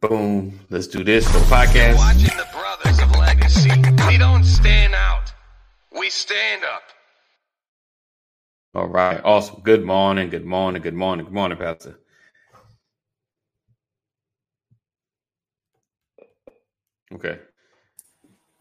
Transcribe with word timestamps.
Boom. 0.00 0.60
Let's 0.70 0.86
do 0.86 1.02
this. 1.02 1.26
For 1.26 1.40
the 1.40 1.44
podcast. 1.46 1.96
Watching 1.96 2.36
the 2.36 2.46
brothers 2.52 3.02
of 3.02 3.10
legacy. 3.18 3.70
We 4.06 4.16
don't 4.16 4.44
stand 4.44 4.94
out. 4.94 5.32
We 5.90 6.08
stand 6.08 6.62
up. 6.62 6.82
All 8.76 8.86
right. 8.86 9.20
Awesome. 9.24 9.60
Good 9.64 9.84
morning. 9.84 10.30
Good 10.30 10.44
morning. 10.46 10.82
Good 10.82 10.94
morning. 10.94 11.24
Good 11.24 11.34
morning, 11.34 11.58
Pastor. 11.58 11.98
Okay. 17.12 17.40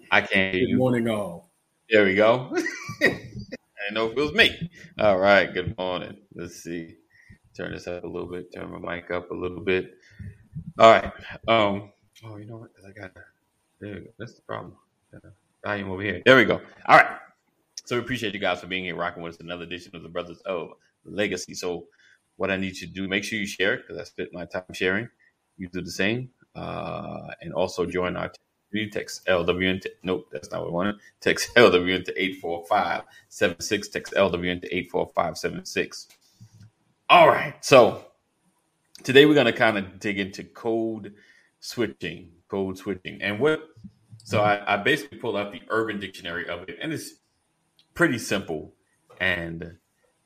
I 0.09 0.21
can't 0.21 0.55
hear 0.55 0.65
Good 0.65 0.77
morning, 0.77 1.07
all. 1.07 1.51
There 1.91 2.05
we 2.05 2.15
go. 2.15 2.51
I 3.03 3.93
know 3.93 4.07
if 4.07 4.13
it 4.13 4.21
was 4.21 4.33
me. 4.33 4.71
All 4.97 5.19
right. 5.19 5.53
Good 5.53 5.77
morning. 5.77 6.17
Let's 6.33 6.63
see. 6.63 6.95
Turn 7.55 7.73
this 7.73 7.85
up 7.85 8.03
a 8.03 8.07
little 8.07 8.27
bit. 8.29 8.51
Turn 8.51 8.71
my 8.71 8.95
mic 8.95 9.11
up 9.11 9.29
a 9.29 9.35
little 9.35 9.61
bit. 9.61 9.96
All 10.79 10.91
right. 10.91 11.11
Um. 11.47 11.91
Oh, 12.23 12.37
you 12.37 12.45
know 12.45 12.57
what? 12.57 12.71
I 12.87 12.91
got 12.99 13.13
there. 13.13 13.27
We 13.81 13.91
go. 14.01 14.11
That's 14.19 14.35
the 14.35 14.41
problem. 14.41 14.73
Volume 15.65 15.91
over 15.91 16.01
here. 16.01 16.21
There 16.25 16.37
we 16.37 16.45
go. 16.45 16.61
All 16.87 16.97
right. 16.97 17.17
So 17.85 17.95
we 17.95 18.01
appreciate 18.01 18.33
you 18.33 18.39
guys 18.39 18.59
for 18.61 18.67
being 18.67 18.85
here, 18.85 18.95
rocking 18.95 19.23
with 19.23 19.35
us. 19.35 19.39
Another 19.39 19.63
edition 19.63 19.95
of 19.95 20.03
the 20.03 20.09
Brothers 20.09 20.39
of 20.41 20.71
Legacy. 21.05 21.53
So 21.53 21.87
what 22.37 22.51
I 22.51 22.57
need 22.57 22.77
you 22.77 22.87
to 22.87 22.93
do, 22.93 23.07
make 23.07 23.23
sure 23.23 23.39
you 23.39 23.47
share 23.47 23.75
it 23.75 23.83
because 23.87 24.01
I 24.01 24.03
spent 24.03 24.33
my 24.33 24.45
time 24.45 24.63
sharing. 24.73 25.09
You 25.57 25.69
do 25.69 25.81
the 25.81 25.91
same, 25.91 26.29
uh, 26.55 27.29
and 27.41 27.53
also 27.53 27.85
join 27.85 28.17
our 28.17 28.31
community. 28.71 28.91
Text 28.91 29.25
LWN. 29.27 29.85
Nope, 30.03 30.27
that's 30.31 30.51
not 30.51 30.61
what 30.61 30.69
I 30.69 30.73
wanted. 30.73 30.95
Text 31.21 31.53
LWN 31.57 32.05
to 32.05 32.21
eight 32.21 32.39
four 32.41 32.65
five 32.67 33.03
seven 33.29 33.59
six. 33.61 33.87
Text 33.89 34.13
LWN 34.13 34.61
to 34.61 34.75
eight 34.75 34.91
four 34.91 35.09
five 35.15 35.37
seven 35.37 35.65
six. 35.65 36.07
All 37.09 37.27
right. 37.29 37.55
So 37.65 38.06
today 39.03 39.25
we're 39.25 39.33
going 39.33 39.45
to 39.45 39.53
kind 39.53 39.77
of 39.77 39.99
dig 39.99 40.19
into 40.19 40.43
code 40.43 41.13
switching, 41.59 42.29
code 42.47 42.77
switching, 42.77 43.21
and 43.21 43.39
what. 43.39 43.61
So 44.23 44.41
I, 44.41 44.73
I 44.73 44.77
basically 44.77 45.19
pulled 45.19 45.37
out 45.37 45.53
the 45.53 45.61
Urban 45.69 45.99
Dictionary 45.99 46.47
of 46.49 46.67
it, 46.67 46.77
and 46.81 46.91
it's 46.91 47.13
pretty 47.93 48.17
simple, 48.17 48.73
and 49.19 49.77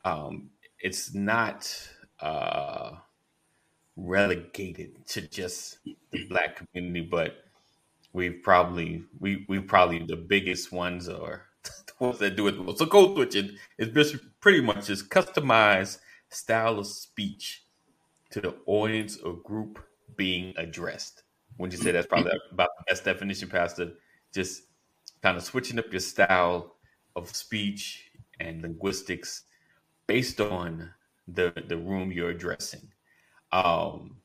um, 0.03 0.49
it's 0.79 1.13
not 1.13 1.71
uh, 2.19 2.93
relegated 3.95 5.05
to 5.07 5.21
just 5.21 5.79
the 6.11 6.25
Black 6.25 6.57
community, 6.57 7.07
but 7.09 7.35
we've 8.13 8.41
probably 8.43 9.03
we 9.19 9.45
we 9.47 9.59
probably 9.59 10.03
the 10.05 10.15
biggest 10.15 10.71
ones 10.71 11.07
are 11.07 11.43
the 11.63 11.93
ones 11.99 12.19
that 12.19 12.35
do 12.35 12.47
it 12.47 12.57
most. 12.57 12.79
So 12.79 12.87
code 12.87 13.15
switching 13.15 13.57
is 13.77 13.89
just 13.89 14.15
pretty 14.39 14.61
much 14.61 14.87
just 14.87 15.09
customized 15.09 15.99
style 16.29 16.79
of 16.79 16.87
speech 16.87 17.63
to 18.31 18.41
the 18.41 18.55
audience 18.65 19.17
or 19.17 19.33
group 19.43 19.79
being 20.15 20.53
addressed. 20.57 21.23
Wouldn't 21.57 21.77
you 21.77 21.83
say 21.83 21.91
that's 21.91 22.07
probably 22.07 22.31
about 22.51 22.69
the 22.77 22.83
best 22.87 23.05
definition, 23.05 23.49
Pastor? 23.49 23.93
Just 24.33 24.63
kind 25.21 25.37
of 25.37 25.43
switching 25.43 25.79
up 25.79 25.91
your 25.91 25.99
style 25.99 26.75
of 27.15 27.35
speech 27.35 28.11
and 28.39 28.61
linguistics 28.61 29.43
based 30.07 30.41
on 30.41 30.89
the 31.27 31.53
the 31.67 31.77
room 31.77 32.11
you're 32.11 32.31
addressing. 32.31 32.91
Um, 33.51 34.17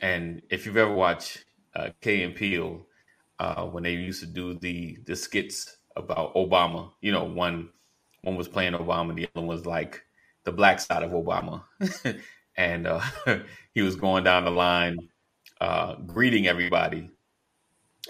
and 0.00 0.42
if 0.50 0.66
you've 0.66 0.76
ever 0.76 0.92
watched 0.92 1.44
uh, 1.74 1.90
Key 2.00 2.22
and 2.22 2.34
Peele, 2.34 2.86
uh, 3.38 3.66
when 3.66 3.82
they 3.82 3.92
used 3.92 4.20
to 4.20 4.26
do 4.26 4.58
the 4.58 4.98
the 5.06 5.16
skits 5.16 5.76
about 5.96 6.34
Obama, 6.34 6.90
you 7.00 7.12
know, 7.12 7.24
one 7.24 7.70
one 8.22 8.36
was 8.36 8.48
playing 8.48 8.72
Obama, 8.72 9.14
the 9.14 9.28
other 9.34 9.46
was 9.46 9.66
like 9.66 10.02
the 10.44 10.52
black 10.52 10.80
side 10.80 11.02
of 11.02 11.12
Obama, 11.12 11.62
and 12.56 12.86
uh, 12.86 13.00
he 13.74 13.82
was 13.82 13.96
going 13.96 14.24
down 14.24 14.44
the 14.44 14.50
line, 14.50 15.08
uh, 15.60 15.96
greeting 15.96 16.46
everybody, 16.46 17.10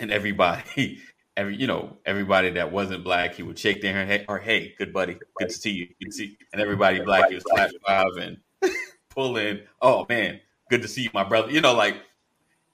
and 0.00 0.10
everybody, 0.10 1.00
every 1.36 1.56
you 1.56 1.66
know, 1.66 1.96
everybody 2.06 2.50
that 2.50 2.72
wasn't 2.72 3.04
black, 3.04 3.34
he 3.34 3.42
would 3.42 3.58
shake 3.58 3.80
their 3.80 3.92
hand, 3.92 4.10
hey, 4.10 4.24
or 4.28 4.38
hey, 4.38 4.74
good 4.78 4.92
buddy, 4.92 5.19
good 5.38 5.48
to 5.48 5.54
see 5.54 5.70
you, 5.70 5.86
good 6.00 6.10
to 6.10 6.12
see, 6.12 6.25
you. 6.25 6.36
and 6.52 6.60
everybody 6.60 7.00
black, 7.00 7.28
he 7.28 7.34
was 7.34 7.44
clap 7.44 7.70
five 7.86 8.16
and 8.20 8.38
pull 9.08 9.36
in, 9.36 9.62
oh 9.81 10.06
man, 10.08 10.41
good 10.70 10.82
to 10.82 10.88
see 10.88 11.02
you, 11.02 11.10
my 11.14 11.25
brother, 11.25 11.50
you 11.50 11.60
know, 11.60 11.75
like, 11.75 11.97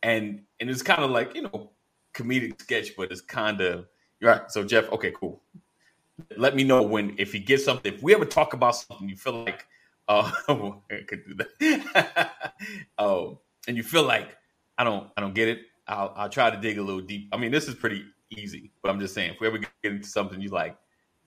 and 0.02 0.42
and 0.60 0.70
it's 0.70 0.82
kind 0.82 1.02
of 1.02 1.10
like 1.10 1.34
you 1.34 1.42
know, 1.42 1.70
comedic 2.14 2.60
sketch, 2.60 2.96
but 2.96 3.10
it's 3.10 3.20
kind 3.20 3.60
of 3.60 3.86
right. 4.22 4.50
So 4.50 4.64
Jeff, 4.64 4.90
okay, 4.92 5.12
cool. 5.12 5.40
Let 6.36 6.56
me 6.56 6.64
know 6.64 6.82
when 6.82 7.14
if 7.18 7.32
he 7.32 7.38
gets 7.38 7.64
something. 7.64 7.94
If 7.94 8.02
we 8.02 8.14
ever 8.14 8.24
talk 8.24 8.52
about 8.52 8.76
something, 8.76 9.08
you 9.08 9.16
feel 9.16 9.44
like, 9.44 9.66
uh, 10.08 10.30
I 10.90 11.02
could 11.06 11.24
do 11.26 11.34
that. 11.34 12.54
oh, 12.98 13.40
and 13.66 13.76
you 13.76 13.82
feel 13.82 14.04
like 14.04 14.36
I 14.78 14.84
don't, 14.84 15.08
I 15.16 15.20
don't 15.20 15.34
get 15.34 15.48
it. 15.48 15.60
I'll, 15.86 16.12
I'll 16.16 16.28
try 16.28 16.50
to 16.50 16.56
dig 16.56 16.78
a 16.78 16.82
little 16.82 17.02
deep. 17.02 17.28
I 17.32 17.36
mean, 17.36 17.52
this 17.52 17.68
is 17.68 17.74
pretty 17.74 18.04
easy, 18.30 18.72
but 18.82 18.90
I'm 18.90 19.00
just 19.00 19.14
saying, 19.14 19.32
if 19.32 19.40
we 19.40 19.46
ever 19.46 19.58
get 19.58 19.70
into 19.82 20.08
something 20.08 20.40
you 20.40 20.48
like, 20.48 20.76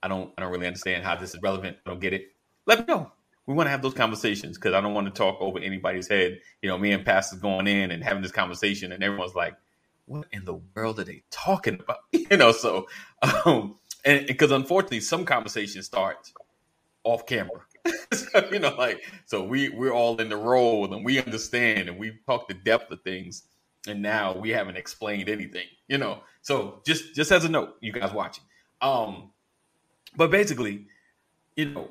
I 0.02 0.08
don't, 0.08 0.32
I 0.38 0.42
don't 0.42 0.52
really 0.52 0.66
understand 0.66 1.04
how 1.04 1.16
this 1.16 1.36
is 1.36 1.42
relevant. 1.42 1.78
I 1.86 1.90
don't 1.90 2.00
get 2.00 2.14
it. 2.14 2.30
Let 2.66 2.80
me 2.80 2.86
know. 2.88 3.12
We 3.46 3.54
want 3.54 3.68
to 3.68 3.72
have 3.72 3.82
those 3.82 3.94
conversations 3.94 4.58
because 4.58 4.74
I 4.74 4.82
don't 4.82 4.94
want 4.94 5.08
to 5.08 5.14
talk 5.14 5.40
over 5.42 5.60
anybody's 5.60 6.08
head. 6.08 6.40
You 6.62 6.70
know, 6.70 6.78
me 6.78 6.92
and 6.92 7.06
pastors 7.06 7.40
going 7.40 7.68
in 7.68 7.92
and 7.92 8.04
having 8.04 8.22
this 8.22 8.32
conversation, 8.32 8.92
and 8.92 9.04
everyone's 9.04 9.36
like, 9.36 9.56
"What 10.06 10.28
in 10.32 10.46
the 10.46 10.62
world 10.76 11.00
are 11.00 11.04
they 11.04 11.24
talking 11.32 11.80
about?" 11.80 11.98
You 12.14 12.38
know, 12.38 12.52
so 12.52 12.88
um, 13.46 13.78
and 14.06 14.26
because 14.28 14.52
unfortunately, 14.52 15.02
some 15.02 15.26
conversations 15.26 15.88
start 15.88 16.32
off 17.04 17.26
camera. 17.26 17.62
so, 18.14 18.48
you 18.52 18.60
know, 18.60 18.76
like 18.78 19.04
so 19.26 19.44
we 19.44 19.70
we're 19.70 19.94
all 19.94 20.20
in 20.20 20.30
the 20.30 20.38
role 20.38 20.94
and 20.94 21.04
we 21.04 21.20
understand 21.20 21.90
and 21.90 21.98
we 21.98 22.14
talk 22.26 22.48
the 22.48 22.54
depth 22.54 22.92
of 22.92 23.02
things, 23.02 23.44
and 23.88 24.02
now 24.02 24.36
we 24.36 24.50
haven't 24.50 24.78
explained 24.78 25.30
anything. 25.30 25.68
You 25.88 25.98
know, 25.98 26.22
so 26.42 26.82
just 26.86 27.16
just 27.16 27.32
as 27.32 27.46
a 27.46 27.50
note, 27.50 27.76
you 27.82 27.92
guys 27.92 28.14
watching. 28.14 28.44
Um, 28.82 29.32
but 30.16 30.32
basically, 30.32 30.88
you 31.56 31.66
know, 31.70 31.90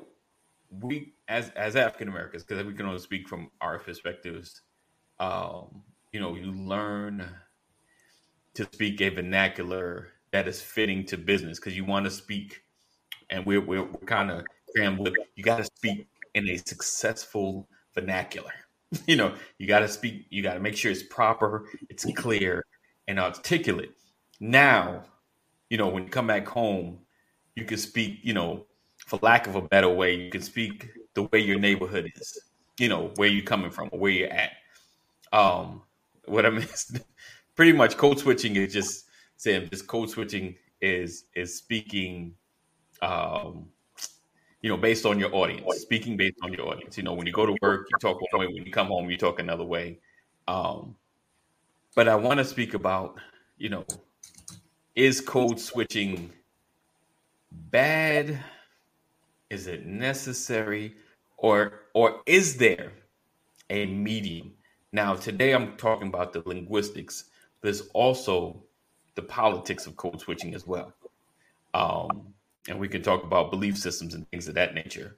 we 0.79 1.13
as 1.27 1.49
as 1.55 1.75
African 1.75 2.07
Americans, 2.07 2.43
because 2.43 2.65
we 2.65 2.73
can 2.73 2.85
only 2.85 2.99
speak 2.99 3.27
from 3.27 3.49
our 3.61 3.79
perspectives, 3.79 4.61
um, 5.19 5.83
you 6.11 6.19
know, 6.19 6.35
you 6.35 6.51
learn 6.51 7.27
to 8.53 8.63
speak 8.71 9.01
a 9.01 9.09
vernacular 9.09 10.09
that 10.31 10.47
is 10.47 10.61
fitting 10.61 11.05
to 11.05 11.17
business 11.17 11.59
because 11.59 11.75
you 11.75 11.85
want 11.85 12.05
to 12.05 12.11
speak, 12.11 12.61
and 13.29 13.45
we're 13.45 13.61
we're, 13.61 13.83
we're 13.83 14.05
kind 14.05 14.31
of 14.31 14.45
you 14.75 15.43
got 15.43 15.57
to 15.57 15.63
speak 15.63 16.07
in 16.33 16.47
a 16.49 16.57
successful 16.57 17.67
vernacular. 17.93 18.51
You 19.07 19.15
know, 19.15 19.35
you 19.57 19.67
got 19.67 19.79
to 19.79 19.87
speak, 19.87 20.25
you 20.29 20.43
got 20.43 20.55
to 20.55 20.59
make 20.59 20.75
sure 20.75 20.91
it's 20.91 21.01
proper, 21.01 21.63
it's 21.89 22.05
clear, 22.13 22.65
and 23.07 23.21
articulate. 23.21 23.93
Now, 24.41 25.05
you 25.69 25.77
know, 25.77 25.87
when 25.87 26.03
you 26.03 26.09
come 26.09 26.27
back 26.27 26.45
home, 26.45 26.99
you 27.55 27.63
can 27.63 27.77
speak, 27.77 28.19
you 28.21 28.33
know, 28.33 28.65
for 28.97 29.17
lack 29.21 29.47
of 29.47 29.55
a 29.55 29.61
better 29.61 29.87
way, 29.87 30.15
you 30.15 30.29
can 30.29 30.41
speak 30.41 30.89
the 31.13 31.23
way 31.23 31.39
your 31.39 31.57
neighborhood 31.57 32.11
is, 32.17 32.37
you 32.79 32.89
know, 32.89 33.13
where 33.15 33.29
you're 33.29 33.45
coming 33.45 33.71
from 33.71 33.87
where 33.91 34.11
you're 34.11 34.29
at. 34.29 34.51
Um, 35.31 35.83
what 36.25 36.45
I 36.45 36.49
mean 36.49 36.67
pretty 37.55 37.73
much 37.73 37.97
code 37.97 38.19
switching 38.19 38.55
is 38.55 38.73
just 38.73 39.05
saying 39.37 39.69
just 39.69 39.87
code 39.87 40.09
switching 40.09 40.55
is 40.81 41.25
is 41.35 41.55
speaking 41.55 42.33
um 43.01 43.67
you 44.61 44.69
know 44.69 44.77
based 44.77 45.05
on 45.05 45.19
your 45.19 45.33
audience 45.33 45.81
speaking 45.81 46.17
based 46.17 46.37
on 46.43 46.53
your 46.53 46.67
audience. 46.67 46.97
You 46.97 47.03
know 47.03 47.13
when 47.13 47.27
you 47.27 47.33
go 47.33 47.45
to 47.45 47.55
work 47.61 47.87
you 47.91 47.97
talk 47.99 48.19
one 48.31 48.41
way 48.41 48.47
when 48.47 48.65
you 48.65 48.71
come 48.71 48.87
home 48.87 49.09
you 49.09 49.17
talk 49.17 49.39
another 49.39 49.63
way. 49.63 49.99
Um 50.47 50.95
but 51.95 52.07
i 52.07 52.15
want 52.15 52.37
to 52.37 52.45
speak 52.45 52.73
about 52.73 53.19
you 53.57 53.69
know 53.69 53.85
is 54.95 55.21
code 55.21 55.59
switching 55.59 56.31
bad? 57.51 58.39
Is 59.49 59.67
it 59.67 59.85
necessary? 59.85 60.95
Or 61.37 61.81
or 61.93 62.21
is 62.25 62.57
there 62.57 62.91
a 63.69 63.85
medium? 63.85 64.53
Now 64.91 65.15
today 65.15 65.53
i'm 65.53 65.75
talking 65.77 66.07
about 66.07 66.33
the 66.33 66.43
linguistics 66.45 67.25
there's 67.61 67.81
also 67.93 68.63
the 69.15 69.21
politics 69.21 69.85
of 69.85 69.95
code 69.95 70.19
switching 70.19 70.55
as 70.55 70.65
well. 70.65 70.93
Um, 71.73 72.33
and 72.67 72.79
we 72.79 72.87
can 72.87 73.01
talk 73.01 73.23
about 73.23 73.51
belief 73.51 73.77
systems 73.77 74.13
and 74.13 74.29
things 74.29 74.47
of 74.47 74.55
that 74.55 74.73
nature. 74.73 75.17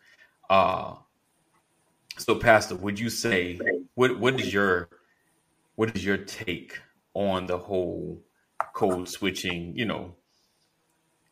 Uh, 0.49 0.95
so 2.17 2.35
pastor 2.35 2.75
would 2.75 2.99
you 2.99 3.09
say 3.09 3.59
what 3.95 4.19
what 4.19 4.39
is 4.39 4.53
your 4.53 4.89
what 5.75 5.95
is 5.95 6.05
your 6.05 6.17
take 6.17 6.79
on 7.13 7.47
the 7.47 7.57
whole 7.57 8.21
code 8.73 9.09
switching? 9.09 9.75
You 9.75 9.85
know 9.85 10.15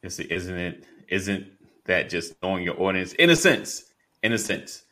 is 0.01 0.19
it, 0.19 0.31
isn't 0.31 0.57
it 0.57 0.85
isn't 1.07 1.47
that 1.85 2.09
just 2.09 2.35
knowing 2.41 2.63
your 2.63 2.81
audience? 2.81 3.13
In 3.13 3.29
a 3.29 3.35
sense 3.35 3.85
in 4.23 4.33
a 4.33 4.37
sense. 4.37 4.83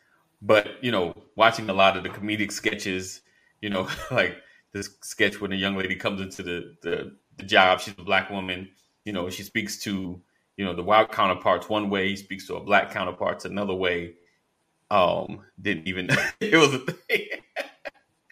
But 0.42 0.84
you 0.84 0.92
know 0.92 1.16
watching 1.36 1.70
a 1.70 1.74
lot 1.74 1.98
of 1.98 2.04
the 2.04 2.10
comedic 2.10 2.52
sketches 2.52 3.22
you 3.62 3.70
know 3.70 3.88
like 4.12 4.38
this 4.72 4.90
sketch 5.02 5.42
when 5.42 5.52
a 5.52 5.56
young 5.56 5.76
lady 5.76 5.96
comes 5.96 6.22
into 6.22 6.44
the, 6.44 6.76
the 6.82 7.16
the 7.38 7.44
job 7.44 7.80
she's 7.80 7.96
a 7.98 8.04
black 8.04 8.30
woman 8.30 8.70
you 9.06 9.14
know 9.14 9.30
she 9.30 9.44
speaks 9.44 9.80
to 9.80 10.22
you 10.60 10.66
know 10.66 10.76
the 10.76 10.84
white 10.84 11.12
counterparts 11.12 11.70
one 11.70 11.90
way 11.90 12.10
he 12.10 12.16
speaks 12.16 12.46
to 12.46 12.56
a 12.56 12.60
black 12.60 12.92
counterparts 12.92 13.46
another 13.46 13.74
way 13.74 14.14
um 14.92 15.42
didn't 15.62 15.88
even 15.88 16.10
it 16.40 16.56
was 16.56 16.74
a 16.74 16.80
thing 16.80 17.28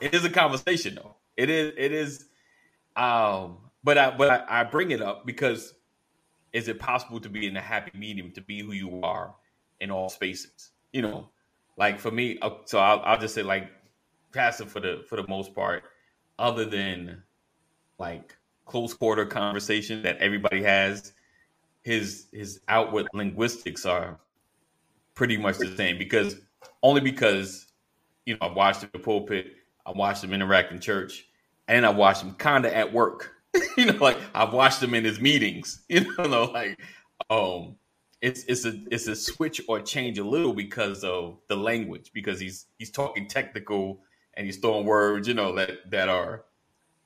it 0.00 0.14
is 0.14 0.24
a 0.24 0.30
conversation 0.30 0.94
though. 0.94 1.16
It 1.36 1.50
is 1.50 1.74
it 1.76 1.92
is 1.92 2.26
um 2.96 3.58
but 3.84 3.98
I 3.98 4.16
but 4.16 4.30
I, 4.30 4.60
I 4.60 4.64
bring 4.64 4.90
it 4.90 5.02
up 5.02 5.26
because 5.26 5.74
is 6.52 6.68
it 6.68 6.78
possible 6.78 7.20
to 7.20 7.28
be 7.28 7.46
in 7.46 7.56
a 7.56 7.60
happy 7.60 7.96
medium 7.96 8.32
to 8.32 8.40
be 8.40 8.60
who 8.60 8.72
you 8.72 9.02
are 9.02 9.34
in 9.80 9.90
all 9.90 10.08
spaces? 10.08 10.70
You 10.92 11.02
know, 11.02 11.28
like 11.76 11.98
for 11.98 12.10
me, 12.10 12.38
uh, 12.40 12.50
so 12.64 12.78
I'll, 12.78 13.00
I'll 13.00 13.18
just 13.18 13.34
say 13.34 13.42
like 13.42 13.70
passive 14.32 14.70
for 14.70 14.80
the 14.80 15.04
for 15.08 15.16
the 15.16 15.28
most 15.28 15.54
part, 15.54 15.84
other 16.38 16.64
than 16.64 17.22
like 17.98 18.37
close 18.68 18.94
quarter 18.94 19.26
conversation 19.26 20.02
that 20.02 20.18
everybody 20.18 20.62
has, 20.62 21.12
his 21.82 22.26
his 22.32 22.60
outward 22.68 23.08
linguistics 23.14 23.84
are 23.84 24.20
pretty 25.14 25.36
much 25.36 25.58
the 25.58 25.74
same 25.76 25.98
because 25.98 26.36
only 26.82 27.00
because 27.00 27.66
you 28.26 28.34
know 28.34 28.40
I've 28.42 28.54
watched 28.54 28.82
him 28.82 28.90
in 28.94 29.00
the 29.00 29.04
pulpit, 29.04 29.52
I 29.84 29.92
watched 29.92 30.22
him 30.22 30.32
interact 30.32 30.70
in 30.70 30.80
church, 30.80 31.26
and 31.66 31.84
I 31.84 31.90
watched 31.90 32.22
him 32.22 32.34
kind 32.34 32.64
of 32.64 32.72
at 32.72 32.92
work. 32.92 33.34
you 33.76 33.86
know, 33.86 33.96
like 34.00 34.18
I've 34.34 34.52
watched 34.52 34.82
him 34.82 34.94
in 34.94 35.04
his 35.04 35.20
meetings. 35.20 35.82
You 35.88 36.16
know, 36.18 36.44
like 36.44 36.78
um, 37.30 37.76
it's 38.20 38.44
it's 38.44 38.64
a 38.64 38.80
it's 38.90 39.08
a 39.08 39.16
switch 39.16 39.60
or 39.66 39.80
change 39.80 40.18
a 40.18 40.24
little 40.24 40.52
because 40.52 41.04
of 41.04 41.38
the 41.48 41.56
language 41.56 42.10
because 42.12 42.38
he's 42.38 42.66
he's 42.78 42.90
talking 42.90 43.28
technical 43.28 44.00
and 44.34 44.46
he's 44.46 44.58
throwing 44.58 44.86
words 44.86 45.26
you 45.26 45.34
know 45.34 45.54
that 45.54 45.90
that 45.90 46.08
are 46.08 46.44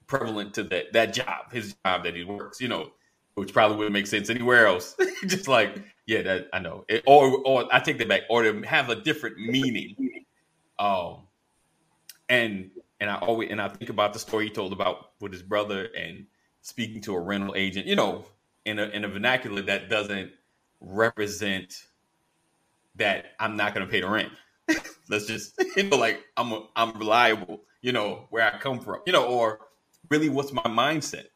prevalent 0.06 0.54
to 0.54 0.62
that 0.64 0.92
that 0.92 1.12
job 1.14 1.52
his 1.52 1.74
job 1.84 2.04
that 2.04 2.14
he 2.14 2.24
works 2.24 2.60
you 2.60 2.68
know 2.68 2.90
which 3.34 3.52
probably 3.52 3.76
wouldn't 3.76 3.94
make 3.94 4.06
sense 4.06 4.28
anywhere 4.28 4.66
else. 4.66 4.96
Just 5.26 5.48
like 5.48 5.82
yeah 6.06 6.22
that 6.22 6.48
I 6.52 6.58
know. 6.58 6.84
It, 6.88 7.02
or 7.06 7.38
or 7.46 7.66
I 7.72 7.80
take 7.80 7.98
that 7.98 8.08
back 8.08 8.22
or 8.28 8.42
to 8.42 8.60
have 8.62 8.90
a 8.90 8.96
different 8.96 9.38
meaning. 9.38 10.24
um 10.78 11.22
and 12.28 12.70
and 13.00 13.10
I 13.10 13.16
always 13.16 13.50
and 13.50 13.60
I 13.60 13.68
think 13.68 13.90
about 13.90 14.12
the 14.12 14.18
story 14.18 14.44
he 14.46 14.50
told 14.50 14.72
about 14.72 15.12
with 15.20 15.32
his 15.32 15.42
brother 15.42 15.88
and 15.96 16.26
speaking 16.60 17.00
to 17.02 17.14
a 17.14 17.20
rental 17.20 17.54
agent 17.56 17.86
you 17.86 17.96
know 17.96 18.24
in 18.64 18.78
a 18.78 18.84
in 18.84 19.04
a 19.04 19.08
vernacular 19.08 19.62
that 19.62 19.88
doesn't 19.88 20.30
represent 20.80 21.86
that 22.96 23.26
I'm 23.40 23.56
not 23.56 23.74
going 23.74 23.86
to 23.86 23.90
pay 23.90 24.00
the 24.02 24.08
rent. 24.08 24.30
Let's 25.08 25.26
just 25.26 25.54
you 25.76 25.84
know 25.84 25.96
like 25.96 26.22
I'm 26.36 26.52
a, 26.52 26.66
I'm 26.76 26.98
reliable, 26.98 27.62
you 27.80 27.92
know, 27.92 28.26
where 28.30 28.54
I 28.54 28.58
come 28.58 28.80
from, 28.80 29.00
you 29.06 29.12
know, 29.12 29.24
or 29.24 29.60
really 30.12 30.28
what's 30.28 30.52
my 30.52 30.62
mindset. 30.64 31.26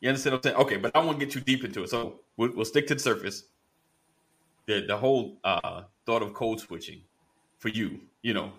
You 0.00 0.08
understand 0.08 0.32
what 0.32 0.46
I'm 0.46 0.52
saying? 0.52 0.66
Okay, 0.66 0.76
but 0.78 0.90
I 0.96 1.00
won't 1.04 1.20
get 1.20 1.30
too 1.30 1.40
deep 1.40 1.64
into 1.64 1.82
it. 1.84 1.90
So 1.90 2.20
we'll, 2.38 2.50
we'll 2.56 2.64
stick 2.64 2.86
to 2.88 2.94
the 2.94 3.00
surface. 3.00 3.44
The 4.66 4.84
the 4.86 4.96
whole 4.96 5.38
uh, 5.44 5.82
thought 6.06 6.22
of 6.22 6.32
code 6.32 6.58
switching 6.58 7.02
for 7.58 7.68
you, 7.68 8.00
you 8.22 8.32
know, 8.32 8.50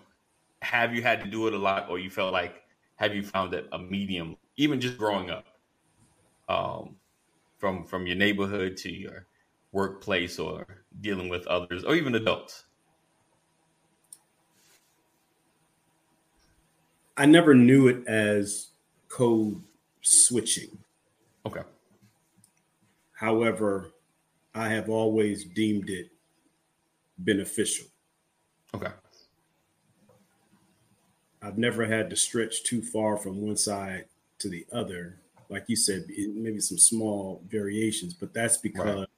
have 0.62 0.94
you 0.94 1.02
had 1.02 1.22
to 1.24 1.28
do 1.28 1.48
it 1.48 1.54
a 1.54 1.58
lot, 1.58 1.90
or 1.90 1.98
you 1.98 2.08
felt 2.08 2.32
like 2.32 2.62
have 2.96 3.14
you 3.14 3.22
found 3.22 3.52
that 3.52 3.66
a 3.72 3.78
medium, 3.78 4.36
even 4.56 4.80
just 4.80 4.96
growing 4.96 5.28
up, 5.30 5.46
um, 6.48 6.96
from 7.58 7.84
from 7.84 8.06
your 8.06 8.16
neighborhood 8.16 8.76
to 8.78 8.90
your 8.92 9.26
workplace 9.72 10.38
or 10.38 10.84
dealing 11.00 11.28
with 11.28 11.46
others 11.48 11.84
or 11.84 11.96
even 11.96 12.14
adults? 12.14 12.64
I 17.16 17.26
never 17.26 17.54
knew 17.54 17.88
it 17.88 18.06
as 18.06 18.73
code 19.14 19.62
switching. 20.02 20.76
Okay. 21.46 21.62
However, 23.12 23.92
I 24.52 24.68
have 24.70 24.90
always 24.90 25.44
deemed 25.44 25.88
it 25.88 26.10
beneficial. 27.18 27.86
Okay. 28.74 28.90
I've 31.40 31.58
never 31.58 31.84
had 31.84 32.10
to 32.10 32.16
stretch 32.16 32.64
too 32.64 32.82
far 32.82 33.16
from 33.16 33.40
one 33.40 33.56
side 33.56 34.06
to 34.40 34.48
the 34.48 34.66
other. 34.72 35.20
Like 35.48 35.66
you 35.68 35.76
said, 35.76 36.06
maybe 36.34 36.58
some 36.58 36.78
small 36.78 37.40
variations, 37.46 38.14
but 38.14 38.34
that's 38.34 38.56
because 38.56 39.00
right. 39.00 39.08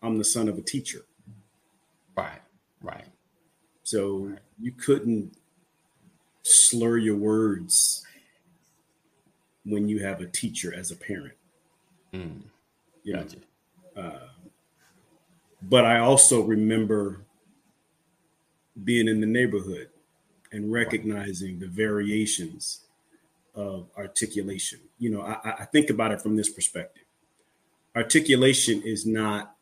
I'm 0.00 0.16
the 0.16 0.24
son 0.24 0.48
of 0.48 0.56
a 0.56 0.62
teacher. 0.62 1.04
Right, 2.16 2.40
right. 2.80 3.04
So 3.82 4.28
right. 4.30 4.38
you 4.58 4.72
couldn't 4.72 5.36
slur 6.48 6.98
your 6.98 7.16
words 7.16 8.04
when 9.64 9.88
you 9.88 10.02
have 10.02 10.20
a 10.20 10.26
teacher 10.26 10.74
as 10.74 10.90
a 10.90 10.96
parent. 10.96 11.34
Mm. 12.12 12.42
You 13.04 13.14
gotcha. 13.14 13.36
know, 13.96 14.02
uh, 14.02 14.28
but 15.62 15.84
I 15.84 15.98
also 15.98 16.42
remember 16.42 17.20
being 18.84 19.08
in 19.08 19.20
the 19.20 19.26
neighborhood 19.26 19.88
and 20.52 20.72
recognizing 20.72 21.58
the 21.58 21.66
variations 21.66 22.80
of 23.54 23.88
articulation. 23.96 24.78
You 24.98 25.10
know, 25.10 25.22
I, 25.22 25.56
I 25.60 25.64
think 25.64 25.90
about 25.90 26.12
it 26.12 26.22
from 26.22 26.36
this 26.36 26.48
perspective. 26.48 27.04
Articulation 27.96 28.82
is 28.82 29.04
not 29.04 29.54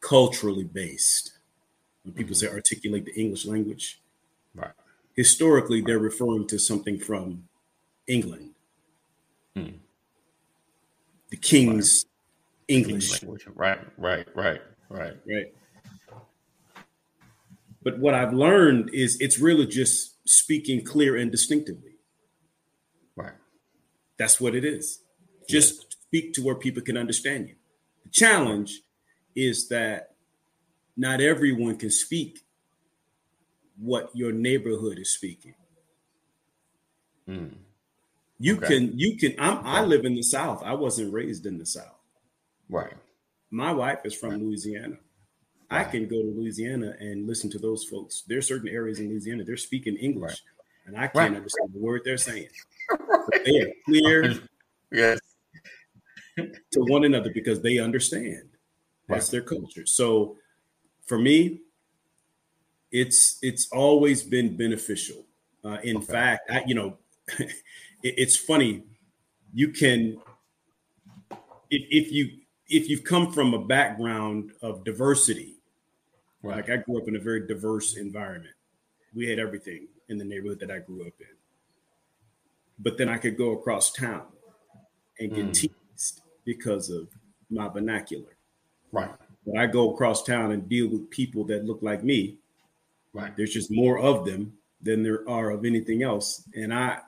culturally 0.00 0.64
based. 0.64 1.32
When 2.04 2.14
people 2.14 2.34
mm-hmm. 2.34 2.46
say 2.46 2.52
articulate 2.52 3.06
the 3.06 3.14
English 3.20 3.46
language, 3.46 4.00
right. 4.54 4.70
Historically 5.18 5.80
they're 5.80 5.98
referring 5.98 6.46
to 6.46 6.56
something 6.60 6.96
from 6.96 7.42
England, 8.06 8.50
mm. 9.56 9.74
the 11.30 11.36
King's 11.36 12.06
right. 12.70 12.76
English. 12.76 13.24
Right, 13.24 13.80
right, 13.96 14.28
right, 14.36 14.62
right, 14.88 15.16
right. 15.26 15.54
But 17.82 17.98
what 17.98 18.14
I've 18.14 18.32
learned 18.32 18.90
is 18.94 19.20
it's 19.20 19.40
really 19.40 19.66
just 19.66 20.14
speaking 20.28 20.84
clear 20.84 21.16
and 21.16 21.32
distinctively. 21.32 21.96
Right. 23.16 23.32
That's 24.18 24.40
what 24.40 24.54
it 24.54 24.64
is. 24.64 25.00
Just 25.48 25.74
yes. 25.74 25.96
speak 26.06 26.32
to 26.34 26.42
where 26.42 26.54
people 26.54 26.82
can 26.82 26.96
understand 26.96 27.48
you. 27.48 27.56
The 28.04 28.10
challenge 28.10 28.82
is 29.34 29.68
that 29.68 30.14
not 30.96 31.20
everyone 31.20 31.76
can 31.76 31.90
speak 31.90 32.44
what 33.80 34.10
your 34.14 34.32
neighborhood 34.32 34.98
is 34.98 35.12
speaking. 35.12 35.54
Mm. 37.28 37.54
You 38.38 38.56
okay. 38.56 38.66
can, 38.66 38.98
you 38.98 39.16
can. 39.16 39.34
I'm, 39.38 39.64
I 39.64 39.82
live 39.82 40.04
in 40.04 40.14
the 40.14 40.22
South. 40.22 40.62
I 40.64 40.74
wasn't 40.74 41.12
raised 41.12 41.46
in 41.46 41.58
the 41.58 41.66
South. 41.66 41.98
Right. 42.68 42.94
My 43.50 43.72
wife 43.72 44.00
is 44.04 44.14
from 44.14 44.30
right. 44.30 44.40
Louisiana. 44.40 44.96
Right. 45.70 45.80
I 45.80 45.84
can 45.84 46.08
go 46.08 46.22
to 46.22 46.34
Louisiana 46.36 46.94
and 47.00 47.26
listen 47.26 47.50
to 47.50 47.58
those 47.58 47.84
folks. 47.84 48.22
There 48.26 48.38
are 48.38 48.42
certain 48.42 48.68
areas 48.68 49.00
in 49.00 49.08
Louisiana 49.08 49.44
they're 49.44 49.56
speaking 49.56 49.96
English, 49.96 50.42
right. 50.86 50.86
and 50.86 50.96
I 50.96 51.08
can't 51.08 51.36
understand 51.36 51.70
the 51.74 51.80
word 51.80 52.02
they're 52.04 52.16
saying. 52.16 52.48
they 53.44 53.60
are 53.60 53.72
clear, 53.84 54.40
yes, 54.90 55.18
to 56.36 56.80
one 56.80 57.04
another 57.04 57.30
because 57.34 57.60
they 57.60 57.78
understand. 57.78 58.48
That's 59.08 59.30
their 59.30 59.42
culture. 59.42 59.86
So 59.86 60.36
for 61.06 61.18
me, 61.18 61.62
it's 62.90 63.38
it's 63.42 63.68
always 63.72 64.22
been 64.22 64.56
beneficial. 64.56 65.24
Uh, 65.64 65.78
in 65.82 65.98
okay. 65.98 66.06
fact, 66.06 66.50
I, 66.50 66.62
you 66.66 66.74
know, 66.74 66.98
it, 67.38 67.50
it's 68.02 68.36
funny. 68.36 68.84
You 69.52 69.70
can 69.70 70.20
if, 71.70 72.06
if 72.06 72.12
you 72.12 72.30
if 72.68 72.88
you've 72.88 73.04
come 73.04 73.32
from 73.32 73.54
a 73.54 73.64
background 73.64 74.52
of 74.62 74.84
diversity, 74.84 75.56
right. 76.42 76.56
like 76.56 76.70
I 76.70 76.76
grew 76.76 77.00
up 77.00 77.08
in 77.08 77.16
a 77.16 77.20
very 77.20 77.46
diverse 77.46 77.96
environment. 77.96 78.54
We 79.14 79.28
had 79.28 79.38
everything 79.38 79.88
in 80.08 80.18
the 80.18 80.24
neighborhood 80.24 80.60
that 80.60 80.70
I 80.70 80.78
grew 80.78 81.00
up 81.02 81.14
in. 81.20 81.26
But 82.78 82.98
then 82.98 83.08
I 83.08 83.18
could 83.18 83.36
go 83.36 83.52
across 83.52 83.90
town 83.92 84.26
and 85.18 85.34
get 85.34 85.46
mm. 85.46 85.54
teased 85.54 86.20
because 86.44 86.90
of 86.90 87.08
my 87.50 87.68
vernacular. 87.68 88.36
Right. 88.92 89.10
When 89.44 89.58
I 89.58 89.66
go 89.66 89.92
across 89.92 90.22
town 90.22 90.52
and 90.52 90.68
deal 90.68 90.88
with 90.88 91.10
people 91.10 91.44
that 91.44 91.64
look 91.64 91.80
like 91.82 92.04
me, 92.04 92.38
right. 93.18 93.36
There's 93.36 93.52
just 93.52 93.70
more 93.70 93.98
of 93.98 94.24
them 94.24 94.52
than 94.80 95.02
there 95.02 95.28
are 95.28 95.50
of 95.50 95.64
anything 95.64 96.02
else. 96.02 96.48
And 96.54 96.72
I 96.72 97.00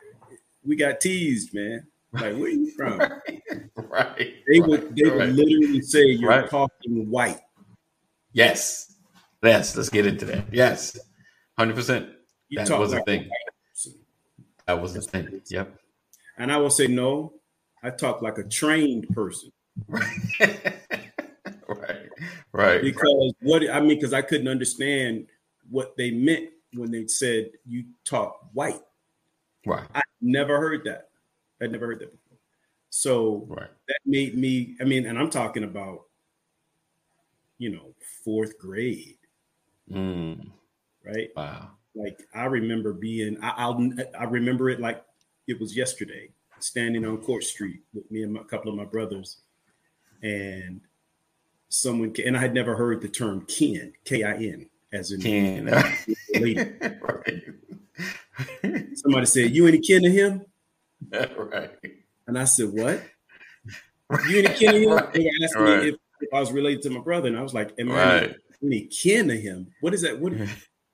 we 0.64 0.76
got 0.76 1.00
teased, 1.00 1.54
man. 1.54 1.86
Like, 2.12 2.36
where 2.36 2.48
you 2.48 2.70
from? 2.72 2.98
right. 2.98 3.32
right. 3.76 4.34
They 4.48 4.60
would 4.60 4.96
they 4.96 5.04
right. 5.04 5.16
would 5.16 5.36
literally 5.36 5.80
say 5.80 6.04
you're 6.06 6.28
right. 6.28 6.50
talking 6.50 7.08
white. 7.10 7.40
Yes. 8.32 8.96
Yes, 9.42 9.76
let's 9.76 9.88
get 9.88 10.06
into 10.06 10.24
that. 10.26 10.52
Yes. 10.52 10.98
Hundred 11.58 11.76
percent. 11.76 12.10
That 12.50 12.78
was 12.78 12.92
a 12.92 13.02
thing. 13.02 13.28
That 14.66 14.80
was 14.80 14.96
a 14.96 15.02
thing. 15.02 15.40
Yep. 15.48 15.74
And 16.38 16.52
I 16.52 16.56
will 16.56 16.70
say 16.70 16.86
no, 16.86 17.34
I 17.82 17.90
talk 17.90 18.22
like 18.22 18.38
a 18.38 18.44
trained 18.44 19.08
person. 19.10 19.50
Right. 19.88 20.18
right, 21.68 22.08
right. 22.52 22.82
Because 22.82 23.34
what 23.40 23.68
I 23.70 23.80
mean, 23.80 23.90
because 23.90 24.12
I 24.12 24.22
couldn't 24.22 24.48
understand 24.48 25.26
what 25.70 25.96
they 25.96 26.10
meant 26.10 26.50
when 26.74 26.90
they 26.90 27.06
said 27.06 27.50
you 27.66 27.84
talk 28.04 28.40
white. 28.52 28.82
Right. 29.64 29.86
I 29.94 30.02
never 30.20 30.58
heard 30.58 30.84
that. 30.84 31.08
I'd 31.62 31.72
never 31.72 31.86
heard 31.86 32.00
that 32.00 32.10
before. 32.10 32.38
So 32.90 33.46
right. 33.48 33.70
that 33.88 33.98
made 34.04 34.36
me. 34.36 34.76
I 34.80 34.84
mean, 34.84 35.06
and 35.06 35.18
I'm 35.18 35.30
talking 35.30 35.64
about, 35.64 36.02
you 37.58 37.70
know, 37.70 37.94
fourth 38.24 38.58
grade. 38.58 39.18
Mm. 39.90 40.50
Right. 41.04 41.30
Wow. 41.36 41.70
Like 41.94 42.20
I 42.34 42.44
remember 42.44 42.92
being, 42.92 43.36
I, 43.42 43.50
I'll, 43.56 43.90
I 44.18 44.24
remember 44.24 44.70
it 44.70 44.80
like 44.80 45.04
it 45.48 45.58
was 45.60 45.76
yesterday, 45.76 46.30
standing 46.60 47.04
on 47.04 47.18
Court 47.18 47.42
Street 47.42 47.80
with 47.92 48.08
me 48.10 48.22
and 48.22 48.32
my, 48.32 48.40
a 48.40 48.44
couple 48.44 48.70
of 48.70 48.76
my 48.76 48.84
brothers, 48.84 49.38
and 50.22 50.80
someone, 51.68 52.14
and 52.24 52.36
I 52.36 52.40
had 52.40 52.54
never 52.54 52.76
heard 52.76 53.00
the 53.00 53.08
term 53.08 53.44
kin, 53.46 53.92
K 54.04 54.22
I 54.22 54.34
N, 54.34 54.70
as 54.92 55.12
in 55.12 55.20
Ken. 55.20 55.66
right. 56.40 57.42
Somebody 58.94 59.26
said, 59.26 59.50
"You 59.54 59.66
any 59.66 59.78
kin 59.78 60.02
to 60.02 60.10
him?" 60.10 60.44
right. 61.12 61.70
And 62.26 62.38
I 62.38 62.44
said, 62.44 62.68
"What? 62.72 63.02
You 64.28 64.38
any 64.38 64.54
kin 64.54 64.72
to 64.72 64.80
him?" 64.80 64.90
Right. 64.90 65.12
They 65.12 65.30
asking 65.44 65.62
Right. 65.62 65.82
me 65.82 65.88
if, 65.90 65.94
if 66.20 66.28
I 66.34 66.40
was 66.40 66.52
related 66.52 66.82
to 66.82 66.90
my 66.90 67.00
brother, 67.00 67.28
and 67.28 67.36
I 67.36 67.42
was 67.42 67.54
like, 67.54 67.72
"Am 67.78 67.90
I 67.92 67.94
Right. 67.94 68.36
any 68.62 68.82
kin 68.86 69.28
to 69.28 69.36
him? 69.36 69.68
What 69.80 69.94
is 69.94 70.02
that? 70.02 70.18
What 70.18 70.32
are 70.34 70.46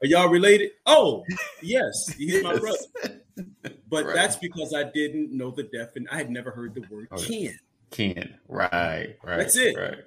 y'all 0.02 0.28
related?" 0.28 0.72
Oh, 0.86 1.24
yes, 1.62 2.12
he's 2.16 2.42
my 2.42 2.58
brother. 2.58 2.78
But 3.88 4.06
Right. 4.06 4.14
that's 4.14 4.36
because 4.36 4.74
I 4.74 4.84
didn't 4.84 5.30
know 5.32 5.50
the 5.50 5.62
definition. 5.64 6.08
I 6.10 6.16
had 6.18 6.30
never 6.30 6.50
heard 6.50 6.74
the 6.74 6.80
word 6.90 7.08
oh, 7.12 7.16
Okay. 7.16 7.26
kin. 7.90 8.14
Ken. 8.14 8.38
Right. 8.48 9.16
Right. 9.22 9.36
That's 9.38 9.56
it. 9.56 9.76
Right. 9.76 9.98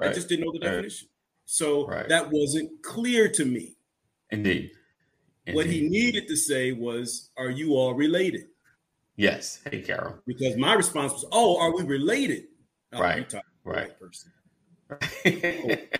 I 0.00 0.12
just 0.12 0.28
didn't 0.28 0.44
know 0.44 0.52
the 0.52 0.58
definition. 0.60 1.08
So 1.46 1.86
Right. 1.86 2.08
that 2.08 2.30
wasn't 2.30 2.82
clear 2.82 3.28
to 3.28 3.44
me. 3.44 3.76
Indeed. 4.30 4.72
What 5.52 5.66
he 5.66 5.86
needed 5.88 6.26
to 6.28 6.36
say 6.36 6.72
was, 6.72 7.30
"Are 7.36 7.50
you 7.50 7.74
all 7.76 7.92
related?" 7.94 8.48
Yes. 9.16 9.60
Hey, 9.70 9.82
Carol. 9.82 10.18
Because 10.26 10.56
my 10.56 10.72
response 10.72 11.12
was, 11.12 11.26
"Oh, 11.32 11.58
are 11.60 11.74
we 11.74 11.82
related?" 11.82 12.46
Oh, 12.92 13.00
Right. 13.00 13.28
to 13.28 13.36
the 13.36 13.42
Right. 13.70 13.88
right 13.90 13.98
person. 13.98 14.32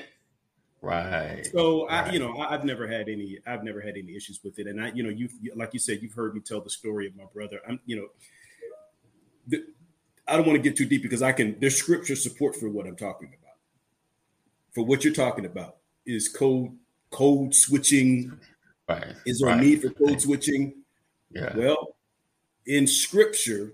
Oh. 0.84 0.88
right. 0.88 1.46
So 1.52 1.88
I, 1.88 2.10
you 2.10 2.18
know, 2.18 2.36
I, 2.36 2.54
I've 2.54 2.64
never 2.64 2.86
had 2.86 3.08
any, 3.08 3.38
I've 3.46 3.64
never 3.64 3.80
had 3.80 3.96
any 3.96 4.14
issues 4.14 4.40
with 4.44 4.58
it. 4.58 4.66
And 4.66 4.82
I, 4.82 4.92
you 4.92 5.02
know, 5.02 5.08
you 5.08 5.28
like 5.54 5.72
you 5.72 5.78
said, 5.80 6.00
you've 6.02 6.12
heard 6.14 6.34
me 6.34 6.40
tell 6.40 6.60
the 6.60 6.70
story 6.70 7.06
of 7.06 7.16
my 7.16 7.24
brother. 7.32 7.60
I'm, 7.68 7.80
you 7.86 7.96
know, 7.96 8.08
the, 9.46 9.64
I 10.26 10.36
don't 10.36 10.46
want 10.46 10.56
to 10.56 10.62
get 10.62 10.76
too 10.76 10.86
deep 10.86 11.02
because 11.02 11.22
I 11.22 11.32
can. 11.32 11.58
There's 11.60 11.76
scripture 11.76 12.16
support 12.16 12.56
for 12.56 12.68
what 12.70 12.86
I'm 12.86 12.96
talking 12.96 13.28
about. 13.28 13.43
For 14.74 14.84
what 14.84 15.04
you're 15.04 15.14
talking 15.14 15.46
about 15.46 15.76
is 16.04 16.28
code 16.28 16.76
code 17.10 17.54
switching. 17.54 18.38
Right. 18.88 19.14
Is 19.24 19.40
there 19.40 19.50
a 19.50 19.56
need 19.56 19.82
for 19.82 19.90
code 19.90 20.20
switching? 20.20 20.74
Yeah. 21.30 21.56
Well, 21.56 21.96
in 22.66 22.86
scripture, 22.86 23.72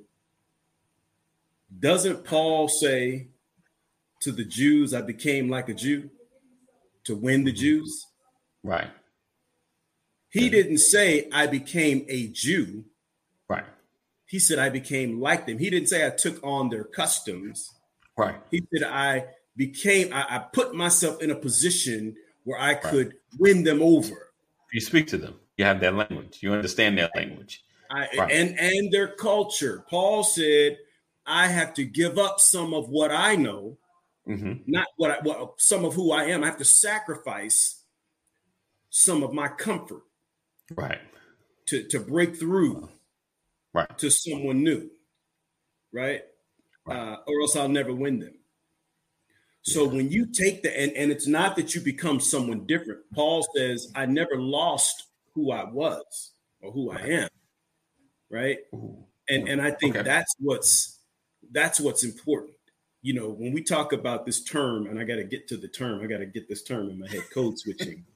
doesn't 1.79 2.25
Paul 2.25 2.69
say 2.69 3.29
to 4.21 4.33
the 4.33 4.45
Jews, 4.45 4.93
I 4.93 5.01
became 5.01 5.49
like 5.49 5.69
a 5.69 5.75
Jew 5.75 6.11
to 7.05 7.17
win 7.17 7.45
the 7.45 7.51
mm-hmm. 7.51 7.61
Jews? 7.61 8.07
Right. 8.63 8.91
He 10.29 10.49
didn't 10.49 10.79
say, 10.79 11.29
I 11.33 11.47
became 11.47 12.05
a 12.09 12.29
Jew. 12.29 12.85
Right. 13.49 13.65
He 14.27 14.39
said, 14.39 14.61
I 14.61 14.69
became 14.69 15.21
like 15.21 15.47
them. 15.47 15.59
He 15.59 15.71
didn't 15.71 15.89
say, 15.89 16.07
I 16.07 16.11
took 16.11 16.39
on 16.45 16.69
their 16.69 16.85
customs. 16.85 17.75
Right. 18.17 18.37
He 18.51 18.65
said, 18.73 18.87
I 18.89 19.25
became, 19.61 20.11
I, 20.11 20.25
I 20.37 20.39
put 20.39 20.75
myself 20.75 21.21
in 21.21 21.31
a 21.31 21.35
position 21.35 22.17
where 22.45 22.59
I 22.59 22.73
could 22.73 23.13
win 23.39 23.63
them 23.63 23.83
over. 23.83 24.31
You 24.73 24.81
speak 24.81 25.07
to 25.09 25.19
them. 25.19 25.35
You 25.59 25.67
have 25.67 25.81
their 25.81 25.91
language. 25.93 26.39
You 26.41 26.55
understand 26.55 26.97
their 26.97 27.11
language. 27.15 27.63
I, 27.91 28.09
Right. 28.17 28.33
and 28.33 28.59
and 28.59 28.91
their 28.91 29.09
culture. 29.09 29.85
Paul 29.91 30.25
said, 30.25 30.79
I 31.27 31.49
have 31.49 31.75
to 31.75 31.85
give 31.85 32.17
up 32.17 32.41
some 32.41 32.73
of 32.73 32.89
what 32.89 33.11
I 33.11 33.37
know, 33.37 33.77
hmm 34.25 34.53
not 34.67 34.87
what, 34.97 35.11
I, 35.11 35.19
what 35.23 35.61
some 35.61 35.85
of 35.85 35.93
who 35.93 36.11
I 36.11 36.25
am. 36.33 36.43
I 36.43 36.47
have 36.47 36.57
to 36.59 36.65
sacrifice 36.65 37.85
some 38.89 39.23
of 39.23 39.35
my 39.35 39.49
comfort 39.49 40.05
Right. 40.75 41.01
to, 41.67 41.87
to 41.89 42.01
break 42.01 42.37
through 42.37 42.89
Right. 43.75 43.99
to 43.99 44.11
someone 44.11 44.65
new, 44.65 44.89
right? 45.93 46.23
Right. 46.87 46.97
Uh, 46.97 47.17
or 47.27 47.43
else 47.43 47.57
I'll 47.57 47.69
never 47.69 47.95
win 47.95 48.21
them. 48.21 48.35
So 49.63 49.87
when 49.87 50.11
you 50.11 50.27
take 50.27 50.63
the 50.63 50.79
and, 50.81 50.93
and 50.93 51.13
it's 51.13 51.27
not 51.27 51.57
that 51.57 51.75
you 51.75 51.81
become 51.83 52.21
someone 52.21 52.67
different. 52.67 53.01
Paul 53.15 53.47
says, 53.57 53.93
I 53.95 54.07
never 54.07 54.37
lost 54.37 55.07
who 55.35 55.53
I 55.53 55.65
was 55.65 56.33
or 56.63 56.73
who 56.73 56.91
I 56.91 57.01
am, 57.01 57.29
right? 58.31 58.59
Ooh. 58.75 59.05
And 59.29 59.49
and 59.49 59.61
I 59.63 59.71
think 59.73 59.97
Okay. 59.97 60.05
that's 60.05 60.35
what's 60.41 60.99
that's 61.53 61.81
what's 61.81 62.05
important. 62.05 62.55
You 63.03 63.15
know, 63.15 63.31
when 63.31 63.53
we 63.53 63.63
talk 63.63 63.93
about 63.93 64.27
this 64.27 64.43
term, 64.45 64.87
and 64.87 64.99
I 64.99 65.05
got 65.05 65.17
to 65.17 65.25
get 65.25 65.49
to 65.49 65.57
the 65.57 65.69
term, 65.69 66.03
I 66.03 66.07
got 66.07 66.19
to 66.19 66.27
get 66.27 66.49
this 66.49 66.63
term 66.63 66.91
in 66.91 66.99
my 66.99 67.09
head, 67.09 67.23
code 67.33 67.59
switching. 67.59 68.05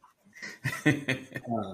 Uh, 0.87 1.73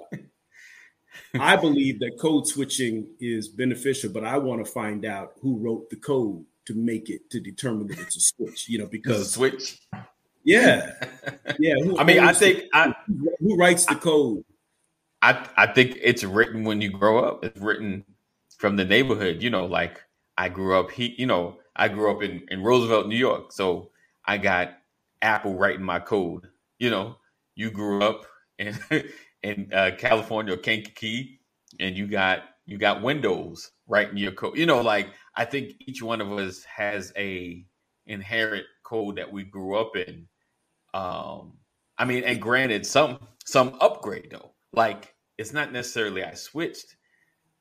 I 1.39 1.57
believe 1.57 1.99
that 2.00 2.19
code 2.21 2.47
switching 2.47 3.07
is 3.21 3.49
beneficial, 3.49 4.11
but 4.11 4.25
I 4.25 4.39
want 4.39 4.65
to 4.65 4.71
find 4.71 5.05
out 5.05 5.33
who 5.41 5.59
wrote 5.59 5.91
the 5.91 5.97
code 5.97 6.45
to 6.67 6.75
make 6.75 7.11
it 7.11 7.29
to 7.31 7.40
determine 7.40 7.87
that 7.88 7.99
it's 7.99 8.17
a 8.17 8.21
switch. 8.21 8.69
You 8.69 8.79
know, 8.79 8.87
because 8.87 9.33
switch. 9.33 9.79
yeah, 10.45 10.93
yeah. 11.59 11.75
Who 11.83 11.99
I 11.99 12.05
mean, 12.05 12.19
I 12.19 12.29
owns 12.29 12.38
the- 12.38 12.52
think 12.55 12.64
I, 12.73 12.95
who 13.40 13.57
writes 13.57 13.87
the 13.87 13.95
code? 13.97 14.45
I 15.23 15.47
I 15.57 15.67
think 15.67 15.99
it's 16.00 16.25
written 16.25 16.64
when 16.64 16.81
you 16.81 16.90
grow 16.90 17.19
up. 17.19 17.45
It's 17.45 17.61
written 17.61 18.05
from 18.59 18.76
the 18.76 18.85
neighborhood. 18.85 19.43
You 19.43 19.50
know, 19.50 19.67
like 19.67 20.00
I 20.38 20.49
grew 20.49 20.79
up. 20.79 20.90
He, 20.90 21.14
you 21.19 21.26
know, 21.26 21.59
I 21.76 21.88
grew 21.88 22.11
up 22.11 22.23
in 22.23 22.43
in 22.50 22.62
Roosevelt, 22.62 23.07
New 23.07 23.17
York. 23.17 23.52
So 23.52 23.90
I 24.25 24.38
got 24.38 24.79
Apple 25.23 25.55
writing 25.55 25.85
my 25.85 25.99
code. 25.99 26.49
You 26.79 26.90
know, 26.90 27.17
you 27.55 27.71
grew 27.71 28.02
up 28.02 28.25
in 28.59 28.79
in 29.43 29.71
uh, 29.73 29.90
California 29.99 30.55
or 30.55 30.59
Kankakee, 30.59 31.40
and 31.79 31.97
you 31.97 32.07
got 32.07 32.45
you 32.67 32.79
got 32.79 33.02
Windows 33.02 33.73
writing 33.90 34.16
your 34.16 34.32
code. 34.32 34.56
You 34.56 34.64
know, 34.64 34.80
like 34.80 35.09
I 35.35 35.44
think 35.44 35.75
each 35.80 36.02
one 36.02 36.20
of 36.20 36.32
us 36.32 36.64
has 36.64 37.12
a 37.16 37.64
inherent 38.06 38.64
code 38.85 39.16
that 39.16 39.30
we 39.30 39.44
grew 39.44 39.76
up 39.76 39.97
in. 39.97 40.26
Um, 40.94 41.59
I 41.99 42.04
mean, 42.06 42.25
and 42.25 42.40
granted, 42.40 42.87
some 42.87 43.18
some 43.44 43.76
upgrade 43.80 44.28
though. 44.30 44.52
Like 44.73 45.14
it's 45.37 45.52
not 45.52 45.73
necessarily 45.73 46.25
I 46.25 46.35
switched. 46.35 46.97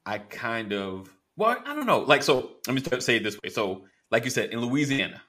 I 0.06 0.20
kind 0.20 0.72
of 0.72 1.10
well, 1.36 1.58
I 1.66 1.74
don't 1.74 1.86
know. 1.86 2.00
Like 2.00 2.24
so, 2.24 2.52
let 2.68 2.74
me 2.74 3.00
say 3.00 3.18
it 3.18 3.24
this 3.24 3.38
way. 3.44 3.50
So, 3.50 3.86
like 4.12 4.24
you 4.24 4.30
said, 4.30 4.52
in 4.52 4.62
Louisiana, 4.62 5.22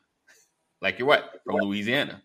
like 0.83 0.99
you're 0.99 1.09
what 1.09 1.41
from 1.45 1.57
Louisiana, 1.57 2.23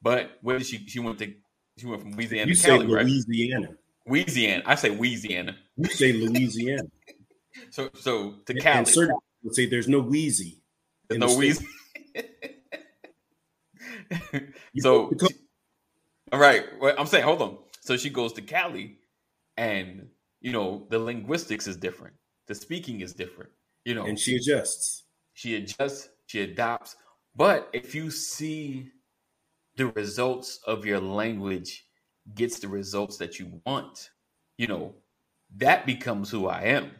but 0.00 0.38
where 0.42 0.58
did 0.58 0.66
she? 0.66 0.86
She 0.86 1.00
went 1.00 1.18
to 1.18 1.32
she 1.78 1.86
went 1.86 2.02
from 2.02 2.12
Louisiana 2.12 2.48
You 2.48 2.54
to 2.54 2.60
say 2.60 2.68
Cali, 2.68 2.86
right? 2.86 3.06
Louisiana. 3.06 3.68
Louisiana. 4.06 4.62
I 4.66 4.74
say 4.74 4.90
Louisiana. 4.90 5.56
You 5.76 5.84
say 5.86 6.12
Louisiana. 6.12 6.82
So 7.70 7.90
so 7.94 8.36
to 8.46 8.54
Cali. 8.54 8.78
And 8.78 8.88
certain 8.88 9.16
people 9.42 9.54
say 9.54 9.66
there's 9.66 9.88
no 9.88 10.00
Wheezy. 10.00 10.62
There's 11.08 11.20
no 11.20 11.28
the. 11.28 11.66
You 14.74 14.82
so 14.82 15.10
go 15.10 15.26
all 16.32 16.38
right, 16.38 16.64
well, 16.80 16.94
I'm 16.98 17.06
saying, 17.06 17.24
hold 17.24 17.42
on. 17.42 17.58
So 17.82 17.98
she 17.98 18.08
goes 18.08 18.32
to 18.34 18.42
Cali, 18.42 18.96
and 19.58 20.08
you 20.40 20.50
know 20.50 20.86
the 20.88 20.98
linguistics 20.98 21.66
is 21.66 21.76
different. 21.76 22.14
The 22.48 22.54
speaking 22.54 23.02
is 23.02 23.12
different. 23.12 23.50
You 23.84 23.94
know, 23.94 24.06
and 24.06 24.18
she 24.18 24.36
adjusts. 24.36 25.04
she 25.34 25.56
adjusts, 25.56 26.08
she 26.26 26.40
adopts. 26.40 26.96
But 27.36 27.68
if 27.74 27.94
you 27.94 28.10
see 28.10 28.88
the 29.76 29.88
results 29.88 30.60
of 30.66 30.86
your 30.86 31.00
language 31.00 31.84
gets 32.34 32.58
the 32.58 32.68
results 32.68 33.18
that 33.18 33.38
you 33.38 33.60
want, 33.66 34.10
you 34.56 34.68
know, 34.68 34.94
that 35.56 35.84
becomes 35.84 36.30
who 36.30 36.46
I 36.46 36.62
am. 36.62 36.92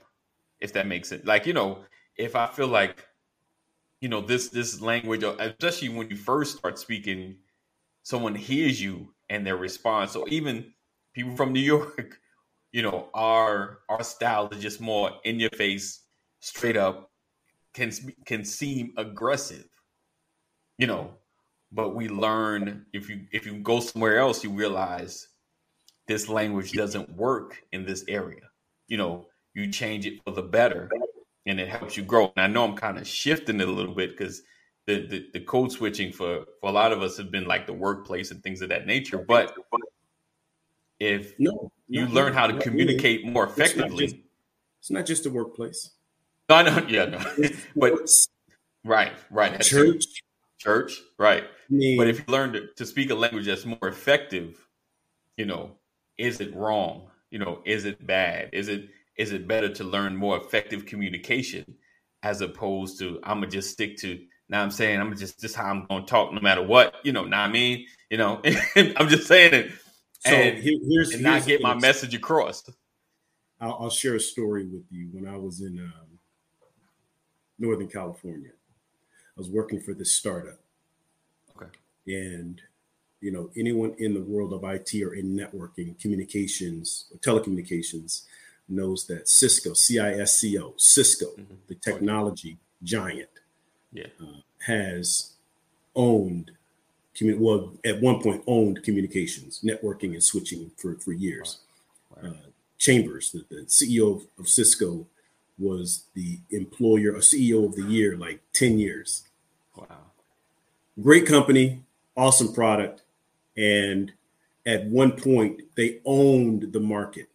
If 0.62 0.72
that 0.74 0.86
makes 0.86 1.08
sense. 1.08 1.26
Like, 1.26 1.44
you 1.46 1.52
know, 1.52 1.80
if 2.16 2.36
I 2.36 2.46
feel 2.46 2.68
like, 2.68 3.04
you 4.00 4.08
know, 4.08 4.20
this 4.20 4.48
this 4.48 4.80
language, 4.80 5.24
especially 5.24 5.88
when 5.88 6.08
you 6.08 6.16
first 6.16 6.56
start 6.58 6.78
speaking, 6.78 7.36
someone 8.04 8.36
hears 8.36 8.80
you 8.80 9.12
and 9.28 9.44
their 9.44 9.56
response, 9.56 10.14
or 10.14 10.28
even 10.28 10.72
people 11.14 11.34
from 11.34 11.52
New 11.52 11.60
York, 11.60 12.20
you 12.72 12.82
know, 12.82 13.08
our 13.12 13.80
our 13.88 14.04
style 14.04 14.48
is 14.52 14.62
just 14.62 14.80
more 14.80 15.10
in 15.24 15.40
your 15.40 15.50
face, 15.50 16.04
straight 16.38 16.76
up, 16.76 17.10
can 17.74 17.90
can 18.24 18.44
seem 18.44 18.94
aggressive, 18.96 19.66
you 20.78 20.86
know. 20.86 21.14
But 21.72 21.96
we 21.96 22.08
learn 22.08 22.86
if 22.92 23.08
you 23.10 23.26
if 23.32 23.46
you 23.46 23.58
go 23.58 23.80
somewhere 23.80 24.18
else, 24.18 24.44
you 24.44 24.50
realize 24.50 25.26
this 26.06 26.28
language 26.28 26.72
doesn't 26.72 27.10
work 27.16 27.62
in 27.72 27.84
this 27.84 28.04
area. 28.06 28.42
You 28.88 28.98
know, 28.98 29.26
you 29.54 29.70
change 29.70 30.06
it 30.06 30.22
for 30.24 30.30
the 30.32 30.42
better, 30.42 30.90
and 31.46 31.60
it 31.60 31.68
helps 31.68 31.96
you 31.96 32.02
grow. 32.02 32.32
And 32.36 32.44
I 32.44 32.46
know 32.46 32.64
I'm 32.64 32.76
kind 32.76 32.98
of 32.98 33.06
shifting 33.06 33.60
it 33.60 33.68
a 33.68 33.72
little 33.72 33.94
bit 33.94 34.10
because 34.16 34.42
the, 34.86 35.06
the 35.06 35.26
the 35.34 35.40
code 35.40 35.72
switching 35.72 36.12
for 36.12 36.44
for 36.60 36.70
a 36.70 36.72
lot 36.72 36.92
of 36.92 37.02
us 37.02 37.16
have 37.18 37.30
been 37.30 37.44
like 37.46 37.66
the 37.66 37.72
workplace 37.72 38.30
and 38.30 38.42
things 38.42 38.62
of 38.62 38.68
that 38.70 38.86
nature. 38.86 39.18
But 39.18 39.54
if 40.98 41.34
No, 41.38 41.70
you 41.88 42.06
learn 42.06 42.32
how 42.32 42.46
to 42.46 42.54
not 42.54 42.64
really. 42.64 42.70
communicate 42.70 43.26
more 43.26 43.44
It's 43.46 43.56
not 43.58 43.66
effectively, 43.68 44.06
just- 44.06 44.16
It's 44.80 44.90
not 44.90 45.06
just 45.06 45.24
the 45.24 45.30
workplace. 45.30 45.90
no, 46.48 46.62
no, 46.62 46.86
yeah, 46.88 47.04
no, 47.06 47.20
but 47.76 47.92
right, 48.84 49.12
right, 49.30 49.52
that's 49.52 49.68
church. 49.68 50.04
church, 50.58 51.00
right. 51.18 51.44
I 51.44 51.48
mean, 51.74 51.96
But 51.96 52.08
if 52.08 52.18
you 52.18 52.24
learn 52.28 52.52
to, 52.54 52.66
to 52.76 52.86
speak 52.86 53.10
a 53.10 53.14
language 53.14 53.46
that's 53.46 53.64
more 53.64 53.78
effective, 53.88 54.66
you 55.36 55.46
know, 55.46 55.72
is 56.18 56.40
it 56.40 56.54
wrong? 56.54 57.08
you 57.30 57.38
know, 57.38 57.62
is 57.64 57.86
it 57.86 58.06
bad? 58.06 58.50
Is 58.52 58.68
it 58.68 58.90
is 59.16 59.32
it 59.32 59.46
better 59.48 59.68
to 59.68 59.84
learn 59.84 60.16
more 60.16 60.36
effective 60.38 60.86
communication 60.86 61.64
as 62.22 62.40
opposed 62.40 62.98
to 63.00 63.18
I'm 63.22 63.38
gonna 63.40 63.50
just 63.50 63.70
stick 63.70 63.96
to 63.98 64.18
now 64.48 64.62
I'm 64.62 64.70
saying 64.70 65.00
I'm 65.00 65.16
just 65.16 65.40
just 65.40 65.54
how 65.54 65.64
I'm 65.66 65.86
gonna 65.88 66.06
talk 66.06 66.32
no 66.32 66.40
matter 66.40 66.62
what, 66.62 66.94
you 67.04 67.12
know, 67.12 67.24
now 67.24 67.42
I 67.42 67.48
mean, 67.48 67.86
you 68.10 68.16
know, 68.16 68.40
I'm 68.76 69.08
just 69.08 69.26
saying 69.26 69.54
it 69.54 69.72
So 70.24 70.30
and, 70.32 70.58
here- 70.58 70.78
here's, 70.88 71.10
and 71.12 71.22
not 71.22 71.44
get 71.46 71.60
my 71.62 71.74
message 71.74 72.14
across. 72.14 72.62
I'll, 73.60 73.76
I'll 73.80 73.90
share 73.90 74.14
a 74.16 74.20
story 74.20 74.66
with 74.66 74.84
you. 74.90 75.08
When 75.12 75.26
I 75.26 75.36
was 75.36 75.60
in 75.60 75.78
um, 75.78 76.18
Northern 77.58 77.88
California, 77.88 78.50
I 78.50 79.40
was 79.40 79.48
working 79.48 79.80
for 79.80 79.94
this 79.94 80.12
startup. 80.12 80.58
Okay. 81.56 81.70
And, 82.06 82.60
you 83.20 83.30
know, 83.30 83.50
anyone 83.56 83.94
in 83.98 84.14
the 84.14 84.20
world 84.20 84.52
of 84.52 84.64
IT 84.64 84.94
or 85.02 85.14
in 85.14 85.36
networking, 85.36 85.98
communications, 86.00 87.06
or 87.12 87.18
telecommunications 87.18 88.22
knows 88.68 89.06
that 89.06 89.28
Cisco, 89.28 89.74
C 89.74 89.98
I 89.98 90.12
S 90.14 90.38
C 90.38 90.58
O, 90.58 90.74
Cisco, 90.78 91.26
Mhm. 91.36 91.56
the 91.68 91.74
technology 91.76 92.58
giant, 92.82 93.28
Yeah. 93.92 94.06
has 94.66 95.32
owned, 95.94 96.52
commu- 97.14 97.38
well, 97.38 97.76
at 97.84 98.00
one 98.00 98.22
point 98.22 98.42
owned 98.46 98.82
communications, 98.82 99.60
networking, 99.62 100.12
and 100.12 100.22
switching 100.22 100.70
for, 100.76 100.96
for 100.96 101.12
years. 101.12 101.58
Wow. 102.10 102.30
Uh, 102.30 102.36
Chambers, 102.78 103.30
the, 103.32 103.44
the 103.48 103.62
CEO 103.66 104.16
of, 104.16 104.26
of 104.38 104.48
Cisco, 104.48 105.06
was 105.58 106.04
the 106.14 106.38
employer 106.50 107.12
or 107.14 107.18
CEO 107.20 107.64
of 107.66 107.76
the 107.76 107.84
year 107.84 108.16
like 108.16 108.40
10 108.54 108.78
years. 108.78 109.24
Wow. 109.76 110.10
Great 111.00 111.26
company, 111.26 111.84
awesome 112.16 112.52
product. 112.52 113.02
And 113.56 114.12
at 114.66 114.86
one 114.86 115.12
point, 115.12 115.62
they 115.76 116.00
owned 116.04 116.72
the 116.72 116.80
market 116.80 117.28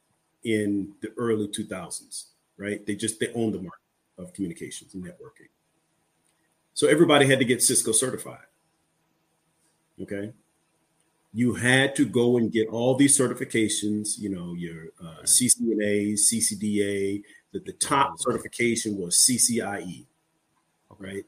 in 0.48 0.94
the 1.02 1.10
early 1.18 1.48
2000s, 1.50 2.28
right? 2.56 2.86
They 2.86 2.96
just, 2.96 3.20
they 3.20 3.32
owned 3.34 3.54
the 3.54 3.62
market 3.62 3.82
of 4.18 4.34
communications 4.34 4.94
and 4.94 5.04
networking. 5.04 5.50
So 6.74 6.88
everybody 6.88 7.28
had 7.28 7.40
to 7.40 7.46
get 7.46 7.62
Cisco 7.62 7.92
certified. 7.92 8.46
Okay. 10.02 10.32
You 11.34 11.54
had 11.54 11.96
to 11.98 12.06
go 12.06 12.38
and 12.38 12.52
get 12.52 12.70
all 12.70 12.96
these 12.96 13.18
certifications, 13.18 14.18
you 14.18 14.30
know, 14.30 14.54
your 14.54 14.86
uh, 15.04 15.24
CCNA, 15.24 16.14
CCDA, 16.14 17.24
that 17.52 17.66
the 17.66 17.74
top 17.74 18.20
certification 18.20 18.98
was 18.98 19.16
CCIE, 19.16 20.06
right? 20.98 21.26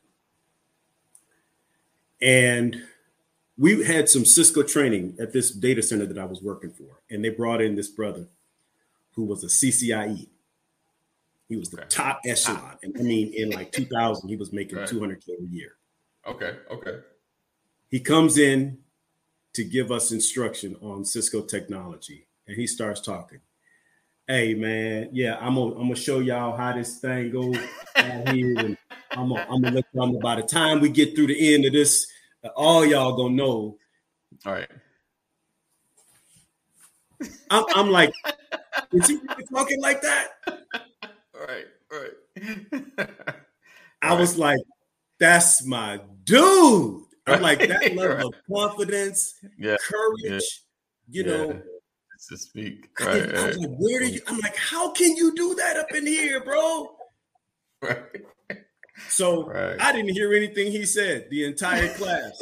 And 2.21 2.81
we 3.57 3.83
had 3.83 4.07
some 4.07 4.23
Cisco 4.23 4.63
training 4.63 5.17
at 5.19 5.33
this 5.33 5.51
data 5.51 5.81
center 5.81 6.05
that 6.05 6.17
I 6.17 6.25
was 6.25 6.41
working 6.41 6.71
for, 6.71 7.01
and 7.09 7.23
they 7.23 7.29
brought 7.29 7.61
in 7.61 7.75
this 7.75 7.89
brother 7.89 8.27
who 9.15 9.25
was 9.25 9.43
a 9.43 9.47
CCIE. 9.47 10.29
He 11.47 11.55
was 11.55 11.69
the 11.69 11.77
Okay. 11.79 11.87
top 11.89 12.19
echelon, 12.25 12.77
and 12.83 12.95
I 12.99 13.01
mean, 13.01 13.33
in 13.33 13.49
like 13.49 13.71
2000, 13.71 14.29
he 14.29 14.35
was 14.35 14.53
making 14.53 14.77
Right. 14.77 14.87
200k 14.87 15.33
a 15.39 15.45
year. 15.47 15.77
Okay. 16.27 16.57
Okay. 16.69 16.99
He 17.89 17.99
comes 17.99 18.37
in 18.37 18.77
to 19.53 19.63
give 19.63 19.91
us 19.91 20.11
instruction 20.11 20.75
on 20.81 21.03
Cisco 21.03 21.41
technology, 21.41 22.27
and 22.47 22.55
he 22.55 22.67
starts 22.67 23.01
talking. 23.01 23.39
Hey 24.27 24.53
man, 24.53 25.09
yeah, 25.11 25.37
I'm 25.41 25.55
gonna 25.55 25.71
I'm 25.71 25.87
gonna 25.87 25.95
show 25.95 26.19
y'all 26.19 26.55
how 26.55 26.71
this 26.73 26.99
thing 26.99 27.31
goes 27.31 27.57
out 27.97 28.27
here, 28.27 28.65
and 28.65 28.77
I'm 29.15 29.29
gonna, 29.29 29.69
let 29.69 29.85
y'all 29.91 30.13
know 30.13 30.19
by 30.21 30.35
the 30.35 30.43
time 30.43 30.81
we 30.81 30.89
get 30.89 31.15
through 31.15 31.27
the 31.27 31.55
end 31.55 31.65
of 31.65 31.73
this, 31.73 32.05
uh, 32.43 32.49
all 32.49 32.85
y'all 32.85 33.15
gonna 33.17 33.33
know. 33.33 33.77
All 34.45 34.53
right. 34.53 34.69
I'm, 37.49 37.65
I'm 37.73 37.89
like, 37.89 38.13
he 38.91 39.15
really 39.15 39.45
talking 39.53 39.81
like 39.81 40.01
that? 40.01 40.27
All 40.47 40.55
right. 41.47 41.65
All 41.91 41.99
right. 41.99 43.09
I 44.01 44.13
was 44.13 44.37
like, 44.37 44.59
that's 45.19 45.65
my 45.65 45.99
dude. 46.23 47.03
I'm 47.27 47.41
like 47.41 47.59
that 47.67 47.81
Right. 47.83 47.95
level 47.95 48.29
of 48.29 48.35
confidence, 48.51 49.35
Yeah. 49.57 49.75
courage, 49.81 50.63
you 51.09 51.23
Yeah. 51.23 51.31
know. 51.31 51.61
to 52.29 52.37
speak. 52.37 52.89
I, 52.99 53.05
Right. 53.05 53.35
I 53.35 53.47
was 53.47 53.57
Right. 53.57 53.69
like, 53.69 53.77
where 53.79 53.99
did 53.99 54.13
you? 54.15 54.21
I'm 54.27 54.39
like, 54.39 54.55
how 54.55 54.91
can 54.91 55.15
you 55.15 55.33
do 55.35 55.55
that 55.55 55.77
up 55.77 55.93
in 55.93 56.05
here, 56.05 56.43
bro? 56.43 56.95
right. 57.81 57.99
So 59.07 59.43
Right. 59.45 59.77
I 59.79 59.91
didn't 59.93 60.11
hear 60.13 60.33
anything 60.33 60.71
he 60.71 60.85
said 60.85 61.29
the 61.29 61.45
entire 61.45 61.93
class. 61.95 62.39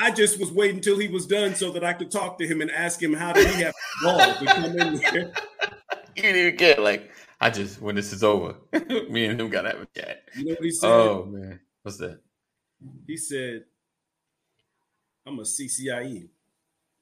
I 0.00 0.10
just 0.10 0.40
was 0.40 0.50
waiting 0.50 0.76
until 0.76 0.98
he 0.98 1.08
was 1.08 1.26
done 1.26 1.54
so 1.54 1.70
that 1.72 1.84
I 1.84 1.92
could 1.92 2.10
talk 2.10 2.38
to 2.38 2.46
him 2.46 2.60
and 2.60 2.70
ask 2.70 3.02
him 3.02 3.12
how 3.12 3.32
did 3.32 3.46
he 3.48 3.62
have 3.62 3.74
balls 4.02 4.38
to 4.38 4.46
come 4.46 4.64
in 4.64 4.96
there. 5.12 5.32
You 6.16 6.22
didn't 6.22 6.36
even 6.36 6.56
get 6.56 6.80
like 6.80 7.10
I 7.40 7.50
just 7.50 7.80
when 7.80 7.94
this 7.94 8.12
is 8.12 8.22
over, 8.24 8.56
me 9.10 9.26
and 9.26 9.40
him 9.40 9.48
gotta 9.50 9.68
have 9.70 9.80
a 9.82 9.86
chat. 10.00 10.22
You 10.36 10.44
know 10.46 10.52
what 10.54 10.64
he 10.64 10.70
said? 10.70 10.90
Oh 10.90 11.24
man, 11.26 11.60
what's 11.82 11.98
that? 11.98 12.20
He 13.06 13.16
said, 13.16 13.64
I'm 15.26 15.38
a 15.38 15.42
CCIE. 15.42 16.28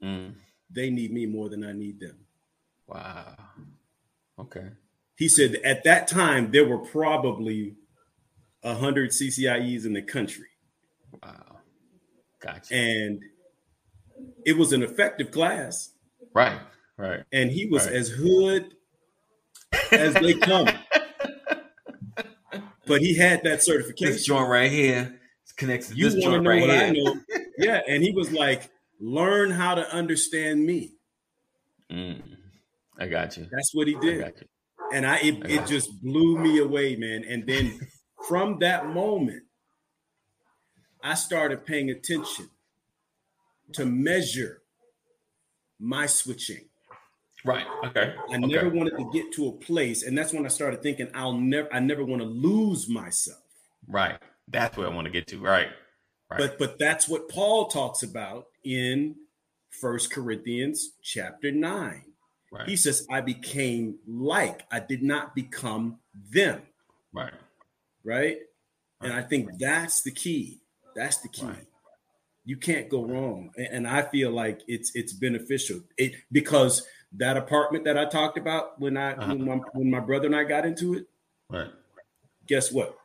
Mm, 0.03 0.35
They 0.71 0.91
need 0.91 1.13
me 1.13 1.27
more 1.27 1.49
than 1.49 1.65
I 1.65 1.73
need 1.73 2.01
them. 2.01 2.19
wow. 2.87 3.37
Okay. 4.39 4.69
He 5.17 5.29
said 5.29 5.57
at 5.65 5.83
that 5.85 6.07
time 6.07 6.51
there 6.53 6.67
were 6.69 6.79
probably 6.79 7.75
a 8.63 8.75
hundred 8.75 9.11
CCIEs 9.11 9.85
in 9.85 9.93
the 9.93 10.03
country. 10.03 10.47
Wow. 11.23 11.48
Gotcha. 12.41 12.75
And 12.75 13.23
it 14.45 14.57
was 14.57 14.73
an 14.73 14.83
effective 14.83 15.31
class. 15.31 15.93
right. 16.35 16.59
Right. 16.97 17.23
And 17.33 17.51
he 17.53 17.67
was 17.67 17.87
Right. 17.87 17.95
as 17.95 18.09
hood 18.09 18.75
as 19.93 20.15
they 20.15 20.35
come. 20.35 20.67
but 22.87 23.01
he 23.01 23.15
had 23.17 23.43
that 23.45 23.63
certification. 23.63 24.15
This 24.15 24.25
joint 24.25 24.49
right 24.49 24.71
here 24.71 25.21
is 25.47 25.53
connected 25.53 25.91
to 25.93 25.97
you 25.97 26.11
this 26.11 26.15
want 26.15 26.25
to 26.25 26.31
joint 26.31 26.43
know 26.45 26.51
right 26.51 26.61
what 26.63 26.71
here. 26.71 26.85
I 26.87 26.91
know? 26.91 27.15
Yeah, 27.59 27.81
and 27.89 28.03
he 28.03 28.11
was 28.13 28.33
like, 28.33 28.71
"Learn 29.01 29.51
how 29.51 29.75
to 29.77 29.89
understand 29.95 30.65
me." 30.65 30.95
Mm, 31.91 32.21
I 32.99 33.07
got 33.07 33.37
you. 33.37 33.47
That's 33.51 33.73
what 33.75 33.87
he 33.89 33.97
I 33.97 34.01
did, 34.01 34.21
got 34.21 34.41
you. 34.41 34.47
and 34.93 35.07
I 35.07 35.19
it, 35.19 35.51
it 35.51 35.67
just 35.67 36.03
blew 36.03 36.37
me 36.39 36.59
away, 36.59 36.97
man. 36.97 37.25
And 37.29 37.47
then 37.47 37.79
from 38.27 38.59
that 38.61 38.87
moment, 38.89 39.45
I 41.03 41.15
started 41.15 41.65
paying 41.65 41.91
attention 41.91 42.51
to 43.73 43.85
measure 43.85 44.63
my 45.79 46.07
switching. 46.07 46.65
Right. 47.45 47.67
Okay. 47.87 48.15
I 48.31 48.37
okay. 48.37 48.39
never 48.39 48.69
wanted 48.69 48.97
to 48.99 49.11
get 49.13 49.33
to 49.35 49.49
a 49.49 49.53
place, 49.53 50.03
and 50.03 50.19
that's 50.19 50.33
when 50.33 50.45
I 50.45 50.49
started 50.49 50.83
thinking, 50.83 51.09
"I'll 51.15 51.35
never, 51.35 51.73
I 51.73 51.79
never 51.79 52.05
want 52.05 52.21
to 52.21 52.29
lose 52.29 52.89
myself." 52.89 53.43
Right. 53.87 54.19
That's 54.49 54.77
where 54.77 54.89
I 54.89 54.91
want 54.91 55.07
to 55.07 55.11
get 55.11 55.29
to. 55.29 55.39
Right. 55.39 55.69
Right. 56.31 56.39
But 56.39 56.59
but 56.59 56.79
that's 56.79 57.09
what 57.09 57.29
Paul 57.29 57.69
talks 57.69 58.03
about 58.03 58.47
in 58.65 59.15
First 59.71 60.13
Corinthians 60.13 60.93
chapter 61.03 61.53
9. 61.53 62.03
right. 62.53 62.69
He 62.69 62.77
says, 62.77 63.07
I 63.11 63.21
became 63.21 63.99
like, 64.07 64.63
I 64.71 64.81
did 64.81 65.03
not 65.03 65.35
become 65.35 65.99
them, 66.31 66.63
right. 67.13 67.33
right? 68.05 68.39
And 69.01 69.13
I 69.13 69.23
think 69.23 69.59
that's 69.59 70.03
the 70.03 70.11
key. 70.11 70.61
That's 70.95 71.19
the 71.19 71.29
key. 71.29 71.47
Right. 71.47 71.67
You 72.45 72.57
can't 72.57 72.89
go 72.89 73.05
wrong. 73.05 73.51
And 73.57 73.87
I 73.87 74.03
feel 74.03 74.31
like 74.31 74.63
it's 74.69 74.91
it's 74.95 75.13
beneficial. 75.13 75.81
It 75.97 76.13
because 76.33 76.87
that 77.13 77.37
apartment 77.37 77.85
that 77.85 77.97
I 77.99 78.07
talked 78.07 78.39
about 78.39 78.81
when 78.81 78.97
I 78.97 79.13
Uh-huh. 79.15 79.35
when, 79.35 79.45
my, 79.45 79.55
when 79.73 79.91
my 79.91 80.01
brother 80.01 80.27
and 80.27 80.37
I 80.37 80.45
got 80.45 80.67
into 80.67 80.95
it, 80.95 81.07
Right. 81.51 81.71
guess 82.47 82.71
what? 82.73 82.97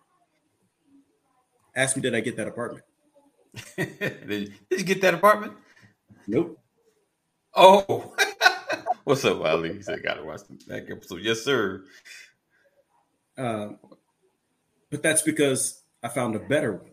Ask 1.76 1.96
me, 1.96 2.02
did 2.02 2.14
I 2.16 2.20
get 2.20 2.38
that 2.38 2.48
apartment? 2.48 2.86
did, 3.78 4.54
you 4.72 4.84
get 4.84 5.02
that 5.02 5.14
apartment? 5.14 5.54
Nope. 6.28 6.60
Oh, 7.56 8.16
what's 9.04 9.24
up, 9.26 9.44
Ali? 9.44 9.74
He 9.74 9.82
said, 9.82 10.02
"Gotta 10.04 10.24
watch 10.24 10.42
that 10.68 10.90
episode." 10.90 11.22
Yes, 11.22 11.42
sir. 11.42 11.84
Um, 13.38 13.78
but 14.90 15.04
that's 15.04 15.22
because 15.22 15.82
I 16.02 16.08
found 16.10 16.36
a 16.36 16.40
better 16.40 16.74
one. 16.74 16.93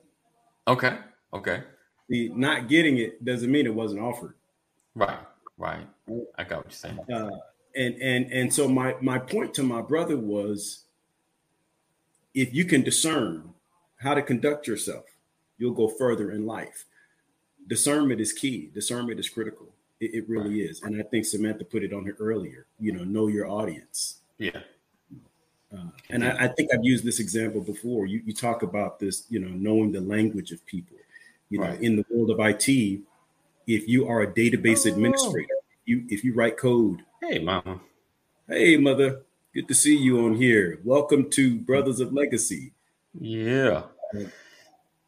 Okay. 0.66 0.98
Okay. 1.32 1.62
The 2.08 2.28
not 2.30 2.68
getting 2.68 2.98
it 2.98 3.24
doesn't 3.24 3.50
mean 3.50 3.66
it 3.66 3.74
wasn't 3.74 4.00
offered. 4.00 4.34
Right. 4.94 5.18
Right. 5.56 5.86
I 6.38 6.44
got 6.44 6.58
what 6.58 6.66
you're 6.66 6.72
saying. 6.72 6.98
Uh, 7.12 7.30
and 7.76 7.94
and 8.00 8.32
and 8.32 8.52
so 8.52 8.68
my 8.68 8.96
my 9.00 9.18
point 9.18 9.54
to 9.54 9.62
my 9.62 9.82
brother 9.82 10.16
was, 10.16 10.84
if 12.34 12.52
you 12.54 12.64
can 12.64 12.82
discern 12.82 13.54
how 13.96 14.14
to 14.14 14.22
conduct 14.22 14.66
yourself, 14.66 15.04
you'll 15.58 15.74
go 15.74 15.88
further 15.88 16.32
in 16.32 16.46
life. 16.46 16.86
Discernment 17.68 18.20
is 18.20 18.32
key. 18.32 18.70
Discernment 18.74 19.20
is 19.20 19.28
critical. 19.28 19.68
It, 20.00 20.14
it 20.14 20.28
really 20.28 20.62
is. 20.62 20.82
And 20.82 21.00
I 21.00 21.04
think 21.04 21.26
Samantha 21.26 21.64
put 21.64 21.84
it 21.84 21.92
on 21.92 22.04
her 22.06 22.16
earlier. 22.18 22.66
You 22.80 22.92
know, 22.92 23.04
know 23.04 23.28
your 23.28 23.46
audience. 23.46 24.20
Yeah. 24.38 24.60
Uh, 25.72 25.84
and 26.10 26.24
I, 26.24 26.44
I 26.44 26.48
think 26.48 26.70
I've 26.74 26.84
used 26.84 27.04
this 27.04 27.20
example 27.20 27.60
before. 27.60 28.06
You, 28.06 28.22
you 28.24 28.32
talk 28.32 28.62
about 28.62 28.98
this, 28.98 29.24
you 29.28 29.38
know, 29.38 29.48
knowing 29.48 29.92
the 29.92 30.00
language 30.00 30.50
of 30.52 30.64
people. 30.66 30.96
You 31.48 31.58
know, 31.60 31.66
Right. 31.66 31.80
in 31.80 31.96
the 31.96 32.04
world 32.10 32.30
of 32.30 32.40
IT, 32.40 33.00
if 33.66 33.88
you 33.88 34.06
are 34.08 34.22
a 34.22 34.26
database 34.26 34.86
Oh. 34.86 34.92
administrator, 34.92 35.54
You 35.84 36.04
if 36.08 36.22
you 36.24 36.34
write 36.34 36.56
code. 36.56 37.02
Hey, 37.22 37.38
mama. 37.38 37.80
Hey, 38.48 38.76
mother. 38.76 39.22
Good 39.54 39.66
to 39.68 39.74
see 39.74 39.96
you 39.96 40.24
on 40.26 40.34
here. 40.34 40.78
Welcome 40.84 41.28
to 41.30 41.56
Brothers 41.58 41.98
of 42.00 42.12
Legacy. 42.12 42.72
Yeah. 43.20 43.84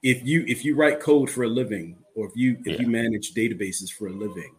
If 0.03 0.25
you 0.27 0.45
if 0.49 0.65
you 0.65 0.75
write 0.75 0.99
code 1.01 1.31
for 1.31 1.45
a 1.45 1.49
living, 1.49 1.97
or 2.17 2.27
if 2.27 2.33
you 2.37 2.57
if 2.65 2.67
Yeah. 2.67 2.81
you 2.81 2.87
manage 2.89 3.35
databases 3.35 3.93
for 3.93 4.07
a 4.09 4.13
living, 4.13 4.55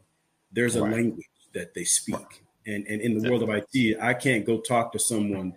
there's 0.54 0.76
a 0.78 0.84
Right. 0.84 0.94
language 0.94 1.28
that 1.54 1.74
they 1.74 1.84
speak. 1.84 2.16
Right. 2.16 2.42
And 2.68 2.88
and 2.88 3.02
in 3.02 3.18
the 3.20 3.30
world 3.30 3.44
of 3.44 3.50
IT, 3.50 3.98
I 4.00 4.14
can't 4.14 4.46
go 4.46 4.60
talk 4.60 4.94
to 4.94 5.00
someone 5.00 5.54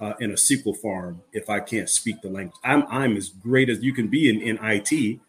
uh, 0.00 0.12
in 0.20 0.30
a 0.30 0.34
SQL 0.34 0.76
farm 0.76 1.22
if 1.32 1.48
I 1.48 1.60
can't 1.60 1.88
speak 1.88 2.20
the 2.22 2.28
language. 2.28 2.56
I'm 2.64 2.84
I'm 2.88 3.16
as 3.16 3.28
great 3.28 3.68
as 3.70 3.82
you 3.82 3.92
can 3.92 4.08
be 4.08 4.28
in, 4.28 4.40
in 4.40 4.58
IT. 4.62 5.20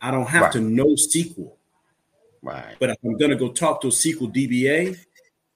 I 0.00 0.10
don't 0.10 0.28
have 0.28 0.42
Right. 0.42 0.52
to 0.52 0.60
know 0.60 0.94
SQL, 0.96 1.52
Right. 2.42 2.76
but 2.80 2.90
if 2.90 2.96
I'm 3.04 3.16
gonna 3.16 3.36
go 3.36 3.50
talk 3.52 3.80
to 3.82 3.88
a 3.88 3.90
SQL 3.92 4.28
DBA, 4.32 4.96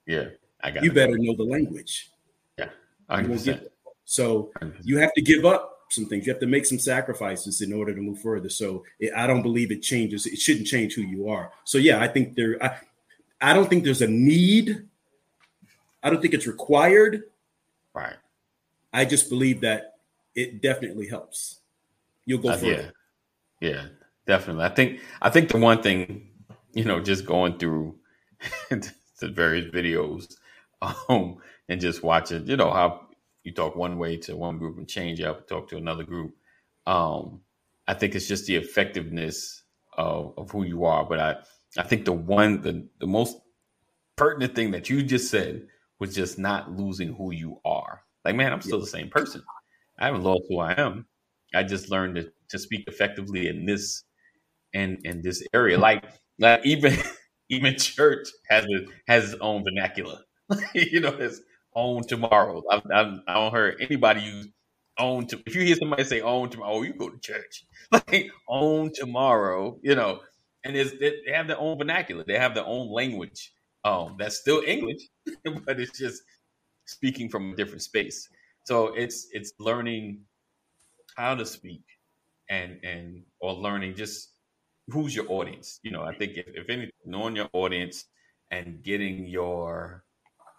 Yeah. 0.07 0.29
I 0.63 0.71
got 0.71 0.85
you 0.85 0.91
it. 0.91 0.95
better 0.95 1.17
know 1.19 1.35
the 1.37 1.45
language. 1.45 2.11
Yeah. 2.59 2.71
Won't 3.09 3.29
100%. 3.29 3.69
So 4.05 4.53
you 4.83 4.99
have 4.99 5.13
to 5.15 5.23
give 5.23 5.45
up 5.45 5.71
some 5.91 6.07
things. 6.07 6.27
You 6.27 6.33
have 6.33 6.41
to 6.41 6.47
make 6.47 6.65
some 6.67 6.79
sacrifices 6.79 7.61
in 7.61 7.73
order 7.73 7.95
to 7.95 8.01
move 8.01 8.21
further. 8.21 8.49
So 8.49 8.85
it, 9.01 9.13
I 9.15 9.27
don't 9.27 9.43
believe 9.43 9.71
it 9.73 9.83
changes. 9.83 10.27
It 10.27 10.39
shouldn't 10.39 10.67
change 10.67 10.95
who 10.95 11.03
you 11.03 11.29
are. 11.29 11.53
So 11.65 11.79
yeah, 11.79 12.01
I 12.01 12.09
think 12.09 12.35
there. 12.35 12.63
I, 12.63 12.79
I 13.41 13.53
don't 13.55 13.69
think 13.69 13.83
there's 13.85 14.03
a 14.03 14.07
need. 14.09 14.87
I 16.03 16.11
don't 16.11 16.21
think 16.23 16.35
it's 16.35 16.47
required. 16.47 17.25
Right. 17.95 18.15
I 18.93 19.05
just 19.05 19.29
believe 19.29 19.61
that 19.63 19.95
it 20.35 20.63
definitely 20.63 21.09
helps. 21.09 21.61
You'll 22.27 22.41
go 22.41 22.51
Uh, 22.51 22.57
further. 22.57 22.93
yeah. 23.61 23.71
Yeah. 23.71 23.87
Definitely. 24.27 24.65
I 24.65 24.69
think 24.69 25.01
I 25.21 25.31
think 25.31 25.49
the 25.51 25.59
one 25.59 25.83
thing, 25.83 26.29
you 26.73 26.85
know, 26.85 27.01
just 27.01 27.27
going 27.27 27.59
through 27.59 27.97
the 28.71 29.29
various 29.29 29.73
videos, 29.73 30.35
um, 30.81 31.39
and 31.69 31.81
just 31.81 32.03
watching, 32.03 32.47
you 32.47 32.57
know, 32.57 32.71
how 32.71 33.09
you 33.45 33.53
talk 33.53 33.75
one 33.75 33.99
way 33.99 34.17
to 34.19 34.37
one 34.37 34.59
group 34.59 34.79
and 34.79 34.89
change 34.89 35.21
up, 35.21 35.49
talk 35.49 35.69
to 35.71 35.77
another 35.77 36.05
group. 36.05 36.35
Um, 36.87 37.41
I 37.89 37.95
think 37.95 38.15
it's 38.15 38.29
just 38.29 38.47
the 38.47 38.57
effectiveness 38.57 39.63
of, 39.97 40.35
of 40.37 40.51
who 40.53 40.63
you 40.65 40.85
are. 40.85 41.05
But 41.05 41.19
I, 41.19 41.37
I 41.77 41.83
think 41.83 42.05
the 42.05 42.13
one, 42.13 42.61
the, 42.63 42.87
the 43.01 43.07
most 43.07 43.39
pertinent 44.17 44.55
thing 44.55 44.71
that 44.71 44.89
you 44.89 45.03
just 45.03 45.31
said 45.31 45.67
was 45.99 46.15
just 46.15 46.39
not 46.39 46.71
losing 46.77 47.13
who 47.15 47.33
you 47.33 47.61
are. 47.65 48.03
Like, 48.25 48.37
man, 48.37 48.53
I'm 48.53 48.63
still 48.63 48.81
the 48.81 48.87
same 48.87 49.11
person. 49.11 49.43
I 49.99 50.07
haven't 50.07 50.23
lost 50.25 50.43
who 50.49 50.61
I 50.61 50.75
am. 50.81 51.07
I 51.55 51.63
just 51.65 51.91
learned 51.91 52.17
to, 52.17 52.33
to 52.51 52.59
speak 52.59 52.85
effectively 52.87 53.49
in 53.49 53.67
this 53.67 54.05
in 54.73 54.99
in 55.05 55.23
this 55.23 55.47
area. 55.55 55.79
Like, 55.79 56.05
like 56.39 56.65
even 56.65 56.97
even 57.51 57.77
church 57.77 58.29
has 58.49 58.65
a 58.65 58.87
has 59.09 59.33
its 59.33 59.41
own 59.41 59.65
vernacular. 59.65 60.21
you 60.75 61.01
know, 61.01 61.11
its 61.11 61.41
own 61.75 62.03
tomorrow. 62.07 62.63
I've, 62.71 62.83
I've, 62.93 63.19
I 63.27 63.35
don't 63.35 63.53
heard 63.53 63.77
anybody 63.81 64.23
use 64.23 64.49
own 64.99 65.27
to. 65.29 65.41
If 65.47 65.55
you 65.55 65.63
hear 65.63 65.77
somebody 65.77 66.05
say 66.05 66.21
own 66.21 66.51
tomorrow, 66.51 66.75
oh, 66.75 66.83
you 66.83 66.95
go 66.95 67.09
to 67.11 67.19
church. 67.19 67.65
Like 67.93 68.31
own 68.49 68.91
tomorrow. 68.95 69.79
You 69.83 69.95
know, 69.95 70.21
and 70.65 70.77
it's, 70.77 70.93
they 70.99 71.33
have 71.33 71.47
their 71.49 71.59
own 71.59 71.79
vernacular. 71.79 72.25
They 72.27 72.39
have 72.39 72.55
their 72.55 72.65
own 72.67 72.91
language. 72.91 73.53
Um, 73.85 74.17
that's 74.19 74.37
still 74.39 74.63
English, 74.67 75.03
but 75.45 75.81
it's 75.81 75.99
just 75.99 76.23
speaking 76.87 77.29
from 77.29 77.53
a 77.53 77.57
different 77.57 77.83
space. 77.83 78.29
So 78.65 78.89
it's 78.95 79.29
it's 79.33 79.53
learning 79.59 80.23
how 81.17 81.35
to 81.35 81.47
speak 81.47 81.83
and 82.51 82.79
and 82.85 83.23
or 83.41 83.55
learning 83.55 83.95
just 83.95 84.33
who's 84.89 85.15
your 85.15 85.31
audience. 85.31 85.81
You 85.83 85.93
know, 85.93 86.03
I 86.03 86.15
think 86.15 86.37
if, 86.37 86.47
if 86.49 86.69
anything, 86.69 86.93
knowing 87.05 87.37
your 87.37 87.49
audience 87.53 88.07
and 88.51 88.83
getting 88.83 89.27
your 89.27 90.05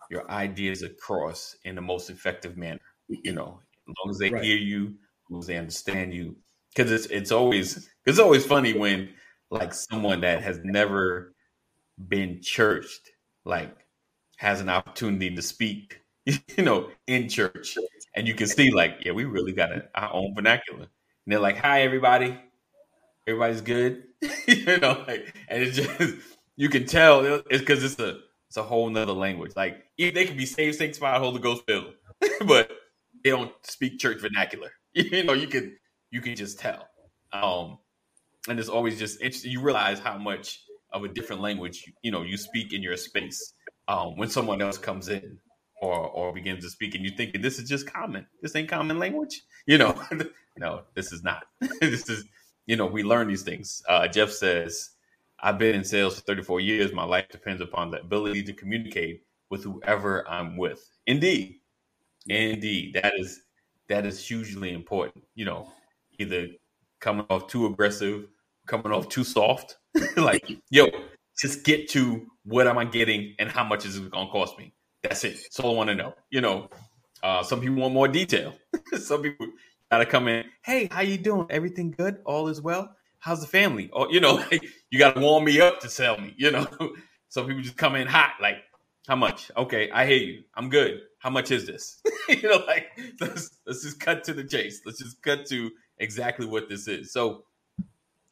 your 0.10 0.30
ideas 0.32 0.84
across 0.84 1.56
in 1.66 1.76
the 1.76 1.82
most 1.82 2.10
effective 2.10 2.58
manner. 2.58 2.80
You 3.10 3.34
know, 3.34 3.60
as 3.88 3.96
long 4.04 4.12
as 4.12 4.18
they 4.20 4.30
Right. 4.30 4.44
hear 4.44 4.58
you, 4.58 4.88
as 4.88 5.32
long 5.32 5.40
as 5.42 5.48
they 5.48 5.58
understand 5.58 6.14
you, 6.14 6.38
because 6.76 6.92
it's 6.92 7.06
it's 7.08 7.32
always 7.32 7.90
it's 8.06 8.20
always 8.20 8.46
funny 8.46 8.74
when 8.74 9.10
like 9.52 9.74
someone 9.74 10.22
that 10.22 10.42
has 10.44 10.60
never 10.64 11.34
been 12.08 12.42
churched 12.42 13.12
like 13.46 13.76
has 14.38 14.62
an 14.62 14.70
opportunity 14.70 15.34
to 15.36 15.42
speak, 15.42 16.00
you 16.58 16.64
know, 16.64 16.90
in 17.08 17.28
church, 17.28 17.78
and 18.16 18.28
you 18.28 18.34
can 18.34 18.48
see 18.48 18.72
like, 18.72 19.00
yeah, 19.04 19.12
we 19.12 19.26
really 19.26 19.52
got 19.52 19.72
a, 19.72 19.90
our 19.96 20.14
own 20.14 20.34
vernacular. 20.36 20.80
And 20.80 21.32
they're 21.32 21.40
like, 21.40 21.58
"Hi, 21.58 21.82
everybody, 21.82 22.38
everybody's 23.28 23.62
good," 23.62 24.04
you 24.48 24.78
know, 24.78 25.04
like, 25.08 25.36
and 25.50 25.64
it's 25.64 25.78
just 25.78 26.16
you 26.56 26.70
can 26.70 26.86
tell 26.86 27.26
it's 27.26 27.60
because 27.60 27.84
it's 27.84 28.00
a 28.00 28.20
it's 28.48 28.58
a 28.58 28.64
whole 28.64 28.90
nother 28.90 29.14
language. 29.14 29.54
Like 29.56 29.84
they 29.98 30.26
can 30.26 30.38
be 30.38 30.46
saved, 30.46 30.78
sanctified, 30.78 31.20
Holy 31.20 31.40
Ghost 31.40 31.64
filled, 31.68 31.94
but 32.46 32.72
they 33.24 33.32
don't 33.32 33.52
speak 33.64 34.00
church 34.00 34.22
vernacular. 34.22 34.72
You 34.94 35.24
know, 35.24 35.34
you 35.34 35.48
can 35.48 35.78
you 36.12 36.22
can 36.22 36.36
just 36.36 36.60
tell. 36.60 36.88
Um, 37.34 37.80
and 38.48 38.60
it's 38.60 38.70
always 38.70 39.00
just 39.00 39.22
interesting. 39.22 39.52
You 39.52 39.62
realize 39.62 40.00
how 40.00 40.18
much 40.18 40.64
of 40.92 41.04
a 41.04 41.08
different 41.08 41.42
language 41.42 41.92
you 42.04 42.12
know 42.12 42.22
you 42.22 42.38
speak 42.38 42.72
in 42.72 42.84
your 42.84 42.96
space 42.96 43.54
um, 43.88 44.16
when 44.16 44.30
someone 44.30 44.62
else 44.62 44.78
comes 44.78 45.10
in 45.10 45.40
or 45.84 46.08
or 46.08 46.34
begins 46.34 46.64
to 46.64 46.70
speak, 46.70 46.96
and 46.96 47.04
you're 47.04 47.16
thinking 47.16 47.42
this 47.42 47.60
is 47.60 47.68
just 47.68 47.92
common. 47.92 48.26
This 48.42 48.56
ain't 48.56 48.70
common 48.70 49.00
language. 49.00 49.44
You 49.66 49.78
know, 49.78 50.02
no, 50.58 50.82
this 50.96 51.12
is 51.12 51.24
not. 51.24 51.44
this 51.82 52.10
is 52.10 52.26
you 52.66 52.78
know 52.78 52.86
we 52.86 53.04
learn 53.04 53.28
these 53.28 53.44
things. 53.44 53.84
Uh, 53.90 54.08
Jeff 54.08 54.32
says, 54.32 54.92
"I've 55.42 55.60
been 55.60 55.76
in 55.76 55.84
sales 55.84 56.16
for 56.16 56.22
34 56.22 56.62
years. 56.62 56.94
My 56.94 57.04
life 57.04 57.28
depends 57.30 57.62
upon 57.62 57.92
the 57.92 58.00
ability 58.00 58.44
to 58.44 58.54
communicate 58.54 59.24
with 59.50 59.64
whoever 59.64 60.28
I'm 60.30 60.56
with." 60.56 60.90
Indeed, 61.06 61.60
indeed, 62.28 63.00
that 63.02 63.14
is 63.18 63.42
that 63.90 64.06
is 64.06 64.26
hugely 64.26 64.74
important. 64.74 65.26
You 65.36 65.46
know, 65.46 65.72
either 66.18 66.48
coming 67.02 67.26
off 67.30 67.48
too 67.48 67.66
aggressive, 67.66 68.28
coming 68.68 68.94
off 68.94 69.10
too 69.10 69.26
soft. 69.26 69.78
like, 70.18 70.50
yo, 70.70 70.88
just 71.38 71.66
get 71.66 71.90
to 71.90 72.26
what 72.46 72.68
am 72.68 72.78
I 72.78 72.86
getting 72.86 73.36
and 73.38 73.50
how 73.50 73.64
much 73.66 73.86
is 73.86 73.98
it 73.98 74.10
going 74.10 74.28
to 74.28 74.32
cost 74.32 74.58
me? 74.58 74.74
That's 75.04 75.24
it. 75.26 75.34
That's 75.34 75.60
all 75.60 75.74
I 75.74 75.76
want 75.76 75.90
to 75.90 75.96
know. 75.96 76.16
You 76.30 76.42
know, 76.42 76.70
uh, 77.22 77.44
some 77.44 77.60
people 77.60 77.76
want 77.76 77.94
more 77.94 78.08
detail. 78.08 78.56
some 78.98 79.22
people 79.22 79.48
got 79.92 80.00
to 80.00 80.06
come 80.06 80.28
in. 80.28 80.46
Hey, 80.64 80.88
how 80.90 81.02
you 81.02 81.18
doing? 81.18 81.46
Everything 81.50 81.92
good? 81.92 82.18
All 82.26 82.48
is 82.48 82.62
well? 82.62 82.96
How's 83.20 83.42
the 83.42 83.48
family? 83.48 83.90
Or, 83.92 84.12
you 84.12 84.22
know, 84.22 84.44
you 84.90 85.00
got 85.00 85.16
to 85.16 85.22
warm 85.22 85.44
me 85.44 85.60
up 85.60 85.82
to 85.82 85.90
sell 85.90 86.20
me, 86.20 86.34
you 86.38 86.52
know. 86.52 86.68
some 87.30 87.48
people 87.48 87.62
just 87.62 87.78
come 87.78 87.96
in 87.96 88.08
hot, 88.08 88.32
like, 88.42 88.58
how 89.08 89.18
much? 89.18 89.52
Okay, 89.58 89.92
I 89.92 90.06
hear 90.06 90.18
you. 90.18 90.44
I'm 90.56 90.70
good. 90.70 91.02
How 91.20 91.30
much 91.30 91.52
is 91.52 91.66
this? 91.66 92.02
you 92.30 92.44
know, 92.44 92.64
like 92.68 92.88
let's 93.20 93.60
let's 93.66 93.84
just 93.84 94.00
cut 94.00 94.24
to 94.26 94.34
the 94.34 94.44
chase. 94.44 94.82
Let's 94.86 95.00
just 95.00 95.22
cut 95.22 95.46
to 95.48 95.72
exactly 95.98 96.46
what 96.46 96.70
this 96.70 96.88
is. 96.88 97.12
So 97.12 97.44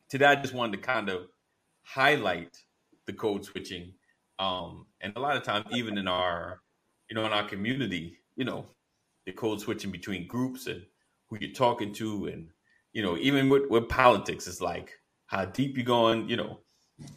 today 0.08 0.26
I 0.28 0.36
just 0.36 0.54
wanted 0.54 0.78
to 0.78 0.84
kind 0.84 1.10
of 1.10 1.28
highlight 1.84 2.58
the 3.06 3.14
code 3.14 3.44
switching. 3.44 3.94
Um, 4.42 4.88
and 5.02 5.14
a 5.16 5.20
lot 5.20 5.38
of 5.38 5.44
times, 5.44 5.68
even 5.72 5.98
in 5.98 6.08
our, 6.08 6.62
you 7.10 7.16
know, 7.16 7.26
in 7.26 7.34
our 7.34 7.48
community, 7.48 8.20
you 8.36 8.46
know, 8.46 8.66
the 9.26 9.34
code 9.34 9.62
switching 9.62 9.92
between 9.92 10.28
groups 10.28 10.68
and 10.68 10.86
who 11.28 11.38
you're 11.40 11.54
talking 11.54 11.94
to, 11.96 12.28
and 12.28 12.50
you 12.94 13.04
know, 13.04 13.18
even 13.18 13.50
with, 13.50 13.70
with 13.70 13.90
politics, 13.90 14.48
it's 14.48 14.62
like 14.62 15.00
how 15.28 15.46
deep 15.46 15.78
you're 15.78 15.86
going. 15.86 16.30
You 16.30 16.38
know, 16.38 16.60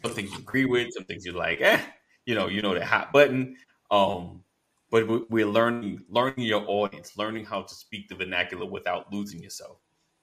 some 0.03 0.13
things 0.13 0.31
you 0.33 0.39
agree 0.39 0.65
with, 0.65 0.93
some 0.93 1.05
things 1.05 1.25
you're 1.25 1.35
like, 1.35 1.61
eh, 1.61 1.81
you 2.25 2.35
know, 2.35 2.47
you 2.47 2.61
know, 2.61 2.75
the 2.75 2.85
hot 2.85 3.11
button. 3.13 3.57
Um, 3.91 4.43
but 4.91 5.07
we- 5.07 5.25
we're 5.29 5.47
learning 5.47 6.05
learning 6.09 6.45
your 6.45 6.63
audience, 6.67 7.17
learning 7.17 7.45
how 7.45 7.63
to 7.63 7.75
speak 7.75 8.07
the 8.09 8.15
vernacular 8.15 8.65
without 8.67 9.11
losing 9.11 9.41
yourself. 9.41 9.79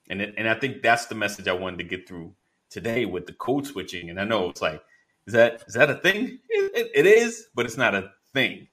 And 0.08 0.22
and 0.22 0.48
I 0.48 0.54
think 0.54 0.82
that's 0.82 1.06
the 1.06 1.14
message 1.16 1.48
I 1.48 1.52
wanted 1.52 1.78
to 1.78 1.84
get 1.84 2.08
through 2.08 2.36
today 2.70 3.06
with 3.06 3.26
the 3.26 3.34
code 3.34 3.66
switching. 3.66 4.10
And 4.10 4.20
I 4.20 4.24
know 4.24 4.50
it's 4.50 4.62
like, 4.62 4.82
is 5.26 5.34
that 5.34 5.62
is 5.68 5.74
that 5.74 5.90
a 5.90 5.94
thing? 5.96 6.38
It, 6.48 6.90
it- 6.94 7.06
is, 7.06 7.46
but 7.54 7.66
it's 7.66 7.76
not 7.76 7.94
a 7.94 8.10
thing. 8.34 8.68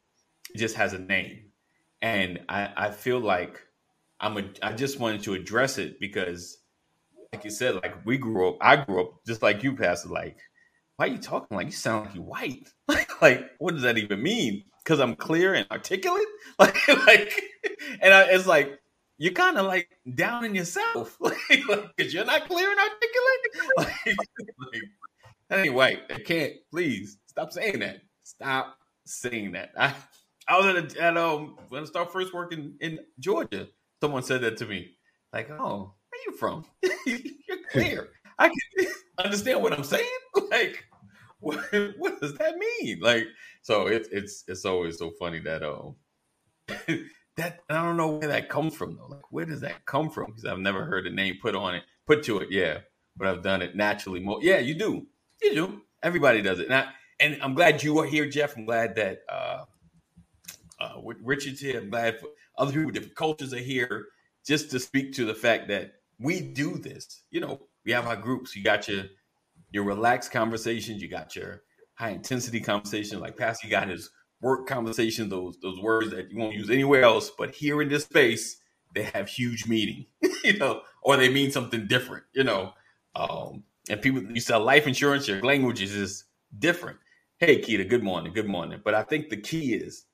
It 0.54 0.58
just 0.58 0.76
has 0.76 0.94
a 0.94 1.00
name. 1.00 1.46
And 2.02 2.42
I, 2.50 2.72
I 2.78 2.92
feel 2.92 3.20
like 3.20 3.62
I'm 4.20 4.38
a, 4.38 4.44
I 4.64 4.74
just 4.74 5.00
wanted 5.00 5.24
to 5.24 5.34
address 5.36 5.78
it 5.78 6.00
because, 6.00 6.58
like 7.34 7.44
you 7.46 7.52
said, 7.52 7.76
like 7.76 8.06
we 8.06 8.18
grew 8.18 8.50
up, 8.50 8.58
I 8.62 8.78
grew 8.78 9.02
up 9.02 9.14
just 9.28 9.42
like 9.42 9.64
you, 9.64 9.76
Pastor. 9.76 10.10
Like, 10.10 10.38
why 10.98 11.06
are 11.08 11.10
you 11.12 11.18
talking 11.20 11.58
like 11.58 11.68
you 11.68 11.74
sound 11.74 12.06
like 12.08 12.16
you 12.16 12.22
white? 12.22 12.70
Like, 12.88 13.22
like 13.22 13.52
what 13.60 13.74
does 13.74 13.84
that 13.84 13.98
even 13.98 14.22
mean? 14.24 14.64
Because 14.84 15.00
I'm 15.00 15.16
clear 15.16 15.54
and 15.54 15.68
articulate. 15.72 16.26
Like, 16.60 16.88
like, 17.08 17.42
and 18.02 18.14
I, 18.14 18.24
it's 18.32 18.48
like 18.48 18.80
you're 19.18 19.34
kind 19.34 19.58
of 19.58 19.66
like 19.66 19.90
down 20.16 20.46
in 20.46 20.56
yourself, 20.56 21.18
like, 21.22 21.38
because 21.98 22.14
you're 22.14 22.26
not 22.26 22.48
clear 22.48 22.70
and 22.72 22.80
articulate. 22.80 23.78
Like, 23.78 24.18
like, 24.74 24.84
white. 25.50 26.02
I 26.10 26.20
can't. 26.20 26.54
Please 26.72 27.18
stop 27.28 27.52
saying 27.52 27.80
that. 27.80 28.02
Stop 28.24 28.78
saying 29.06 29.54
that. 29.54 29.72
I, 29.78 29.94
I 30.48 30.58
was 30.58 30.66
at, 30.68 30.98
a, 30.98 31.04
at 31.04 31.18
um 31.18 31.58
when 31.70 31.84
I 31.84 31.86
started 31.86 32.12
first 32.12 32.34
working 32.34 32.76
in 32.82 33.00
Georgia. 33.20 33.68
Someone 34.02 34.24
said 34.24 34.42
that 34.42 34.58
to 34.58 34.66
me, 34.66 34.92
like, 35.34 35.50
"Oh, 35.52 35.94
where 36.10 36.20
are 36.20 36.26
you 36.26 36.38
from? 36.38 36.66
you're 37.06 37.58
clear. 37.72 38.10
I 38.38 38.50
can 38.50 38.88
understand 39.24 39.62
what 39.62 39.74
I'm 39.74 39.84
saying." 39.84 40.06
Like, 40.50 40.86
what, 41.42 41.60
what 41.98 42.20
does 42.20 42.34
that 42.36 42.56
mean? 42.58 43.00
Like, 43.02 43.26
so 43.62 43.86
it's 43.86 44.10
it's 44.12 44.44
it's 44.48 44.66
always 44.66 44.98
so 44.98 45.12
funny 45.20 45.40
that 45.40 45.62
um 45.62 45.96
that 47.40 47.60
I 47.70 47.76
don't 47.84 47.98
know 47.98 48.10
where 48.10 48.28
that 48.28 48.50
comes 48.50 48.76
from 48.76 48.96
though. 48.96 49.08
Like, 49.08 49.32
where 49.32 49.46
does 49.46 49.62
that 49.62 49.86
come 49.86 50.10
from? 50.10 50.28
Because 50.28 50.46
I've 50.46 50.60
never 50.60 50.86
heard 50.86 51.08
a 51.08 51.12
name 51.12 51.36
put 51.42 51.56
on 51.56 51.76
it, 51.76 51.84
put 52.08 52.24
to 52.24 52.40
it. 52.40 52.50
Yeah, 52.52 52.80
but 53.16 53.28
I've 53.28 53.44
done 53.44 53.62
it 53.62 53.76
naturally. 53.76 54.20
More, 54.20 54.40
yeah, 54.42 54.60
you 54.60 54.74
do, 54.76 55.08
you 55.42 55.56
do. 55.56 55.82
Everybody 56.02 56.42
does 56.42 56.60
it. 56.60 56.66
And, 56.66 56.76
I, 56.76 56.88
and 57.20 57.38
I'm 57.42 57.54
glad 57.54 57.84
you 57.84 58.00
are 58.00 58.06
here, 58.06 58.28
Jeff. 58.28 58.56
I'm 58.56 58.66
glad 58.66 58.96
that 58.96 59.20
uh, 59.30 59.66
uh, 60.80 60.94
Richard's 61.22 61.60
here. 61.60 61.80
I'm 61.80 61.90
glad 61.90 62.20
other 62.58 62.72
people 62.72 62.86
with 62.86 62.96
different 62.96 63.16
cultures 63.16 63.54
are 63.54 63.58
here 63.58 64.08
just 64.46 64.72
to 64.72 64.80
speak 64.80 65.14
to 65.14 65.26
the 65.26 65.34
fact 65.34 65.68
that 65.70 65.94
we 66.20 66.42
do 66.42 66.78
this. 66.78 67.24
You 67.32 67.42
know, 67.42 67.62
we 67.86 67.92
have 67.92 68.08
our 68.08 68.16
groups. 68.16 68.56
You 68.56 68.64
got 68.64 68.88
your 68.88 69.06
your 69.72 69.84
relaxed 69.84 70.32
conversations. 70.32 71.02
You 71.02 71.08
got 71.08 71.36
your 71.36 71.64
high 71.96 72.10
intensity 72.10 72.60
conversation, 72.62 73.20
like 73.20 73.38
Pastor 73.38 73.68
got 73.68 73.90
his 73.90 74.10
work 74.42 74.68
conversation. 74.68 75.30
Those 75.30 75.58
those 75.62 75.80
words 75.80 76.12
that 76.12 76.32
you 76.32 76.38
won't 76.38 76.56
use 76.56 76.70
anywhere 76.70 77.04
else, 77.04 77.32
but 77.38 77.56
here 77.56 77.82
in 77.82 77.90
this 77.90 78.04
space, 78.04 78.58
they 78.96 79.04
have 79.04 79.28
huge 79.28 79.68
meaning. 79.68 80.06
you 80.44 80.58
know, 80.58 80.82
or 81.02 81.18
they 81.18 81.30
mean 81.30 81.52
something 81.52 81.88
different. 81.88 82.24
You 82.34 82.44
know, 82.44 82.74
um, 83.16 83.64
and 83.90 84.02
people 84.02 84.24
you 84.24 84.42
sell 84.42 84.64
life 84.64 84.88
insurance. 84.88 85.28
Your 85.28 85.42
language 85.42 85.82
is 85.82 85.92
just 85.92 86.26
different. 86.60 86.98
Hey, 87.38 87.62
Keita, 87.62 87.88
good 87.88 88.04
morning, 88.04 88.34
good 88.34 88.48
morning. 88.48 88.82
But 88.84 88.94
I 88.94 89.04
think 89.04 89.30
the 89.30 89.38
key 89.38 89.74
is 89.74 90.06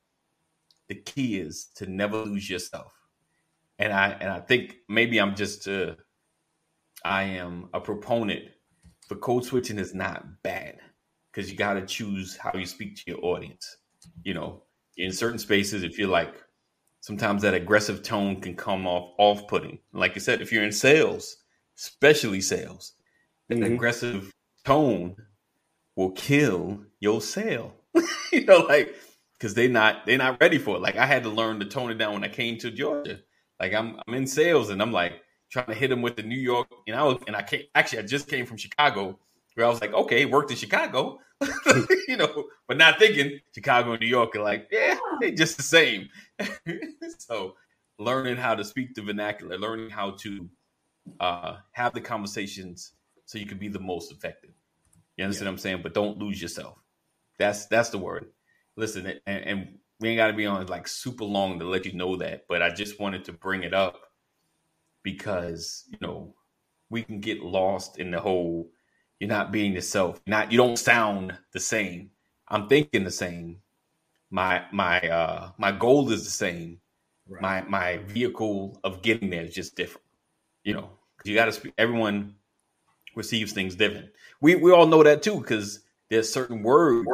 the 0.87 0.95
key 0.95 1.39
is 1.39 1.67
to 1.75 1.87
never 1.87 2.17
lose 2.17 2.49
yourself. 2.49 2.91
And 3.79 3.91
I 3.91 4.09
and 4.21 4.29
I 4.29 4.39
think 4.39 4.77
maybe 4.87 5.19
I'm 5.19 5.35
just 5.35 5.67
uh, 5.67 5.95
I 7.03 7.23
am 7.23 7.69
a 7.73 7.81
proponent 7.81 8.43
for 9.07 9.15
code 9.15 9.45
switching 9.45 9.77
is 9.77 9.93
not 9.93 10.41
bad 10.43 10.77
because 11.31 11.51
you 11.51 11.57
got 11.57 11.73
to 11.73 11.85
choose 11.85 12.37
how 12.37 12.53
you 12.53 12.65
speak 12.65 12.95
to 12.95 13.03
your 13.07 13.23
audience. 13.23 13.77
You 14.23 14.33
know, 14.33 14.63
in 14.97 15.11
certain 15.11 15.39
spaces, 15.39 15.83
if 15.83 15.99
you're 15.99 16.07
like 16.07 16.35
sometimes 17.01 17.43
that 17.43 17.53
aggressive 17.53 18.01
tone 18.01 18.41
can 18.41 18.55
come 18.55 18.87
off 18.87 19.13
off 19.17 19.47
putting. 19.47 19.79
Like 19.93 20.13
I 20.15 20.19
said, 20.19 20.41
if 20.41 20.51
you're 20.51 20.63
in 20.63 20.71
sales, 20.71 21.37
especially 21.77 22.41
sales, 22.41 22.93
an 23.49 23.59
mm-hmm. 23.59 23.73
aggressive 23.73 24.31
tone 24.63 25.15
will 25.95 26.11
kill 26.11 26.83
your 26.99 27.21
sale. 27.21 27.73
you 28.31 28.45
know, 28.45 28.59
like 28.59 28.95
because 29.37 29.53
they 29.53 29.67
not 29.67 30.05
they're 30.05 30.17
not 30.17 30.39
ready 30.41 30.57
for 30.57 30.77
it. 30.77 30.81
Like 30.81 30.97
I 30.97 31.05
had 31.05 31.23
to 31.23 31.29
learn 31.29 31.59
to 31.59 31.65
tone 31.65 31.91
it 31.91 31.95
down 31.95 32.13
when 32.13 32.23
I 32.23 32.29
came 32.29 32.57
to 32.59 32.71
Georgia. 32.71 33.19
Like 33.59 33.73
I'm 33.73 33.99
I'm 34.07 34.13
in 34.13 34.27
sales 34.27 34.69
and 34.69 34.81
I'm 34.81 34.91
like 34.91 35.21
trying 35.49 35.67
to 35.67 35.73
hit 35.73 35.89
them 35.89 36.01
with 36.01 36.15
the 36.15 36.23
New 36.23 36.39
York. 36.39 36.67
And 36.87 36.95
I 36.95 37.03
was 37.03 37.21
and 37.27 37.35
I 37.35 37.43
came 37.43 37.63
actually 37.75 37.99
I 37.99 38.03
just 38.03 38.27
came 38.27 38.45
from 38.45 38.57
Chicago 38.57 39.19
where 39.55 39.65
I 39.65 39.69
was 39.69 39.81
like, 39.81 39.93
okay, 39.93 40.25
worked 40.25 40.51
in 40.51 40.57
Chicago, 40.57 41.19
you 42.07 42.17
know, 42.17 42.45
but 42.67 42.77
not 42.77 42.99
thinking 42.99 43.39
Chicago 43.53 43.91
and 43.91 44.01
New 44.01 44.07
York 44.07 44.35
are 44.35 44.43
like, 44.43 44.67
yeah, 44.71 44.97
they 45.21 45.31
just 45.31 45.57
the 45.57 45.63
same. 45.63 46.09
so 47.19 47.55
learning 47.97 48.35
how 48.35 48.55
to 48.55 48.65
speak 48.65 48.93
the 48.93 49.01
vernacular, 49.01 49.57
learning 49.57 49.89
how 49.89 50.11
to 50.11 50.49
uh, 51.21 51.55
have 51.71 51.93
the 51.93 52.01
conversations 52.01 52.91
so 53.25 53.37
you 53.37 53.45
can 53.45 53.57
be 53.57 53.67
the 53.67 53.79
most 53.79 54.11
effective. 54.11 54.51
You 55.17 55.23
understand 55.25 55.45
yeah. 55.45 55.49
what 55.49 55.53
I'm 55.53 55.59
saying? 55.59 55.79
But 55.83 55.93
don't 55.93 56.17
lose 56.17 56.41
yourself. 56.41 56.77
That's 57.37 57.65
that's 57.67 57.89
the 57.89 57.97
word 57.97 58.27
listen, 58.77 59.19
and, 59.25 59.43
and 59.43 59.77
we 59.99 60.09
ain't 60.09 60.17
got 60.17 60.27
to 60.27 60.33
be 60.33 60.45
on 60.45 60.65
like 60.67 60.87
super 60.87 61.23
long 61.23 61.59
to 61.59 61.65
let 61.65 61.85
you 61.85 61.93
know 61.93 62.17
that, 62.17 62.45
but 62.47 62.61
I 62.61 62.69
just 62.69 62.99
wanted 62.99 63.25
to 63.25 63.33
bring 63.33 63.63
it 63.63 63.73
up 63.73 63.99
because 65.03 65.83
you 65.89 65.97
know 66.01 66.33
we 66.89 67.03
can 67.03 67.19
get 67.19 67.41
lost 67.41 67.99
in 67.99 68.11
the 68.11 68.19
whole. 68.19 68.69
You're 69.19 69.29
not 69.29 69.51
being 69.51 69.73
yourself. 69.73 70.21
Not 70.27 70.51
you 70.51 70.57
don't 70.57 70.77
sound 70.77 71.37
the 71.53 71.59
same. 71.59 72.11
I'm 72.49 72.67
thinking 72.67 73.03
the 73.03 73.11
same. 73.11 73.61
My 74.29 74.65
my 74.71 74.99
uh 75.01 75.51
my 75.57 75.71
goal 75.71 76.11
is 76.11 76.25
the 76.25 76.31
same. 76.31 76.79
Right. 77.27 77.41
My 77.41 77.61
my 77.61 77.97
vehicle 77.97 78.79
of 78.83 79.01
getting 79.01 79.29
there 79.29 79.43
is 79.43 79.53
just 79.53 79.75
different. 79.75 80.05
You 80.63 80.73
know, 80.73 80.89
you 81.23 81.35
got 81.35 81.45
to 81.45 81.51
speak. 81.51 81.73
Everyone 81.77 82.35
receives 83.15 83.53
things 83.53 83.75
different. 83.75 84.09
We 84.41 84.55
we 84.55 84.71
all 84.71 84.87
know 84.87 85.03
that 85.03 85.23
too 85.23 85.39
because 85.39 85.79
there's 86.09 86.31
certain 86.31 86.63
words 86.63 87.07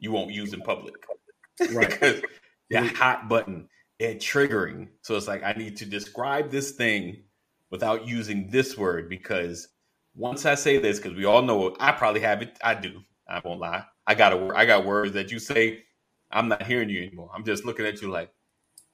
you 0.00 0.12
won't 0.12 0.32
use 0.32 0.52
in 0.52 0.60
public. 0.60 0.94
Right. 1.72 1.90
because 1.90 2.22
hot 2.96 3.28
button, 3.28 3.68
it 3.98 4.20
triggering. 4.20 4.86
So 5.02 5.16
it's 5.16 5.26
like 5.26 5.42
I 5.42 5.54
need 5.54 5.76
to 5.78 5.86
describe 5.86 6.52
this 6.52 6.70
thing 6.70 7.24
without 7.72 8.06
using 8.06 8.48
this 8.48 8.78
word 8.78 9.08
because 9.08 9.66
once 10.14 10.46
I 10.46 10.54
say 10.54 10.78
this, 10.78 10.98
because 10.98 11.16
we 11.16 11.24
all 11.24 11.42
know 11.42 11.74
I 11.80 11.90
probably 11.90 12.20
have 12.20 12.42
it. 12.42 12.56
I 12.62 12.74
do. 12.74 13.00
I 13.28 13.40
won't 13.44 13.58
lie. 13.58 13.84
I 14.06 14.14
got 14.14 14.32
a 14.32 14.52
I 14.54 14.66
got 14.66 14.86
words 14.86 15.12
that 15.14 15.32
you 15.32 15.38
say. 15.40 15.84
I'm 16.30 16.48
not 16.48 16.66
hearing 16.66 16.90
you 16.90 17.02
anymore. 17.02 17.30
I'm 17.34 17.44
just 17.44 17.64
looking 17.64 17.86
at 17.86 18.02
you 18.02 18.10
like, 18.10 18.30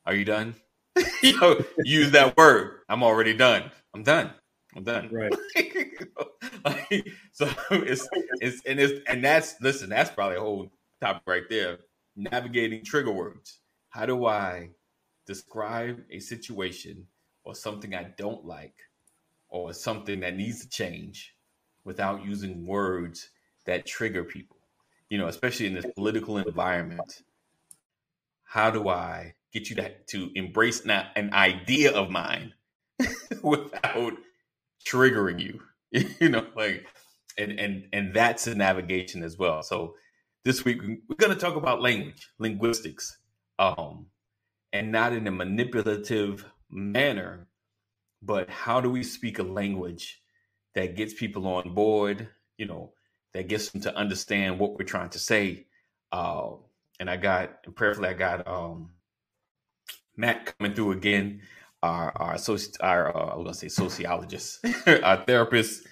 are 0.07 0.15
you 0.15 0.25
done? 0.25 0.55
you 1.23 1.39
know, 1.41 1.61
use 1.79 2.13
that 2.13 2.37
word. 2.37 2.81
I'm 2.89 3.03
already 3.03 3.37
done. 3.37 3.71
I'm 3.95 4.05
done. 4.05 4.33
I'm 4.77 4.85
done. 4.85 5.09
Right. 5.13 5.33
like, 6.65 7.09
so 7.33 7.49
it's 7.71 8.09
it's 8.41 8.63
and 8.67 8.81
it's 8.81 9.01
and 9.09 9.25
that's 9.25 9.55
listen. 9.61 9.89
That's 9.89 10.11
probably 10.11 10.37
a 10.37 10.41
whole 10.41 10.71
topic 11.01 11.23
right 11.27 11.43
there. 11.49 11.79
Navigating 12.17 12.85
trigger 12.85 13.13
words. 13.13 13.61
How 13.91 14.07
do 14.07 14.27
I 14.27 14.71
describe 15.27 16.01
a 16.11 16.19
situation 16.19 17.07
or 17.45 17.55
something 17.55 17.95
I 17.95 18.13
don't 18.17 18.45
like 18.45 18.75
or 19.49 19.73
something 19.73 20.21
that 20.21 20.37
needs 20.37 20.61
to 20.63 20.69
change 20.69 21.35
without 21.85 22.25
using 22.25 22.67
words 22.67 23.31
that 23.67 23.87
trigger 23.87 24.25
people? 24.25 24.57
You 25.09 25.19
know, 25.19 25.29
especially 25.29 25.67
in 25.67 25.75
this 25.75 25.87
political 25.95 26.39
environment. 26.39 27.23
How 28.45 28.71
do 28.71 28.89
I 28.89 29.35
get 29.53 29.69
you 29.69 29.77
to, 29.77 29.93
to 30.09 30.31
embrace 30.35 30.85
not 30.85 31.07
an 31.17 31.33
idea 31.33 31.93
of 31.93 32.11
mine 32.11 32.53
without 33.43 34.15
triggering 34.87 35.41
you? 35.41 35.61
you 36.21 36.29
know, 36.29 36.47
like 36.57 36.87
and 37.39 37.59
and 37.59 37.85
and 37.93 38.15
that's 38.15 38.47
a 38.47 38.55
navigation 38.55 39.23
as 39.23 39.39
well. 39.39 39.63
So 39.63 39.95
this 40.45 40.65
week 40.65 40.83
we're 40.83 41.17
going 41.17 41.33
to 41.33 41.41
talk 41.41 41.57
about 41.57 41.81
language, 41.83 42.29
linguistics, 42.39 43.19
um, 43.59 44.07
and 44.73 44.93
not 44.93 45.13
in 45.13 45.27
a 45.27 45.31
manipulative 45.31 46.45
manner, 46.71 47.47
but 48.23 48.51
how 48.51 48.81
do 48.81 48.91
we 48.91 49.03
speak 49.03 49.39
a 49.39 49.43
language 49.43 50.23
that 50.75 50.97
gets 50.97 51.15
people 51.15 51.47
on 51.47 51.73
board, 51.75 52.29
you 52.59 52.67
know, 52.67 52.93
that 53.33 53.49
gets 53.49 53.71
them 53.71 53.81
to 53.83 53.97
understand 53.97 54.59
what 54.59 54.79
we're 54.79 54.85
trying 54.85 55.11
to 55.11 55.19
say. 55.19 55.67
Uh, 56.13 56.51
and 57.01 57.09
I 57.09 57.17
got, 57.17 57.59
and 57.65 57.75
prayerfully, 57.75 58.09
I 58.09 58.15
got 58.15 58.47
um, 58.47 58.91
Matt 60.17 60.57
coming 60.57 60.75
through 60.75 60.93
again, 60.93 61.41
our 61.85 62.13
our, 62.17 62.35
soci- 62.35 62.77
our 62.81 63.15
uh, 63.15 63.33
I 63.33 63.37
was 63.37 63.45
gonna 63.45 63.55
say 63.55 63.69
sociologist, 63.69 64.65
our 65.03 65.19
therapist, 65.25 65.87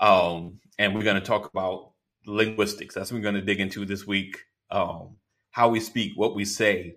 um, 0.00 0.58
and 0.78 0.94
we're 0.94 1.04
gonna 1.04 1.20
talk 1.20 1.48
about 1.48 1.92
linguistics. 2.26 2.94
That's 2.94 3.12
what 3.12 3.22
we're 3.22 3.32
to 3.32 3.42
dig 3.42 3.60
into 3.60 3.84
this 3.84 4.06
week. 4.06 4.44
Um, 4.70 5.16
how 5.52 5.68
we 5.68 5.78
speak, 5.78 6.12
what 6.16 6.34
we 6.34 6.44
say, 6.44 6.96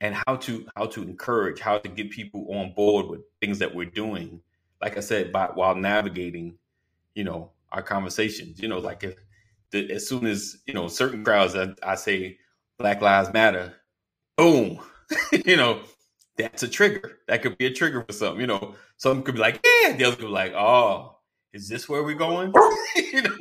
and 0.00 0.16
how 0.26 0.36
to 0.36 0.66
how 0.74 0.86
to 0.86 1.02
encourage, 1.02 1.60
how 1.60 1.78
to 1.78 1.88
get 1.88 2.10
people 2.10 2.46
on 2.50 2.72
board 2.72 3.06
with 3.06 3.20
things 3.40 3.58
that 3.58 3.74
we're 3.74 3.90
doing. 3.90 4.40
Like 4.80 4.96
I 4.96 5.00
said, 5.00 5.30
by, 5.30 5.46
while 5.46 5.76
navigating, 5.76 6.58
you 7.14 7.24
know, 7.24 7.52
our 7.70 7.82
conversations. 7.82 8.58
You 8.60 8.68
know, 8.68 8.78
like 8.78 9.04
if 9.04 9.16
the, 9.70 9.92
as 9.92 10.08
soon 10.08 10.26
as 10.26 10.56
you 10.66 10.72
know 10.72 10.88
certain 10.88 11.22
crowds, 11.22 11.54
I, 11.54 11.74
I 11.82 11.96
say 11.96 12.38
Black 12.78 13.02
Lives 13.02 13.32
Matter, 13.34 13.74
boom, 14.38 14.80
you 15.44 15.56
know, 15.56 15.82
that's 16.42 16.62
a 16.62 16.68
trigger. 16.68 17.18
That 17.28 17.42
could 17.42 17.58
be 17.58 17.66
a 17.66 17.72
trigger 17.72 18.02
for 18.02 18.12
some. 18.12 18.40
You 18.40 18.46
know, 18.46 18.74
some 18.96 19.22
could 19.22 19.34
be 19.34 19.40
like, 19.40 19.64
yeah, 19.64 19.96
the 19.96 20.04
other 20.04 20.16
could 20.16 20.26
be 20.26 20.30
like, 20.30 20.52
oh, 20.52 21.16
is 21.52 21.68
this 21.68 21.88
where 21.88 22.02
we're 22.02 22.14
going? 22.14 22.52
you 23.12 23.22
know, 23.22 23.36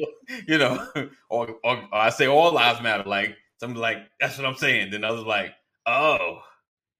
you 0.47 0.57
know, 0.57 0.87
or, 1.29 1.55
or, 1.63 1.77
or, 1.77 1.87
I 1.91 2.09
say 2.09 2.27
all 2.27 2.53
lives 2.53 2.81
matter. 2.81 3.03
Like 3.03 3.35
some 3.59 3.75
like 3.75 3.97
that's 4.19 4.37
what 4.37 4.45
I'm 4.45 4.55
saying. 4.55 4.91
Then 4.91 5.03
others 5.03 5.25
like, 5.25 5.53
oh, 5.85 6.41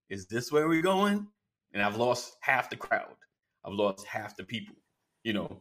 is 0.10 0.28
this 0.28 0.52
where 0.52 0.68
we're 0.68 0.82
going? 0.82 1.28
And 1.74 1.82
I've 1.82 1.98
lost 1.98 2.38
half 2.42 2.70
the 2.70 2.76
crowd. 2.76 3.16
I've 3.64 3.74
lost 3.74 4.06
half 4.06 4.36
the 4.36 4.44
people. 4.44 4.76
You 5.24 5.34
know, 5.34 5.58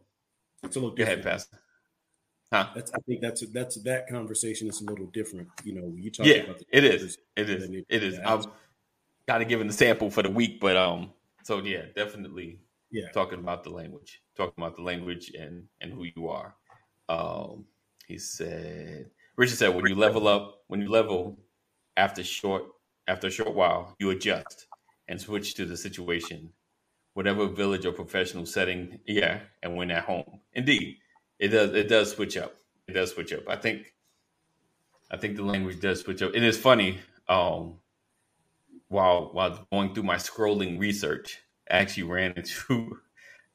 it's 0.62 0.76
a 0.76 0.81
little 0.81 0.94
Go 0.94 1.05
ahead, 1.05 1.22
Pastor. 1.22 1.59
Huh? 2.53 2.68
That's, 2.74 2.92
I 2.92 2.98
think 3.07 3.20
that's 3.20 3.46
that's 3.53 3.76
that 3.83 4.09
conversation 4.09 4.68
is 4.68 4.81
a 4.81 4.85
little 4.85 5.07
different. 5.07 5.48
You 5.64 5.74
know, 5.74 5.92
you 5.94 6.11
talk 6.11 6.26
yeah, 6.26 6.37
about 6.37 6.59
the 6.59 6.64
it 6.72 6.85
is. 6.85 7.18
It 7.37 7.48
is. 7.48 7.64
It, 7.64 7.87
it 7.88 8.03
is. 8.03 8.18
Kind 9.28 9.42
of 9.42 9.48
given 9.48 9.66
the 9.66 9.72
sample 9.72 10.11
for 10.11 10.22
the 10.22 10.30
week, 10.30 10.61
but 10.61 10.76
um, 10.76 11.12
so 11.42 11.59
yeah, 11.59 11.85
definitely 11.94 12.59
yeah. 12.90 13.11
talking 13.12 13.38
about 13.38 13.62
the 13.64 13.70
language 13.70 14.20
talking 14.40 14.54
about 14.56 14.76
the 14.76 14.83
language 14.83 15.33
and 15.38 15.64
and 15.80 15.92
who 15.92 16.04
you 16.16 16.28
are. 16.28 16.54
Um 17.09 17.66
he 18.06 18.18
said 18.18 19.11
richard 19.37 19.56
said 19.56 19.74
when 19.74 19.87
you 19.87 19.94
level 19.94 20.26
up 20.26 20.62
when 20.66 20.80
you 20.80 20.88
level 20.88 21.38
after 21.96 22.22
short 22.24 22.64
after 23.06 23.26
a 23.28 23.30
short 23.30 23.54
while 23.54 23.94
you 23.98 24.11
adjust 24.11 24.66
and 25.09 25.20
switch 25.20 25.54
to 25.54 25.64
the 25.64 25.76
situation. 25.76 26.50
Whatever 27.14 27.46
village 27.48 27.85
or 27.85 27.92
professional 27.92 28.46
setting 28.46 29.00
yeah 29.06 29.40
and 29.62 29.76
when 29.76 29.90
at 29.90 30.04
home. 30.04 30.40
Indeed 30.54 30.96
it 31.38 31.48
does 31.48 31.74
it 31.74 31.88
does 31.88 32.12
switch 32.12 32.37
up. 32.37 32.56
It 32.88 32.92
does 32.92 33.12
switch 33.12 33.33
up. 33.33 33.48
I 33.48 33.56
think 33.56 33.94
I 35.11 35.16
think 35.16 35.37
the 35.37 35.44
language 35.44 35.80
does 35.80 36.00
switch 36.00 36.22
up. 36.22 36.35
And 36.35 36.44
It 36.44 36.48
is 36.48 36.59
funny. 36.59 36.98
Um, 37.28 37.78
while 38.90 39.31
while 39.33 39.66
going 39.72 39.94
through 39.94 40.03
my 40.03 40.16
scrolling 40.16 40.79
research, 40.79 41.38
I 41.70 41.79
actually 41.79 42.03
ran 42.03 42.33
into 42.37 42.98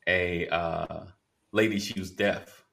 a 0.07 0.47
uh, 0.47 1.05
lady. 1.51 1.77
She 1.79 1.99
was 1.99 2.09
deaf, 2.09 2.65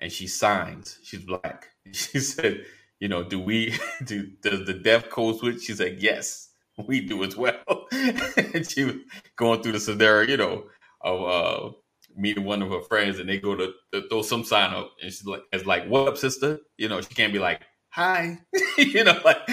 and 0.00 0.10
she 0.10 0.26
signs. 0.26 0.98
She's 1.04 1.20
black. 1.20 1.68
She 1.92 2.18
said, 2.18 2.64
"You 2.98 3.06
know, 3.06 3.22
do 3.22 3.38
we 3.38 3.78
do 4.04 4.26
does 4.42 4.66
the 4.66 4.74
deaf 4.74 5.08
code 5.08 5.38
switch?" 5.38 5.62
She 5.62 5.74
said, 5.74 5.98
"Yes, 6.00 6.50
we 6.88 7.00
do 7.00 7.22
as 7.22 7.36
well." 7.36 7.86
and 7.92 8.68
she 8.68 8.84
was 8.84 8.96
going 9.36 9.62
through 9.62 9.72
the 9.72 9.80
scenario, 9.80 10.28
you 10.28 10.36
know, 10.36 10.64
of 11.02 11.22
uh, 11.22 11.72
meeting 12.16 12.44
one 12.44 12.62
of 12.62 12.70
her 12.70 12.82
friends, 12.82 13.20
and 13.20 13.28
they 13.28 13.38
go 13.38 13.54
to, 13.54 13.72
to 13.92 14.08
throw 14.08 14.22
some 14.22 14.42
sign 14.42 14.74
up, 14.74 14.90
and 15.00 15.12
she's 15.12 15.26
like, 15.26 15.42
"It's 15.52 15.66
like, 15.66 15.86
what 15.86 16.08
up, 16.08 16.16
sister?" 16.16 16.58
You 16.76 16.88
know, 16.88 17.00
she 17.02 17.14
can't 17.14 17.32
be 17.32 17.38
like, 17.38 17.60
"Hi," 17.96 18.38
you 18.78 19.04
know, 19.04 19.18
like 19.24 19.48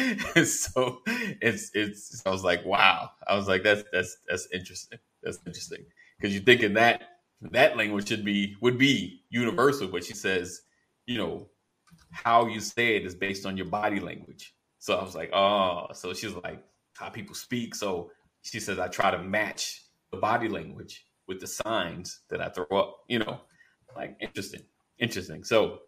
so. 0.46 1.02
It's 1.08 1.72
it's. 1.74 2.24
I 2.26 2.32
was 2.32 2.44
like, 2.44 2.66
wow. 2.66 3.12
I 3.28 3.38
was 3.38 3.48
like, 3.48 3.64
that's 3.64 3.86
that's 3.94 4.18
that's 4.30 4.48
interesting. 4.54 5.00
That's 5.24 5.40
interesting 5.48 5.86
because 6.20 6.36
you're 6.36 6.44
thinking 6.44 6.74
that 6.76 7.04
that 7.52 7.78
language 7.78 8.10
should 8.10 8.26
be 8.26 8.58
would 8.62 8.78
be 8.78 9.24
universal, 9.32 9.88
but 9.88 10.06
she 10.06 10.14
says, 10.14 10.64
you 11.08 11.18
know, 11.18 11.50
how 12.12 12.48
you 12.48 12.60
say 12.62 12.98
it 12.98 13.06
is 13.06 13.16
based 13.16 13.46
on 13.46 13.58
your 13.58 13.68
body 13.68 14.02
language. 14.02 14.56
So 14.80 14.98
I 14.98 15.04
was 15.04 15.16
like, 15.16 15.32
oh, 15.34 15.88
so 15.94 16.14
she's 16.14 16.34
like 16.34 16.64
how 16.98 17.10
people 17.10 17.36
speak. 17.36 17.76
So 17.76 18.12
she 18.44 18.60
says 18.60 18.80
I 18.80 18.90
try 18.90 19.12
to 19.12 19.20
match 19.20 19.86
the 20.12 20.18
body 20.18 20.50
language 20.50 21.06
with 21.28 21.40
the 21.40 21.48
signs 21.48 22.22
that 22.30 22.42
I 22.42 22.50
throw 22.50 22.68
up. 22.78 23.00
You 23.10 23.20
know, 23.20 23.42
like 23.96 24.18
interesting, 24.22 24.64
interesting. 25.00 25.46
So 25.46 25.80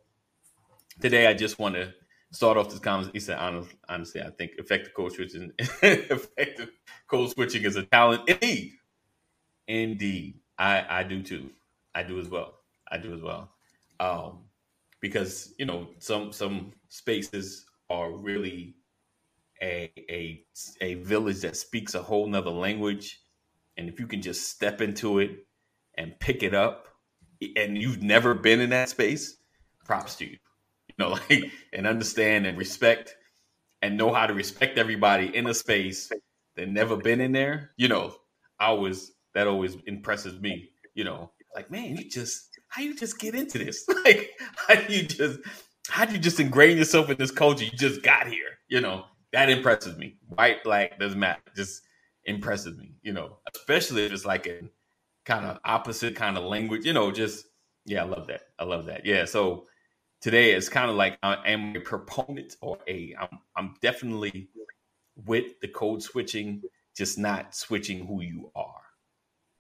today 1.01 1.27
I 1.27 1.33
just 1.33 1.59
want 1.59 1.75
to 1.75 1.93
start 2.35 2.57
off 2.57 2.69
this 2.69 2.79
conversation. 2.79 3.13
He 3.13 3.19
said, 3.19 3.37
honestly, 3.37 3.77
honestly, 3.89 4.21
I 4.21 4.29
think 4.31 4.53
effective 4.57 4.93
code 4.93 5.13
switching, 5.13 5.51
effective 5.59 6.69
code 7.07 7.31
switching 7.31 7.63
is 7.63 7.75
a 7.77 7.83
talent. 7.83 8.29
Indeed, 8.29 8.73
indeed, 9.67 10.39
I 10.57 10.85
I 10.89 11.03
do 11.03 11.23
too. 11.23 11.51
I 11.95 12.03
do 12.03 12.19
as 12.19 12.29
well. 12.29 12.55
I 12.91 12.97
do 12.97 13.13
as 13.13 13.21
well. 13.21 13.51
Um, 13.99 14.45
because 15.01 15.53
you 15.57 15.65
know 15.65 15.87
some 15.99 16.31
some 16.31 16.73
spaces 16.89 17.65
are 17.89 18.11
really 18.11 18.75
a 19.61 19.91
a 20.09 20.43
a 20.81 20.95
village 20.95 21.41
that 21.41 21.55
speaks 21.55 21.95
a 21.95 22.01
whole 22.01 22.27
nother 22.27 22.51
language 22.51 23.21
and 23.77 23.89
if 23.89 23.99
you 23.99 24.07
can 24.07 24.21
just 24.21 24.49
step 24.49 24.81
into 24.81 25.19
it 25.19 25.31
and 25.97 26.19
pick 26.19 26.43
it 26.43 26.53
up 26.53 26.87
and 27.55 27.77
you've 27.77 28.01
never 28.01 28.33
been 28.33 28.59
in 28.59 28.71
that 28.71 28.89
space 28.89 29.37
props 29.85 30.15
to 30.15 30.25
you 30.25 30.31
you 30.31 30.37
know 30.99 31.09
like 31.29 31.51
and 31.73 31.87
understand 31.87 32.45
and 32.45 32.57
respect 32.57 33.15
and 33.81 33.97
know 33.97 34.13
how 34.13 34.25
to 34.25 34.33
respect 34.33 34.77
everybody 34.77 35.35
in 35.35 35.47
a 35.47 35.53
space 35.53 36.11
that 36.55 36.69
never 36.69 36.95
been 36.95 37.21
in 37.21 37.31
there 37.31 37.71
you 37.77 37.87
know 37.87 38.15
i 38.59 38.67
always 38.67 39.11
that 39.33 39.47
always 39.47 39.75
impresses 39.87 40.39
me 40.39 40.69
you 40.93 41.03
know 41.03 41.31
like 41.53 41.69
man 41.69 41.97
you 41.97 42.09
just 42.09 42.49
how 42.69 42.81
you 42.81 42.95
just 42.95 43.19
get 43.19 43.35
into 43.35 43.57
this 43.57 43.85
like 44.05 44.31
how 44.67 44.75
do 44.75 44.93
you 44.93 45.03
just 45.03 45.39
how 45.89 46.05
do 46.05 46.13
you 46.13 46.19
just 46.19 46.39
ingrain 46.39 46.77
yourself 46.77 47.09
in 47.09 47.17
this 47.17 47.31
culture 47.31 47.65
you 47.65 47.71
just 47.71 48.01
got 48.01 48.27
here 48.27 48.57
you 48.69 48.79
know 48.79 49.03
that 49.33 49.49
impresses 49.49 49.97
me 49.97 50.15
white 50.29 50.63
black 50.63 50.97
doesn't 50.97 51.19
matter 51.19 51.41
just 51.55 51.81
impresses 52.25 52.77
me, 52.77 52.93
you 53.01 53.13
know, 53.13 53.37
especially 53.53 54.05
if 54.05 54.11
it's 54.11 54.25
like 54.25 54.47
a 54.47 54.61
kind 55.25 55.45
of 55.45 55.59
opposite 55.65 56.15
kind 56.15 56.37
of 56.37 56.43
language, 56.43 56.85
you 56.85 56.93
know, 56.93 57.11
just 57.11 57.45
yeah, 57.85 58.01
I 58.01 58.05
love 58.05 58.27
that. 58.27 58.41
I 58.57 58.63
love 58.63 58.85
that. 58.87 59.05
Yeah. 59.05 59.25
So 59.25 59.65
today 60.25 60.53
it's 60.53 60.69
kind 60.69 60.89
of 60.89 60.95
like 60.95 61.19
uh, 61.21 61.35
I 61.45 61.51
am 61.51 61.75
a 61.75 61.79
proponent 61.79 62.55
or 62.59 62.79
a 62.87 63.13
I'm 63.19 63.39
I'm 63.55 63.75
definitely 63.79 64.49
with 65.23 65.59
the 65.61 65.67
code 65.67 66.01
switching, 66.01 66.63
just 66.97 67.19
not 67.19 67.53
switching 67.53 68.07
who 68.07 68.23
you 68.23 68.49
are. 68.55 68.81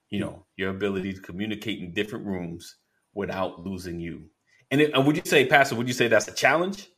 You 0.09 0.21
know, 0.21 0.45
your 0.57 0.71
ability 0.71 1.13
to 1.13 1.21
communicate 1.21 1.83
in 1.83 1.93
different 1.93 2.25
rooms 2.25 2.77
without 3.13 3.63
losing 3.63 3.99
you. 3.99 4.23
And, 4.71 4.81
it, 4.81 4.91
and 4.95 5.05
would 5.05 5.15
you 5.15 5.21
say, 5.25 5.45
Pastor, 5.45 5.75
would 5.75 5.87
you 5.87 5.93
say 5.93 6.07
that's 6.07 6.27
a 6.27 6.33
challenge 6.33 6.89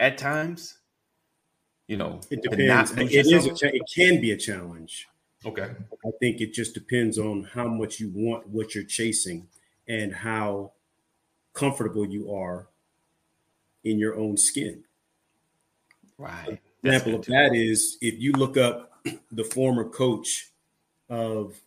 at 0.00 0.18
times? 0.18 0.78
You 1.86 1.98
know, 1.98 2.20
it 2.28 2.42
depends. 2.42 2.90
It 2.90 3.12
is. 3.12 3.46
A, 3.62 3.66
it 3.72 3.82
can 3.94 4.20
be 4.20 4.32
a 4.32 4.36
challenge. 4.36 5.06
Okay. 5.46 5.70
I 6.04 6.10
think 6.18 6.40
it 6.40 6.52
just 6.52 6.74
depends 6.74 7.18
on 7.18 7.44
how 7.52 7.68
much 7.68 8.00
you 8.00 8.10
want 8.12 8.48
what 8.48 8.74
you're 8.74 8.82
chasing 8.82 9.46
and 9.86 10.12
how 10.12 10.72
comfortable 11.54 12.04
you 12.04 12.32
are 12.32 12.68
in 13.84 13.98
your 13.98 14.16
own 14.16 14.36
skin. 14.36 14.84
Right. 16.18 16.48
An 16.48 16.58
example 16.84 17.16
of 17.16 17.26
that 17.26 17.54
is 17.54 17.98
if 18.00 18.20
you 18.20 18.32
look 18.32 18.56
up 18.56 18.92
the 19.32 19.44
former 19.44 19.84
coach 19.84 20.50
of 21.08 21.60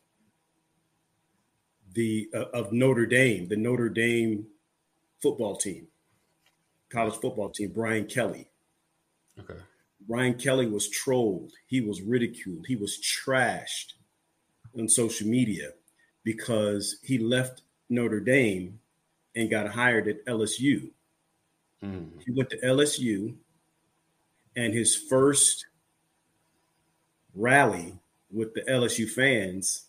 the 1.93 2.30
uh, 2.34 2.45
of 2.54 2.71
Notre 2.71 3.06
Dame, 3.06 3.47
the 3.47 3.56
Notre 3.56 3.89
Dame 3.89 4.45
football 5.21 5.56
team, 5.56 5.88
college 6.89 7.15
football 7.15 7.49
team, 7.49 7.71
Brian 7.73 8.06
Kelly. 8.06 8.47
Okay. 9.39 9.60
Brian 10.08 10.36
Kelly 10.36 10.67
was 10.67 10.88
trolled, 10.89 11.54
he 11.65 11.82
was 11.82 12.01
ridiculed, 12.01 12.65
he 12.67 12.75
was 12.75 12.99
trashed 12.99 13.93
on 14.78 14.88
social 14.88 15.28
media 15.28 15.71
because 16.23 16.97
he 17.01 17.17
left 17.17 17.62
Notre 17.89 18.19
Dame 18.19 18.80
and 19.36 19.49
got 19.49 19.67
hired 19.67 20.08
at 20.08 20.25
LSU. 20.25 20.89
Mm. 21.84 22.22
He 22.26 22.32
went 22.32 22.50
to 22.52 22.58
LSU, 22.58 23.36
and 24.56 24.74
his 24.74 24.96
first 24.96 25.66
rally 27.34 28.00
with 28.32 28.54
the 28.54 28.62
LSU 28.62 29.10
fans, 29.10 29.86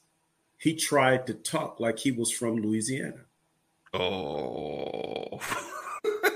he 0.59 0.75
tried 0.75 1.27
to 1.27 1.35
talk 1.35 1.81
like 1.81 1.99
he 1.99 2.12
was 2.12 2.31
from 2.31 2.57
Louisiana. 2.57 3.25
Oh. 3.94 5.40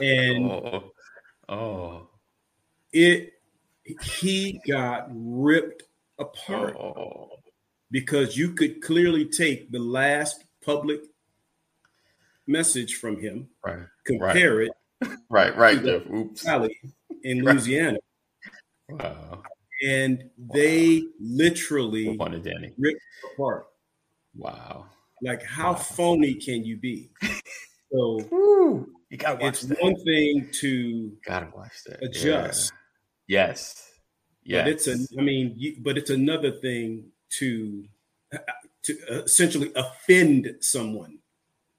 and 0.00 0.44
oh. 0.50 0.92
oh. 1.48 2.08
It 2.92 3.34
he 4.02 4.60
got 4.68 5.08
ripped 5.10 5.84
apart 6.18 6.76
oh. 6.76 7.28
because 7.90 8.36
you 8.36 8.52
could 8.52 8.82
clearly 8.82 9.24
take 9.26 9.70
the 9.70 9.78
last 9.78 10.44
public 10.64 11.00
message 12.46 12.96
from 12.96 13.20
him, 13.20 13.48
right. 13.64 13.86
compare 14.04 14.56
right. 14.56 14.66
it, 14.66 14.72
right, 15.30 15.56
right, 15.56 15.82
Jeff. 15.82 16.02
Oops, 16.10 16.42
Valley 16.42 16.76
in 17.22 17.42
Louisiana. 17.44 17.98
Wow. 18.88 19.42
And 19.86 20.28
they 20.54 21.00
wow. 21.00 21.08
literally 21.20 22.18
ripped 22.78 23.00
apart. 23.32 23.66
Wow. 24.34 24.86
Like, 25.22 25.42
how 25.42 25.72
wow. 25.72 25.78
phony 25.78 26.34
can 26.34 26.64
you 26.64 26.76
be? 26.76 27.10
So 27.92 28.20
Woo. 28.30 28.88
you 29.10 29.18
watch 29.22 29.40
it's 29.40 29.62
that. 29.62 29.82
one 29.82 29.96
thing 30.04 30.48
to 30.60 31.12
gotta 31.26 31.48
watch 31.54 31.72
that. 31.86 32.02
Adjust. 32.02 32.72
Yeah. 33.26 33.48
Yes. 33.48 33.90
Yes. 34.44 34.64
But 34.64 34.72
it's 34.72 34.86
a, 34.86 35.18
I 35.18 35.22
mean, 35.22 35.54
you, 35.56 35.76
but 35.80 35.98
it's 35.98 36.10
another 36.10 36.52
thing 36.52 37.06
to 37.38 37.84
to 38.84 38.92
essentially 39.24 39.72
offend 39.74 40.48
someone. 40.60 41.18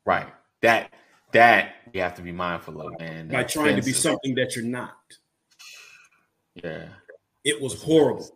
Right. 0.06 0.28
That 0.62 0.94
that 1.34 1.76
you 1.94 2.02
have 2.02 2.16
to 2.16 2.22
be 2.22 2.32
mindful 2.32 2.82
of, 2.82 3.00
man. 3.00 3.28
By 3.28 3.44
trying 3.44 3.76
to 3.76 3.82
be 3.82 3.94
something 3.94 4.36
that 4.36 4.56
you're 4.56 4.66
not. 4.66 4.98
Yeah. 6.56 6.88
It 7.44 7.62
was 7.62 7.82
horrible. 7.82 8.30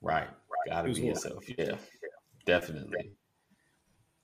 Right. 0.00 0.28
Gotta 0.66 0.92
be 0.92 1.00
yourself. 1.00 1.44
Yeah. 1.58 1.76
Definitely. 2.44 3.12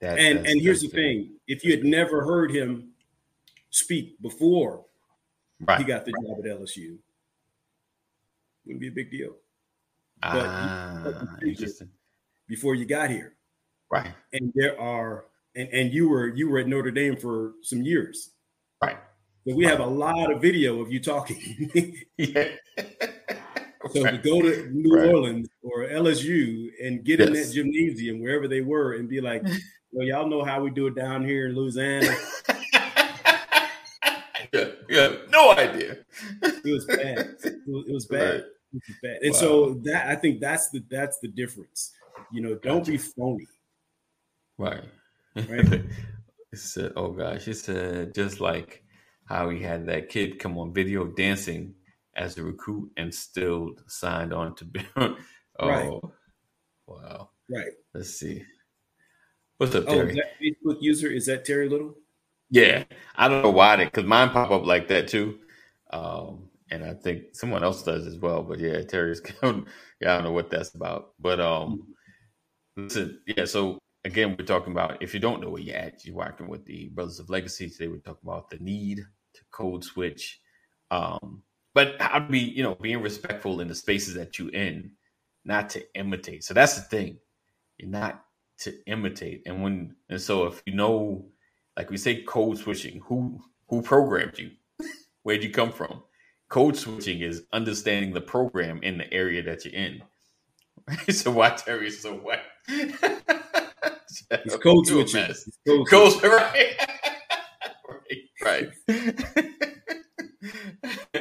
That, 0.01 0.19
and 0.19 0.47
and 0.47 0.61
here's 0.61 0.81
the 0.81 0.89
thing: 0.89 1.35
if 1.47 1.65
you 1.65 1.71
had 1.71 1.85
never 1.85 2.25
heard 2.25 2.51
him 2.51 2.91
speak 3.71 4.21
before, 4.21 4.85
right. 5.61 5.79
he 5.79 5.85
got 5.85 6.05
the 6.05 6.13
job 6.13 6.39
at 6.45 6.61
LSU 6.61 6.99
wouldn't 8.65 8.81
be 8.81 8.89
a 8.89 8.93
big 8.93 9.11
deal. 9.11 9.35
Ah, 10.23 11.37
interesting. 11.45 11.89
Before 12.47 12.75
you 12.75 12.85
got 12.85 13.11
here, 13.11 13.35
right? 13.91 14.13
And 14.33 14.53
there 14.55 14.81
are, 14.81 15.25
and 15.55 15.69
and 15.69 15.93
you 15.93 16.09
were 16.09 16.29
you 16.29 16.49
were 16.49 16.59
at 16.59 16.69
Notre 16.69 16.91
Dame 16.91 17.17
for 17.17 17.53
some 17.63 17.83
years, 17.83 18.31
right? 18.83 18.99
So 19.47 19.55
we 19.55 19.65
right. 19.65 19.71
have 19.73 19.81
a 19.81 19.91
lot 19.91 20.31
of 20.31 20.41
video 20.41 20.81
of 20.81 20.93
you 20.93 21.01
talking. 21.01 21.69
yeah. 22.17 22.49
So 23.91 24.05
right. 24.05 24.23
to 24.23 24.31
go 24.31 24.41
to 24.41 24.71
New 24.71 24.97
right. 24.97 25.09
Orleans 25.09 25.49
or 25.63 25.89
LSU 25.89 26.71
and 26.83 27.05
get 27.05 27.19
yes. 27.19 27.29
in 27.29 27.35
that 27.35 27.53
gymnasium 27.53 28.21
wherever 28.21 28.47
they 28.47 28.61
were 28.61 28.95
and 28.95 29.09
be 29.09 29.21
like, 29.21 29.43
well, 29.93 30.07
y'all 30.07 30.29
know 30.29 30.45
how 30.45 30.63
we 30.63 30.71
do 30.71 30.87
it 30.87 30.95
down 30.95 31.25
here 31.25 31.49
in 31.49 31.57
Louisiana. 31.57 32.07
yeah, 34.53 34.67
yeah, 34.89 35.17
no 35.31 35.53
idea. 35.53 35.99
it 36.43 36.73
was 36.73 36.87
bad. 36.87 37.37
It 37.45 37.63
was, 37.67 37.87
it 37.89 37.93
was 37.93 38.07
bad. 38.07 38.31
Right. 38.31 38.45
It 38.75 38.83
was 38.87 38.97
bad. 39.03 39.19
And 39.23 39.33
wow. 39.33 39.39
so 39.41 39.75
that 39.85 40.07
I 40.09 40.15
think 40.15 40.41
that's 40.41 40.71
the 40.71 40.85
that's 40.89 41.19
the 41.19 41.29
difference. 41.29 41.93
You 42.31 42.43
know, 42.43 42.55
don't 42.55 42.79
gotcha. 42.79 42.93
be 42.93 42.99
phony. 42.99 43.49
Right. 44.59 44.85
Right. 45.35 45.49
it 46.53 46.59
said, 46.59 46.93
"Oh 46.97 47.13
gosh," 47.13 47.45
he 47.45 47.53
said, 47.53 48.15
just 48.15 48.41
like 48.41 48.85
how 49.25 49.49
he 49.49 49.61
had 49.61 49.87
that 49.87 50.09
kid 50.09 50.39
come 50.39 50.59
on 50.59 50.75
video 50.75 51.07
dancing 51.07 51.75
as 52.15 52.37
a 52.37 52.43
recruit 52.43 52.91
and 52.97 53.15
still 53.15 53.75
signed 53.87 54.33
on 54.33 54.55
to 54.57 54.65
be. 54.65 54.85
oh, 54.97 55.17
right. 55.61 55.91
wow. 56.87 57.31
Right. 57.49 57.73
Let's 57.95 58.11
see. 58.11 58.45
What's 59.59 59.75
up, 59.75 59.85
oh, 59.87 59.95
Terry? 59.95 60.15
that 60.15 60.41
Facebook 60.41 60.79
user 60.81 61.09
is 61.09 61.27
that 61.27 61.45
Terry 61.45 61.69
Little? 61.69 61.95
Yeah, 62.51 62.85
I 63.17 63.29
don't 63.29 63.43
know 63.43 63.51
why 63.51 63.77
that 63.77 63.93
because 63.93 64.05
mine 64.05 64.31
pop 64.31 64.51
up 64.51 64.67
like 64.67 64.89
that 64.89 65.09
too, 65.09 65.39
um, 65.91 66.51
and 66.71 66.85
I 66.85 66.95
think 66.95 67.35
someone 67.35 67.65
else 67.65 67.83
does 67.83 68.07
as 68.07 68.19
well. 68.19 68.43
But 68.43 68.59
yeah, 68.59 68.83
Terry's. 68.83 69.23
yeah, 69.43 69.53
I 70.03 70.05
don't 70.05 70.25
know 70.25 70.33
what 70.33 70.51
that's 70.51 70.75
about. 70.75 71.13
But 71.19 71.41
um, 71.41 71.95
listen, 72.77 73.21
yeah. 73.27 73.45
So 73.47 73.79
again, 74.05 74.37
we're 74.39 74.45
talking 74.45 74.73
about 74.73 75.03
if 75.03 75.15
you 75.15 75.21
don't 75.21 75.41
know 75.41 75.51
where 75.51 75.63
you're 75.63 75.77
at, 75.77 76.05
you're 76.05 76.17
working 76.17 76.49
with 76.49 76.65
the 76.65 76.89
Brothers 76.91 77.19
of 77.19 77.31
Legacy. 77.31 77.69
Today, 77.69 77.89
we're 77.89 77.99
talking 77.99 78.29
about 78.29 78.51
the 78.51 78.59
need 78.59 78.99
to 78.99 79.41
code 79.51 79.85
switch, 79.85 80.41
um, 80.91 81.43
but 81.75 82.01
how 82.01 82.19
to 82.19 82.29
be, 82.29 82.39
you 82.39 82.63
know, 82.63 82.75
being 82.75 83.03
respectful 83.03 83.61
in 83.61 83.69
the 83.69 83.75
spaces 83.75 84.15
that 84.15 84.39
you 84.39 84.49
in, 84.49 84.93
not 85.45 85.71
to 85.71 85.83
imitate. 85.95 86.45
So 86.45 86.55
that's 86.55 86.75
the 86.75 86.83
thing. 86.83 87.19
You're 87.79 87.91
not 87.91 88.25
to 88.59 88.75
imitate, 88.87 89.43
and 89.47 89.63
when 89.63 89.97
and 90.09 90.21
so 90.21 90.47
if 90.47 90.63
you 90.67 90.75
know 90.75 91.27
like 91.77 91.91
we 91.91 91.97
say 91.97 92.23
code 92.23 92.59
switching 92.59 93.01
who 93.01 93.41
who 93.69 93.83
programmed 93.83 94.39
you 94.39 94.51
where'd 95.23 95.43
you 95.43 95.51
come 95.51 95.73
from 95.73 96.03
code 96.49 96.77
switching 96.77 97.21
is 97.21 97.45
understanding 97.53 98.13
the 98.13 98.21
program 98.21 98.81
in 98.83 98.99
the 98.99 99.13
area 99.13 99.43
that 99.43 99.65
you're 99.65 99.75
in 99.75 100.03
so 101.11 101.31
why 101.31 101.51
terry 101.51 101.91
so 101.91 102.15
what 102.15 102.41
it's 104.31 104.57
code 104.57 104.87
switching 104.87 105.23
it's 105.23 105.49
code, 105.67 105.89
code 105.89 106.13
switching. 106.13 106.31
right 106.37 106.77
right, 108.45 108.71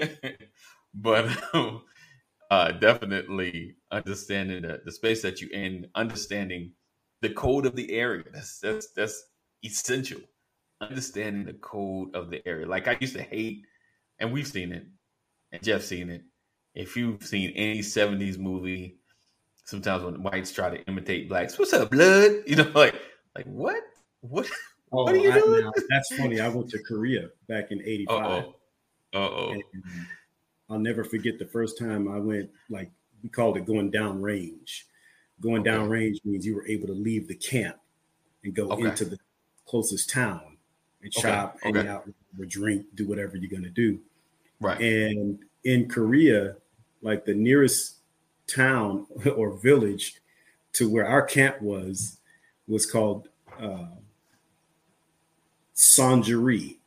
right. 0.03 0.37
but 0.93 1.25
um, 1.53 1.83
uh, 2.49 2.71
definitely 2.71 3.75
understanding 3.91 4.63
the, 4.63 4.81
the 4.83 4.91
space 4.91 5.21
that 5.21 5.41
you're 5.41 5.51
in 5.51 5.87
understanding 5.95 6.71
the 7.21 7.29
code 7.29 7.65
of 7.65 7.75
the 7.75 7.91
area 7.91 8.23
that's 8.33 8.59
that's 8.59 8.91
that's 8.93 9.23
essential 9.63 10.19
understanding 10.81 11.45
the 11.45 11.53
code 11.53 12.13
of 12.15 12.29
the 12.29 12.45
area. 12.47 12.67
Like 12.67 12.87
I 12.87 12.97
used 12.99 13.15
to 13.15 13.21
hate, 13.21 13.63
and 14.19 14.31
we've 14.33 14.47
seen 14.47 14.71
it, 14.73 14.85
and 15.51 15.63
Jeff's 15.63 15.87
seen 15.87 16.09
it. 16.09 16.23
If 16.73 16.97
you've 16.97 17.23
seen 17.23 17.51
any 17.51 17.79
'70s 17.79 18.37
movie, 18.37 18.97
sometimes 19.63 20.03
when 20.03 20.21
whites 20.23 20.51
try 20.51 20.69
to 20.69 20.83
imitate 20.85 21.29
blacks, 21.29 21.57
"What's 21.57 21.73
up, 21.73 21.91
blood?" 21.91 22.31
You 22.47 22.57
know, 22.57 22.71
like 22.73 22.95
like 23.35 23.45
what? 23.45 23.81
What? 24.21 24.47
Oh, 24.91 25.03
what 25.03 25.15
are 25.15 25.17
you 25.17 25.31
I, 25.31 25.39
doing? 25.39 25.65
Now, 25.65 25.71
that's 25.89 26.15
funny. 26.15 26.39
I 26.39 26.47
went 26.47 26.69
to 26.71 26.79
Korea 26.79 27.29
back 27.47 27.71
in 27.71 27.81
'85. 27.81 28.45
Uh 29.13 29.17
oh. 29.17 29.55
I'll 30.69 30.79
never 30.79 31.03
forget 31.03 31.37
the 31.37 31.45
first 31.45 31.77
time 31.77 32.07
I 32.07 32.17
went. 32.17 32.49
Like 32.69 32.91
we 33.23 33.29
called 33.29 33.57
it 33.57 33.65
going 33.65 33.91
down 33.91 34.21
range. 34.21 34.87
Going 35.41 35.61
okay. 35.61 35.71
down 35.71 35.89
range 35.89 36.19
means 36.23 36.45
you 36.45 36.55
were 36.55 36.67
able 36.67 36.87
to 36.87 36.93
leave 36.93 37.27
the 37.27 37.35
camp 37.35 37.77
and 38.43 38.53
go 38.53 38.69
okay. 38.69 38.83
into 38.83 39.05
the 39.05 39.17
closest 39.65 40.09
town 40.09 40.57
and 41.01 41.11
okay. 41.15 41.21
shop, 41.21 41.57
hang 41.61 41.77
okay. 41.77 41.87
out, 41.87 42.07
or 42.39 42.45
drink, 42.45 42.85
do 42.95 43.07
whatever 43.07 43.37
you're 43.37 43.49
gonna 43.49 43.69
do. 43.71 43.99
Right. 44.59 44.79
And 44.79 45.39
in 45.63 45.89
Korea, 45.89 46.55
like 47.01 47.25
the 47.25 47.33
nearest 47.33 48.00
town 48.53 49.07
or 49.35 49.57
village 49.57 50.15
to 50.73 50.89
where 50.89 51.07
our 51.07 51.21
camp 51.21 51.61
was 51.61 52.17
was 52.67 52.85
called 52.85 53.27
uh, 53.59 53.85
Sanjuri. 55.75 56.77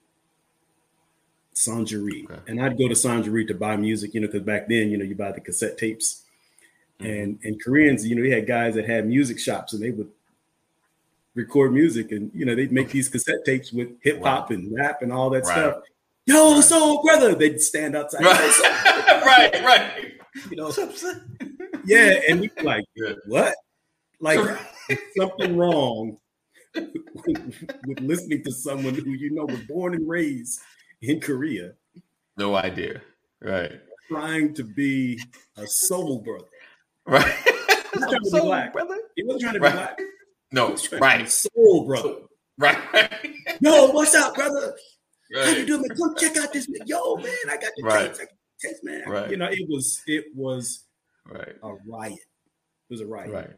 Sanjuri. 1.55 2.25
Okay. 2.25 2.41
And 2.49 2.61
I'd 2.63 2.79
go 2.79 2.89
to 2.89 2.95
Sanjuri 2.95 3.47
to 3.49 3.55
buy 3.55 3.77
music, 3.77 4.15
you 4.15 4.21
know, 4.21 4.27
because 4.27 4.43
back 4.43 4.69
then, 4.69 4.91
you 4.91 4.97
know, 4.97 5.05
you 5.05 5.15
buy 5.15 5.33
the 5.33 5.41
cassette 5.41 5.79
tapes. 5.79 6.23
Mm-hmm. 7.01 7.07
And 7.07 7.39
and 7.45 7.63
Koreans, 7.63 8.07
you 8.07 8.17
know, 8.17 8.23
they 8.23 8.31
had 8.31 8.47
guys 8.47 8.75
that 8.75 8.87
had 8.87 9.07
music 9.07 9.39
shops 9.39 9.73
and 9.73 9.83
they 9.83 9.91
would 9.91 10.11
record 11.35 11.73
music, 11.73 12.13
and 12.13 12.31
you 12.35 12.45
know 12.45 12.55
they'd 12.55 12.73
make 12.73 12.91
these 12.91 13.09
cassette 13.09 13.45
tapes 13.45 13.73
with 13.73 13.89
hip 14.01 14.23
hop 14.23 14.51
wow. 14.51 14.57
and 14.57 14.75
rap 14.77 15.03
and 15.03 15.13
all 15.13 15.31
that 15.31 15.45
right. 15.45 15.59
stuff. 15.59 15.83
Yo, 16.27 16.55
right. 16.55 16.65
soul 16.65 17.03
brother, 17.03 17.35
they'd 17.35 17.61
stand 17.61 17.97
outside. 17.97 18.23
Right, 18.23 18.61
right, 19.27 19.65
right. 19.65 20.13
You 20.51 20.57
know, 20.57 20.71
yeah, 21.85 22.21
and 22.29 22.41
we 22.41 22.51
like, 22.63 22.85
what? 23.27 23.55
Like 24.21 24.59
something 25.17 25.57
wrong 25.57 26.19
with, 26.75 27.67
with 27.87 28.01
listening 28.01 28.43
to 28.45 28.53
someone 28.53 28.95
who 28.95 29.11
you 29.11 29.31
know 29.33 29.45
was 29.45 29.61
born 29.63 29.95
and 29.95 30.09
raised 30.09 30.61
in 31.03 31.21
Korea. 31.21 31.73
No 32.37 32.55
idea. 32.57 33.01
Right. 33.41 33.81
Trying 34.09 34.55
to 34.55 34.65
be 34.65 35.21
a 35.57 35.67
soul 35.67 36.21
brother. 36.23 36.47
Right. 37.07 37.33
He 37.95 38.01
was 38.01 38.11
trying 38.11 38.25
to 38.25 38.31
be 38.33 38.41
black. 38.41 38.73
Brother. 38.73 38.99
He 39.15 39.23
wasn't 39.25 39.43
trying 39.43 39.55
to 39.55 39.61
be 39.61 39.71
black. 39.71 39.99
No, 40.53 40.77
right. 41.01 41.29
Soul 41.29 41.87
brother. 41.87 42.17
Right. 42.59 42.79
Yo, 43.61 43.91
what's 43.91 44.15
up, 44.15 44.35
brother? 44.35 44.77
Right. 45.35 45.45
How 45.45 45.51
you 45.51 45.67
doing, 45.67 45.83
man? 45.89 45.97
Come 45.97 46.15
check 46.17 46.37
out 46.37 46.53
this. 46.53 46.69
Yo, 46.87 47.17
man, 47.17 47.35
I 47.49 47.57
got 47.57 47.73
the 47.77 47.83
right. 47.83 48.15
taste, 48.61 48.85
man. 48.85 49.03
Right. 49.07 49.31
You 49.31 49.37
know, 49.37 49.49
it 49.51 49.69
was 49.69 50.01
it 50.07 50.27
was 50.35 50.84
right 51.27 51.55
a 51.63 51.75
riot. 51.87 52.13
It 52.13 52.93
was 52.93 53.01
a 53.01 53.07
riot. 53.07 53.31
Right. 53.31 53.51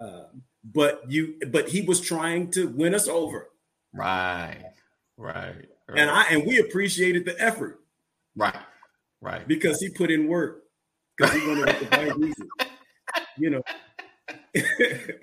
Uh, 0.00 0.24
but 0.64 1.02
you, 1.08 1.36
but 1.50 1.68
he 1.68 1.82
was 1.82 2.00
trying 2.00 2.50
to 2.52 2.68
win 2.68 2.94
us 2.94 3.08
over. 3.08 3.48
Right. 3.92 4.62
Right. 5.16 5.54
right. 5.88 5.98
And 5.98 6.10
I 6.10 6.24
and 6.30 6.46
we 6.46 6.58
appreciated 6.58 7.24
the 7.24 7.40
effort. 7.40 7.80
Right. 8.36 8.54
Right. 9.20 9.46
Because 9.46 9.80
he 9.80 9.88
put 9.90 10.10
in 10.10 10.26
work. 10.26 10.64
Because 11.16 11.34
he 11.34 11.46
wanted 11.46 11.78
to 11.78 11.86
buy 11.86 12.04
reason. 12.16 12.48
You 13.38 13.50
know, 13.50 13.62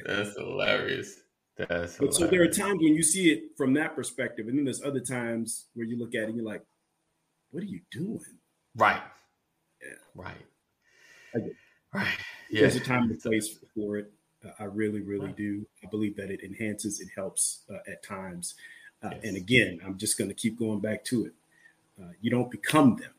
That's 0.06 0.38
hilarious. 0.38 1.22
That's 1.58 1.98
but 1.98 2.14
so 2.14 2.28
there 2.28 2.42
are 2.42 2.48
times 2.48 2.80
when 2.82 2.96
you 2.96 3.04
see 3.04 3.32
it 3.32 3.44
from 3.58 3.74
that 3.74 3.96
perspective, 3.96 4.48
and 4.48 4.58
then 4.58 4.66
there's 4.66 4.82
other 4.82 5.00
times 5.00 5.68
where 5.74 5.86
you 5.86 5.98
look 5.98 6.16
at 6.16 6.24
it 6.24 6.30
and 6.30 6.36
you're 6.36 6.46
like, 6.46 6.64
"What 7.52 7.62
are 7.62 7.68
you 7.68 7.82
doing?" 7.92 8.20
Right. 8.76 9.02
Yeah. 9.82 9.98
Right. 10.16 10.46
Right. 11.94 12.08
Yeah. 12.50 12.62
There's 12.62 12.76
a 12.76 12.80
time 12.80 13.04
and 13.04 13.20
place 13.20 13.58
for 13.76 13.98
it. 13.98 14.12
Uh, 14.46 14.52
I 14.60 14.64
really, 14.66 15.02
really 15.02 15.28
right. 15.28 15.38
do. 15.38 15.66
I 15.84 15.88
believe 15.88 16.16
that 16.18 16.32
it 16.32 16.42
enhances, 16.44 17.00
it 17.00 17.10
helps 17.16 17.62
uh, 17.70 17.78
at 17.90 18.04
times. 18.04 18.56
Uh, 19.04 19.10
yes. 19.14 19.22
And 19.24 19.38
again, 19.38 19.80
I'm 19.86 19.98
just 19.98 20.18
going 20.18 20.30
to 20.30 20.36
keep 20.36 20.58
going 20.58 20.80
back 20.80 21.04
to 21.06 21.26
it. 21.26 21.34
Uh, 22.02 22.12
you 22.22 22.32
don't 22.32 22.50
become 22.50 22.96
them. 22.96 23.12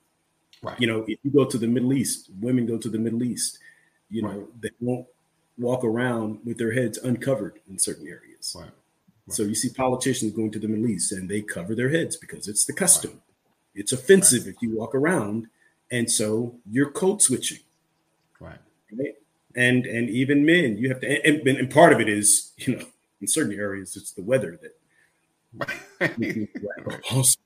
Right. 0.63 0.81
You 0.81 0.87
know, 0.87 1.05
if 1.07 1.19
you 1.23 1.31
go 1.31 1.45
to 1.45 1.59
the 1.59 1.67
Middle 1.67 1.93
East, 1.93 2.31
women 2.41 2.67
go 2.67 2.79
to 2.79 2.89
the 2.89 2.99
Middle 2.99 3.23
East. 3.23 3.59
You 4.11 4.23
know, 4.23 4.29
right. 4.29 4.63
they 4.63 4.71
won't 4.81 5.07
walk 5.59 5.85
around 5.85 6.41
with 6.45 6.59
their 6.59 6.73
heads 6.73 6.99
uncovered 6.99 7.61
in 7.69 7.79
certain 7.79 8.07
areas. 8.07 8.57
Right. 8.59 8.71
So 9.29 9.45
you 9.45 9.55
see 9.55 9.71
politicians 9.71 10.33
going 10.33 10.51
to 10.53 10.59
the 10.59 10.69
Middle 10.69 10.89
East 10.89 11.13
and 11.13 11.29
they 11.29 11.43
cover 11.43 11.75
their 11.75 11.91
heads 11.91 12.17
because 12.17 12.49
it's 12.49 12.65
the 12.65 12.73
custom. 12.73 13.23
It's 13.75 13.93
offensive 13.93 14.47
if 14.47 14.57
you 14.61 14.77
walk 14.77 14.95
around, 14.95 15.47
and 15.91 16.11
so 16.11 16.57
you're 16.71 16.91
code 16.91 17.23
switching. 17.23 17.61
Right. 18.43 18.59
Right. 18.93 19.15
And 19.55 19.87
and 19.87 20.11
even 20.11 20.45
men, 20.45 20.77
you 20.79 20.89
have 20.89 21.01
to, 21.01 21.27
and, 21.27 21.47
and 21.47 21.71
part 21.71 21.93
of 21.93 22.01
it 22.01 22.09
is, 22.09 22.53
you 22.57 22.77
know, 22.77 22.85
in 23.21 23.27
certain 23.27 23.59
areas, 23.59 23.97
it's 23.97 24.13
the 24.13 24.23
weather 24.23 24.59
that. 24.63 24.77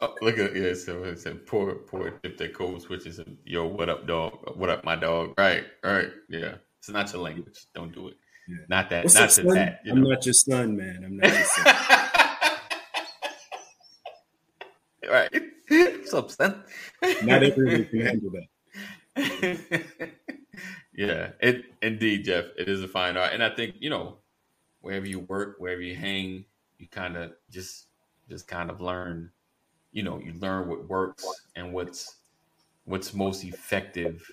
Oh, 0.00 0.12
look 0.20 0.38
at 0.38 0.54
yeah, 0.54 0.74
so 0.74 1.14
said 1.14 1.46
poor 1.46 1.76
poor 1.76 2.20
if 2.24 2.36
they 2.36 2.48
code 2.48 2.82
switches 2.82 3.20
and 3.20 3.38
yo, 3.44 3.66
what 3.66 3.88
up, 3.88 4.06
dog? 4.06 4.32
What 4.56 4.68
up, 4.68 4.84
my 4.84 4.96
dog? 4.96 5.32
Right, 5.38 5.64
right, 5.82 6.10
yeah. 6.28 6.56
It's 6.78 6.90
not 6.90 7.10
your 7.12 7.22
language. 7.22 7.64
Don't 7.74 7.94
do 7.94 8.08
it. 8.08 8.16
Yeah. 8.46 8.56
Not 8.68 8.90
that. 8.90 9.04
What's 9.04 9.14
not 9.14 9.38
up, 9.38 9.46
that. 9.54 9.80
I'm 9.88 10.02
know? 10.02 10.10
not 10.10 10.26
your 10.26 10.34
son, 10.34 10.76
man. 10.76 11.04
I'm 11.04 11.16
not 11.16 11.32
your 11.32 11.44
son. 11.44 11.64
right. 15.10 15.30
What's 15.68 16.12
up, 16.12 16.30
son? 16.30 16.64
not 17.22 17.42
everyone 17.42 17.86
can 17.86 18.00
handle 18.00 18.30
that. 18.32 18.46
yeah, 20.94 21.30
it 21.40 21.64
indeed, 21.82 22.24
Jeff. 22.24 22.46
It 22.58 22.68
is 22.68 22.82
a 22.82 22.88
fine 22.88 23.16
art, 23.16 23.32
and 23.32 23.42
I 23.42 23.50
think 23.50 23.76
you 23.80 23.90
know, 23.90 24.18
wherever 24.80 25.06
you 25.06 25.20
work, 25.20 25.56
wherever 25.58 25.82
you 25.82 25.94
hang, 25.96 26.44
you 26.78 26.88
kind 26.88 27.16
of 27.16 27.32
just 27.50 27.86
just 28.28 28.48
kind 28.48 28.70
of 28.70 28.80
learn. 28.80 29.30
You 29.92 30.02
know, 30.02 30.18
you 30.18 30.32
learn 30.34 30.68
what 30.68 30.88
works 30.88 31.24
and 31.56 31.72
what's 31.72 32.16
what's 32.84 33.14
most 33.14 33.44
effective 33.44 34.26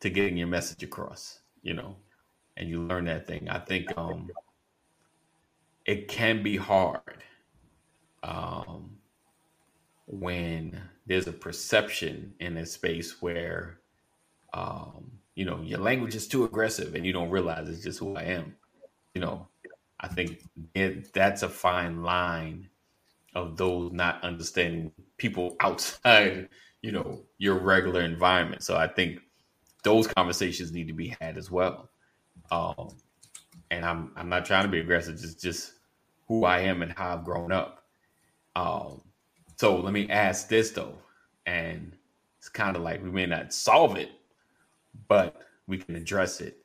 to 0.00 0.10
getting 0.10 0.36
your 0.36 0.46
message 0.48 0.82
across 0.82 1.40
you 1.64 1.74
know, 1.74 1.96
and 2.56 2.68
you 2.68 2.82
learn 2.82 3.06
that 3.06 3.26
thing. 3.26 3.48
I 3.48 3.58
think 3.58 3.96
um, 3.98 4.30
it 5.86 6.06
can 6.06 6.42
be 6.42 6.56
hard 6.56 7.24
um, 8.22 8.98
when 10.06 10.80
there's 11.06 11.26
a 11.26 11.32
perception 11.32 12.34
in 12.38 12.56
a 12.58 12.66
space 12.66 13.20
where, 13.20 13.80
um, 14.54 15.10
you 15.34 15.44
know, 15.44 15.60
your 15.60 15.80
language 15.80 16.14
is 16.14 16.26
too 16.26 16.44
aggressive 16.44 16.94
and 16.94 17.04
you 17.04 17.12
don't 17.12 17.30
realize 17.30 17.68
it's 17.68 17.82
just 17.82 17.98
who 17.98 18.16
I 18.16 18.22
am. 18.22 18.56
You 19.14 19.20
know, 19.20 19.48
I 20.00 20.08
think 20.08 20.42
it, 20.74 21.12
that's 21.12 21.42
a 21.42 21.48
fine 21.48 22.02
line 22.02 22.70
of 23.34 23.56
those 23.58 23.92
not 23.92 24.22
understanding 24.24 24.92
people 25.18 25.56
outside 25.60 26.48
you 26.84 26.92
know, 26.92 27.22
your 27.38 27.58
regular 27.58 28.02
environment. 28.02 28.62
So 28.62 28.76
I 28.76 28.86
think 28.86 29.20
those 29.84 30.06
conversations 30.06 30.70
need 30.70 30.86
to 30.88 30.92
be 30.92 31.16
had 31.18 31.38
as 31.38 31.50
well. 31.50 31.88
Um, 32.50 32.90
and 33.70 33.86
I'm 33.86 34.12
I'm 34.16 34.28
not 34.28 34.44
trying 34.44 34.64
to 34.64 34.68
be 34.68 34.80
aggressive, 34.80 35.18
just 35.18 35.40
just 35.40 35.72
who 36.28 36.44
I 36.44 36.58
am 36.58 36.82
and 36.82 36.92
how 36.92 37.14
I've 37.14 37.24
grown 37.24 37.52
up. 37.52 37.84
Um, 38.54 39.00
so 39.56 39.80
let 39.80 39.94
me 39.94 40.10
ask 40.10 40.46
this 40.48 40.72
though, 40.72 40.98
and 41.46 41.96
it's 42.38 42.50
kind 42.50 42.76
of 42.76 42.82
like 42.82 43.02
we 43.02 43.10
may 43.10 43.24
not 43.24 43.54
solve 43.54 43.96
it, 43.96 44.10
but 45.08 45.36
we 45.66 45.78
can 45.78 45.96
address 45.96 46.40
it. 46.40 46.58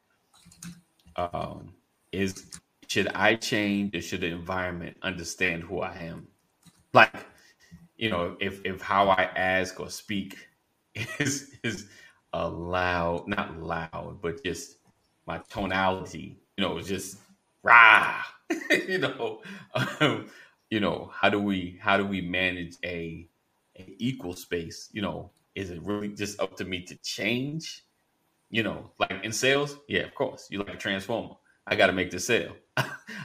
Um, 1.16 1.74
is 2.12 2.50
should 2.88 3.08
I 3.14 3.36
change 3.36 3.96
or 3.96 4.02
should 4.02 4.22
the 4.22 4.28
environment 4.28 4.98
understand 5.04 5.64
who 5.64 5.82
I 5.82 5.96
am? 5.96 6.28
Like, 6.94 7.14
you 7.98 8.10
know, 8.10 8.38
if 8.40 8.62
if 8.66 8.82
how 8.82 9.10
I 9.10 9.24
ask 9.24 9.80
or 9.80 9.90
speak 9.90 10.38
is 11.20 11.56
is 11.64 11.88
a 12.34 12.48
loud, 12.48 13.28
not 13.28 13.60
loud, 13.62 14.20
but 14.22 14.44
just 14.44 14.78
my 15.28 15.40
tonality, 15.50 16.40
you 16.58 16.64
know, 16.64 16.80
just 16.82 17.20
rah, 17.64 18.24
you 18.88 19.00
know, 19.00 19.42
um, 20.00 20.28
you 20.70 20.80
know, 20.80 21.12
how 21.14 21.30
do 21.30 21.40
we 21.40 21.78
how 21.82 21.98
do 21.98 22.06
we 22.06 22.22
manage 22.22 22.76
a, 22.84 23.28
a 23.78 23.96
equal 24.00 24.34
space? 24.36 24.90
You 24.94 25.02
know, 25.02 25.32
is 25.56 25.70
it 25.72 25.82
really 25.84 26.10
just 26.10 26.40
up 26.40 26.56
to 26.58 26.66
me 26.66 26.82
to 26.84 26.96
change? 26.98 27.84
You 28.50 28.64
know, 28.64 28.91
like 29.00 29.24
in 29.24 29.32
sales, 29.32 29.78
yeah, 29.88 30.02
of 30.02 30.16
course, 30.16 30.47
you 30.50 30.60
like 30.60 30.74
a 30.74 30.78
transformer. 30.78 31.36
I 31.68 31.76
got 31.76 31.88
to 31.88 31.93
make 31.93 32.10
the 32.10 32.20
sale. 32.20 32.56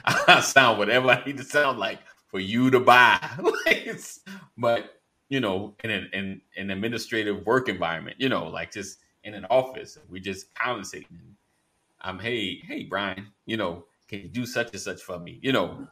I 0.05 0.41
sound 0.41 0.77
whatever 0.77 1.09
I 1.09 1.23
need 1.25 1.37
to 1.37 1.43
sound 1.43 1.79
like 1.79 1.99
for 2.27 2.39
you 2.39 2.69
to 2.69 2.79
buy. 2.79 3.19
but 4.57 5.01
you 5.29 5.39
know, 5.39 5.73
in 5.83 5.89
an 5.89 6.09
in 6.13 6.41
an 6.57 6.69
administrative 6.69 7.45
work 7.45 7.69
environment, 7.69 8.17
you 8.19 8.29
know, 8.29 8.47
like 8.47 8.71
just 8.71 8.99
in 9.23 9.33
an 9.33 9.45
office, 9.45 9.97
we 10.09 10.19
just 10.19 10.53
conversating. 10.53 11.35
I'm 12.01 12.17
um, 12.17 12.19
hey, 12.19 12.57
hey 12.57 12.83
Brian, 12.83 13.27
you 13.47 13.57
know, 13.57 13.85
can 14.07 14.19
you 14.19 14.27
do 14.27 14.45
such 14.45 14.71
and 14.71 14.79
such 14.79 15.01
for 15.01 15.17
me? 15.17 15.39
You 15.41 15.51
know, 15.51 15.87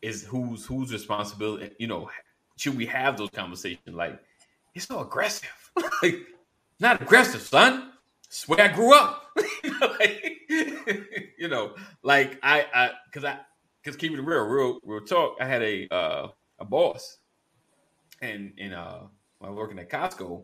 is 0.00 0.22
who's 0.22 0.64
who's 0.64 0.92
responsibility? 0.92 1.70
You 1.78 1.88
know, 1.88 2.08
should 2.56 2.76
we 2.76 2.86
have 2.86 3.16
those 3.16 3.30
conversations? 3.30 3.94
Like, 3.94 4.20
it's 4.74 4.86
so 4.86 5.00
aggressive. 5.00 5.48
like, 6.02 6.20
not 6.78 7.02
aggressive, 7.02 7.42
son. 7.42 7.90
It's 8.36 8.46
where 8.46 8.60
I 8.60 8.68
grew 8.68 8.94
up. 8.94 9.30
like, 9.98 10.40
you 11.38 11.48
know, 11.48 11.74
like 12.02 12.38
I, 12.42 12.66
I, 12.74 12.90
because 13.06 13.24
I, 13.24 13.38
because 13.82 13.96
keeping 13.96 14.18
it 14.18 14.24
real, 14.24 14.42
real, 14.42 14.78
real 14.84 15.00
talk. 15.00 15.38
I 15.40 15.46
had 15.46 15.62
a 15.62 15.88
uh, 15.90 16.28
a 16.58 16.64
boss, 16.66 17.16
and 18.20 18.52
in 18.58 18.74
uh, 18.74 19.04
when 19.38 19.48
I 19.48 19.50
was 19.50 19.56
working 19.56 19.78
at 19.78 19.88
Costco, 19.88 20.42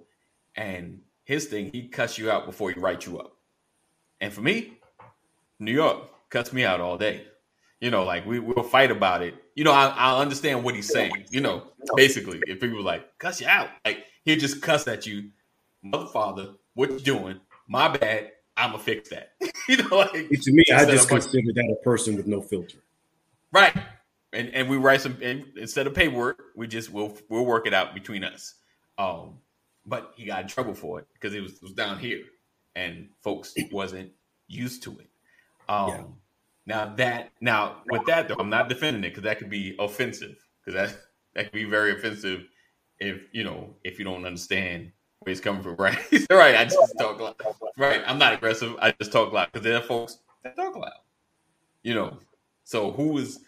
and 0.56 1.00
his 1.24 1.48
thing, 1.48 1.70
he 1.70 1.88
cuss 1.88 2.16
you 2.16 2.30
out 2.30 2.46
before 2.46 2.70
he 2.70 2.80
writes 2.80 3.04
you 3.04 3.18
up. 3.18 3.36
And 4.22 4.32
for 4.32 4.40
me, 4.40 4.78
New 5.58 5.72
York 5.72 6.30
cuts 6.30 6.50
me 6.50 6.64
out 6.64 6.80
all 6.80 6.96
day. 6.96 7.26
You 7.82 7.90
know, 7.90 8.04
like 8.04 8.24
we 8.24 8.38
will 8.38 8.62
fight 8.62 8.90
about 8.90 9.22
it. 9.22 9.34
You 9.54 9.64
know, 9.64 9.72
I, 9.72 9.88
I 9.88 10.18
understand 10.18 10.64
what 10.64 10.74
he's 10.74 10.90
saying. 10.90 11.26
You 11.28 11.42
know, 11.42 11.64
basically, 11.94 12.40
if 12.46 12.58
people 12.58 12.82
like 12.82 13.18
cuss 13.18 13.42
you 13.42 13.48
out, 13.48 13.68
like 13.84 14.06
he 14.24 14.34
just 14.36 14.62
cuss 14.62 14.88
at 14.88 15.04
you, 15.06 15.28
mother 15.82 16.06
father, 16.06 16.54
what 16.72 16.90
you 16.90 16.98
doing? 16.98 17.38
My 17.68 17.88
bad. 17.88 18.32
I'ma 18.56 18.78
fix 18.78 19.08
that. 19.10 19.32
you 19.68 19.78
know, 19.78 19.96
like 19.96 20.12
to 20.12 20.52
me, 20.52 20.64
I 20.74 20.84
just 20.84 21.08
consider 21.08 21.52
that 21.54 21.76
a 21.80 21.82
person 21.82 22.16
with 22.16 22.26
no 22.26 22.42
filter. 22.42 22.78
Right. 23.50 23.74
And 24.32 24.48
and 24.54 24.68
we 24.68 24.76
write 24.76 25.00
some 25.00 25.18
and 25.22 25.44
instead 25.56 25.86
of 25.86 25.94
paperwork, 25.94 26.42
we 26.54 26.66
just 26.66 26.90
we'll 26.90 27.16
we'll 27.28 27.46
work 27.46 27.66
it 27.66 27.74
out 27.74 27.94
between 27.94 28.24
us. 28.24 28.54
Um, 28.98 29.38
but 29.86 30.12
he 30.16 30.26
got 30.26 30.42
in 30.42 30.48
trouble 30.48 30.74
for 30.74 31.00
it 31.00 31.06
because 31.14 31.34
it 31.34 31.40
was, 31.40 31.54
it 31.54 31.62
was 31.62 31.72
down 31.72 31.98
here 31.98 32.24
and 32.76 33.08
folks 33.22 33.54
wasn't 33.72 34.10
used 34.48 34.82
to 34.84 34.98
it. 34.98 35.08
Um, 35.68 35.88
yeah. 35.88 36.02
Now 36.64 36.94
that 36.96 37.30
now 37.40 37.82
with 37.90 38.06
that 38.06 38.28
though, 38.28 38.36
I'm 38.38 38.50
not 38.50 38.68
defending 38.68 39.04
it 39.04 39.10
because 39.10 39.24
that 39.24 39.38
could 39.38 39.50
be 39.50 39.74
offensive 39.78 40.36
because 40.64 40.90
that 40.92 41.00
that 41.34 41.44
could 41.44 41.52
be 41.52 41.64
very 41.64 41.92
offensive 41.92 42.44
if 43.00 43.22
you 43.32 43.44
know 43.44 43.74
if 43.82 43.98
you 43.98 44.04
don't 44.04 44.24
understand 44.24 44.92
where 45.24 45.30
he's 45.30 45.40
coming 45.40 45.62
from. 45.62 45.76
Right, 45.76 45.98
right. 46.30 46.56
I 46.56 46.64
just 46.64 46.98
talk 46.98 47.20
loud. 47.20 47.36
Right, 47.76 48.02
I'm 48.06 48.18
not 48.18 48.32
aggressive. 48.32 48.76
I 48.80 48.92
just 48.92 49.12
talk 49.12 49.32
loud 49.32 49.48
because 49.52 49.64
there 49.64 49.76
are 49.76 49.82
folks 49.82 50.18
that 50.44 50.56
talk 50.56 50.76
loud. 50.76 50.92
You 51.82 51.94
know, 51.94 52.18
so 52.64 52.92
who 52.92 53.18
is 53.18 53.40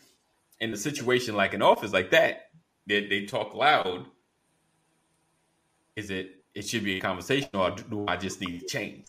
in 0.60 0.72
a 0.72 0.76
situation 0.76 1.34
like 1.36 1.54
an 1.54 1.62
office 1.62 1.92
like 1.92 2.10
that 2.10 2.50
that 2.86 3.08
they 3.08 3.26
talk 3.26 3.54
loud? 3.54 4.06
Is 5.96 6.10
it 6.10 6.44
it 6.54 6.66
should 6.66 6.84
be 6.84 6.96
a 6.98 7.00
conversation, 7.00 7.50
or 7.54 7.70
do 7.72 8.04
I 8.08 8.16
just 8.16 8.40
need 8.40 8.60
to 8.60 8.66
change? 8.66 9.06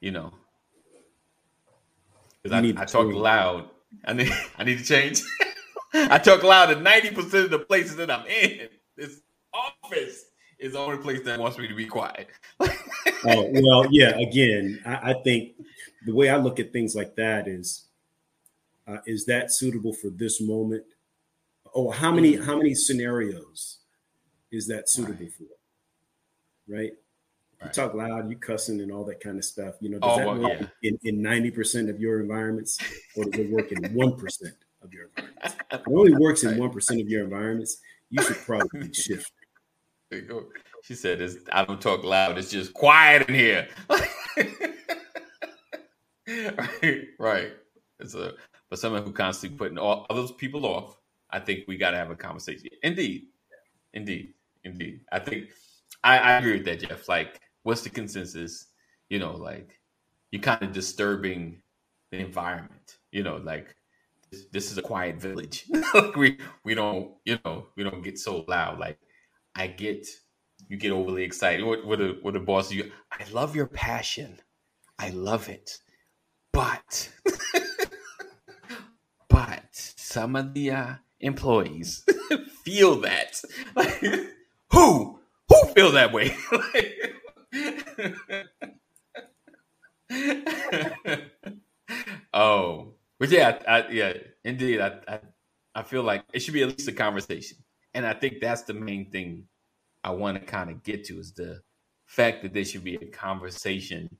You 0.00 0.10
know, 0.12 0.32
because 2.42 2.56
I, 2.58 2.82
I 2.82 2.84
talk 2.84 3.12
loud. 3.12 3.68
I 4.04 4.12
need 4.14 4.32
I 4.58 4.64
need 4.64 4.78
to 4.78 4.84
change. 4.84 5.22
I 5.94 6.18
talk 6.18 6.42
loud 6.42 6.70
in 6.70 6.82
ninety 6.82 7.10
percent 7.10 7.46
of 7.46 7.50
the 7.50 7.58
places 7.58 7.96
that 7.96 8.10
I'm 8.10 8.26
in. 8.26 8.68
This 8.96 9.20
office 9.54 10.24
is 10.62 10.72
the 10.72 10.78
only 10.78 10.98
place 10.98 11.22
that 11.24 11.40
wants 11.40 11.58
me 11.58 11.66
to 11.66 11.74
be 11.74 11.84
quiet. 11.84 12.28
oh 12.60 13.50
well, 13.52 13.86
yeah. 13.90 14.16
Again, 14.16 14.80
I, 14.86 15.10
I, 15.10 15.14
think 15.24 15.54
the 16.06 16.14
way 16.14 16.30
I 16.30 16.36
look 16.36 16.60
at 16.60 16.72
things 16.72 16.94
like 16.94 17.16
that 17.16 17.48
is, 17.48 17.86
uh, 18.86 18.98
is 19.04 19.26
that 19.26 19.52
suitable 19.52 19.92
for 19.92 20.08
this 20.08 20.40
moment? 20.40 20.84
Oh, 21.74 21.90
how 21.90 22.12
many 22.12 22.34
mm-hmm. 22.34 22.44
how 22.44 22.56
many 22.56 22.74
scenarios 22.74 23.78
is 24.52 24.68
that 24.68 24.88
suitable 24.88 25.24
right. 25.24 25.32
for? 25.32 26.72
Right. 26.72 26.92
You 27.64 27.70
talk 27.70 27.94
loud, 27.94 28.28
you 28.28 28.36
cussing 28.36 28.80
and 28.80 28.90
all 28.90 29.04
that 29.04 29.20
kind 29.20 29.38
of 29.38 29.44
stuff. 29.44 29.74
You 29.80 29.90
know, 29.90 29.98
does 29.98 30.10
oh, 30.12 30.16
that 30.18 30.26
well, 30.26 30.40
work 30.40 30.70
yeah. 30.80 30.90
in 31.02 31.22
ninety 31.22 31.50
percent 31.50 31.90
of 31.90 32.00
your 32.00 32.20
environments, 32.20 32.78
or 33.16 33.24
does 33.24 33.40
it 33.40 33.50
work 33.50 33.72
in 33.72 33.82
one 33.94 34.16
percent 34.16 34.54
of 34.82 34.92
your 34.92 35.08
environments? 35.16 35.56
It 35.72 35.82
only 35.86 36.14
works 36.14 36.44
in 36.44 36.56
one 36.56 36.70
percent 36.70 37.00
of 37.00 37.08
your 37.08 37.24
environments. 37.24 37.78
You 38.10 38.22
should 38.22 38.36
probably 38.36 38.92
shift. 38.92 39.32
She 40.82 40.96
said, 40.96 41.20
"It's 41.20 41.36
I 41.52 41.64
don't 41.64 41.80
talk 41.80 42.02
loud. 42.02 42.38
It's 42.38 42.50
just 42.50 42.74
quiet 42.74 43.28
in 43.28 43.36
here." 43.36 43.68
right, 46.28 47.04
right. 47.20 47.52
It's 48.00 48.14
a 48.14 48.32
but 48.68 48.80
someone 48.80 49.04
who 49.04 49.12
constantly 49.12 49.56
putting 49.56 49.78
all 49.78 50.06
those 50.10 50.32
people 50.32 50.66
off. 50.66 50.96
I 51.30 51.38
think 51.38 51.60
we 51.68 51.76
got 51.76 51.92
to 51.92 51.98
have 51.98 52.10
a 52.10 52.16
conversation. 52.16 52.68
Indeed, 52.82 53.26
indeed, 53.94 54.34
indeed. 54.64 55.02
I 55.12 55.20
think 55.20 55.50
I, 56.02 56.18
I 56.18 56.32
agree 56.38 56.54
with 56.54 56.64
that, 56.64 56.80
Jeff. 56.80 57.08
Like 57.08 57.40
what's 57.62 57.82
the 57.82 57.90
consensus? 57.90 58.66
You 59.08 59.18
know, 59.18 59.36
like 59.36 59.78
you're 60.30 60.42
kind 60.42 60.62
of 60.62 60.72
disturbing 60.72 61.62
the 62.10 62.18
environment. 62.18 62.98
You 63.12 63.22
know, 63.22 63.36
like 63.36 63.74
this, 64.30 64.46
this 64.52 64.72
is 64.72 64.78
a 64.78 64.82
quiet 64.82 65.20
village. 65.20 65.66
we 66.16 66.38
we 66.64 66.74
don't 66.74 67.12
you 67.24 67.38
know 67.44 67.66
we 67.76 67.84
don't 67.84 68.02
get 68.02 68.18
so 68.18 68.44
loud. 68.48 68.78
Like 68.78 68.98
I 69.54 69.66
get 69.66 70.06
you 70.68 70.76
get 70.76 70.92
overly 70.92 71.24
excited. 71.24 71.64
What 71.64 71.86
what 71.86 72.00
a 72.00 72.16
a 72.24 72.40
boss 72.40 72.72
you? 72.72 72.90
I 73.10 73.24
love 73.30 73.54
your 73.54 73.66
passion. 73.66 74.38
I 74.98 75.10
love 75.10 75.48
it, 75.48 75.78
but 76.52 77.10
but 79.28 79.64
some 79.72 80.36
of 80.36 80.54
the 80.54 80.70
uh, 80.70 80.94
employees 81.20 82.04
feel 82.64 83.00
that. 83.00 83.42
Like, 83.74 84.00
who 84.72 85.18
who 85.48 85.64
feel 85.74 85.92
that 85.92 86.12
way? 86.12 86.34
oh, 92.32 92.94
but 93.18 93.30
yeah, 93.30 93.58
I, 93.68 93.88
yeah, 93.88 94.12
indeed. 94.44 94.80
I, 94.80 94.98
I, 95.08 95.20
I 95.74 95.82
feel 95.82 96.02
like 96.02 96.24
it 96.32 96.40
should 96.40 96.54
be 96.54 96.62
at 96.62 96.68
least 96.68 96.88
a 96.88 96.92
conversation, 96.92 97.58
and 97.94 98.06
I 98.06 98.14
think 98.14 98.40
that's 98.40 98.62
the 98.62 98.74
main 98.74 99.10
thing 99.10 99.44
I 100.04 100.10
want 100.10 100.38
to 100.38 100.44
kind 100.44 100.70
of 100.70 100.82
get 100.82 101.04
to 101.04 101.18
is 101.18 101.32
the 101.32 101.62
fact 102.06 102.42
that 102.42 102.52
there 102.52 102.64
should 102.64 102.84
be 102.84 102.96
a 102.96 103.06
conversation 103.06 104.16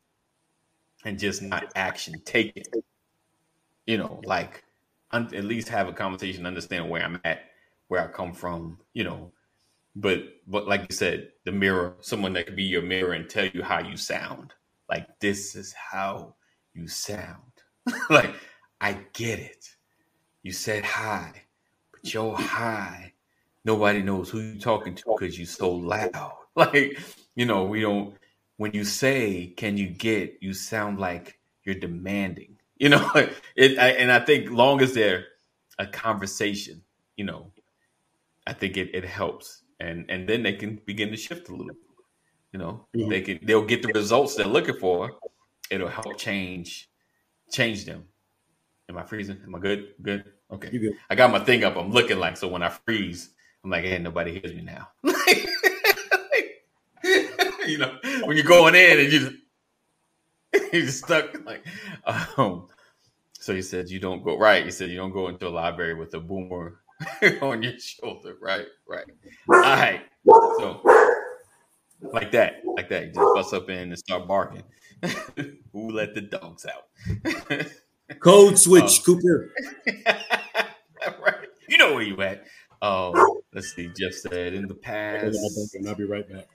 and 1.05 1.19
just 1.19 1.43
not 1.43 1.73
action 1.75 2.15
taken. 2.25 2.63
You 3.87 3.99
know, 3.99 4.21
like 4.25 4.65
un- 5.11 5.35
at 5.35 5.45
least 5.45 5.69
have 5.69 5.89
a 5.89 5.93
conversation, 5.93 6.47
understand 6.47 6.89
where 6.89 7.03
I'm 7.03 7.21
at, 7.25 7.41
where 7.89 8.03
I 8.03 8.07
come 8.09 8.33
from. 8.33 8.79
You 8.95 9.05
know, 9.05 9.33
but 9.97 10.23
but 10.47 10.69
like 10.69 10.87
you 10.89 10.97
said, 10.97 11.31
the 11.45 11.53
mirror, 11.53 11.97
someone 12.01 12.33
that 12.35 12.47
could 12.47 12.57
be 12.57 12.63
your 12.63 12.83
mirror 12.83 13.13
and 13.13 13.29
tell 13.29 13.47
you 13.47 13.63
how 13.63 13.81
you 13.81 13.97
sound. 13.97 14.55
Like 14.89 15.07
this 15.21 15.57
is 15.57 15.73
how 15.73 16.37
you 16.75 16.87
sound. 16.87 17.53
like 18.11 18.35
I 18.81 18.99
get 19.13 19.39
it. 19.39 19.67
You 20.43 20.53
said 20.53 20.85
hi, 20.85 21.43
but 21.93 22.13
you're 22.13 22.37
high. 22.37 23.12
Nobody 23.65 24.03
knows 24.03 24.29
who 24.31 24.41
you're 24.41 24.59
talking 24.61 24.95
to 24.97 25.05
because 25.17 25.39
you're 25.39 25.47
so 25.47 25.71
loud. 25.71 26.33
Like 26.55 26.99
you 27.35 27.47
know, 27.47 27.65
we 27.65 27.81
don't. 27.81 28.15
When 28.59 28.73
you 28.75 28.85
say, 28.85 29.55
"Can 29.57 29.79
you 29.79 29.89
get?" 29.89 30.37
You 30.43 30.53
sound 30.53 30.99
like 31.01 31.39
you're 31.65 31.75
demanding. 31.77 32.59
You 32.83 32.89
know, 32.91 33.11
it. 33.57 33.79
I, 33.79 33.91
and 33.91 34.11
I 34.11 34.19
think 34.19 34.51
long 34.51 34.83
as 34.83 34.93
there 34.93 35.25
a 35.79 35.87
conversation, 35.87 36.83
you 37.17 37.25
know, 37.25 37.53
I 38.47 38.53
think 38.53 38.77
it, 38.77 38.91
it 38.95 39.05
helps 39.05 39.63
and 39.81 40.05
and 40.09 40.29
then 40.29 40.43
they 40.43 40.55
can 40.55 40.81
begin 40.87 41.11
to 41.11 41.17
shift 41.17 41.49
a 41.49 41.53
little. 41.53 41.77
You 42.53 42.59
know, 42.59 42.87
Mhm. 42.95 43.09
they 43.09 43.21
can 43.23 43.39
they'll 43.43 43.65
get 43.65 43.83
the 43.83 43.93
results 43.93 44.35
they're 44.35 44.47
looking 44.47 44.79
for. 44.79 45.11
It'll 45.71 45.89
help 45.89 46.19
change 46.19 46.89
change 47.51 47.85
them. 47.85 48.05
Am 48.89 48.99
I 48.99 49.05
freezing? 49.05 49.41
Am 49.45 49.55
I 49.55 49.59
good? 49.59 49.95
Good. 50.03 50.25
Okay. 50.51 50.71
Good? 50.77 50.95
I 51.11 51.15
got 51.15 51.31
my 51.31 51.39
thing 51.39 51.65
up. 51.65 51.77
I'm 51.77 51.91
looking 51.91 52.19
like 52.19 52.37
so 52.37 52.49
when 52.49 52.63
I 52.63 52.69
freeze, 52.69 53.31
I'm 53.65 53.71
like, 53.71 53.85
hey, 53.85 53.99
nobody 53.99 54.39
hears 54.41 54.55
me 54.55 54.63
now. 54.63 54.89
you 57.67 57.79
know, 57.79 57.97
when 58.25 58.37
you're 58.37 58.47
going 58.47 58.75
in 58.75 58.99
and 59.01 59.13
you 59.13 59.19
just, 59.21 59.33
you're 60.73 60.83
just 60.83 61.05
stuck. 61.05 61.45
Like, 61.45 61.65
um, 62.37 62.69
so 63.39 63.55
he 63.55 63.63
said 63.63 63.89
you 63.89 64.01
don't 64.01 64.23
go 64.25 64.39
right. 64.39 64.65
He 64.65 64.71
said 64.71 64.91
you 64.91 64.97
don't 64.97 65.13
go 65.13 65.29
into 65.29 65.47
a 65.47 65.51
library 65.51 65.95
with 65.95 66.15
a 66.15 66.21
boomer 66.21 66.81
on 67.43 67.63
your 67.63 67.79
shoulder. 67.79 68.37
Right, 68.41 68.67
right. 68.89 69.07
All 69.49 69.61
right. 69.61 70.03
So 70.27 70.81
like 72.03 72.33
that, 72.33 72.63
like 72.65 72.89
that. 72.89 73.07
You 73.07 73.13
just 73.13 73.35
bust 73.35 73.55
up 73.55 73.69
in 73.71 73.91
and 73.91 73.99
start 73.99 74.27
barking. 74.27 74.63
Who 75.73 75.91
let 75.91 76.15
the 76.15 76.21
dogs 76.23 76.67
out? 76.67 76.87
Code 78.21 78.59
switch, 78.59 79.01
Oh. 79.01 79.03
Cooper. 79.05 79.51
right. 81.25 81.49
You 81.69 81.79
know 81.79 81.95
where 81.95 82.03
you 82.03 82.21
at. 82.23 82.45
Um, 82.81 83.15
let's 83.53 83.75
see. 83.75 83.91
Jeff 83.97 84.13
said 84.15 84.55
in 84.55 84.67
the 84.67 84.75
past. 84.75 85.39
And 85.75 85.89
I'll 85.89 85.95
be 85.95 86.05
right 86.05 86.29
back. 86.29 86.49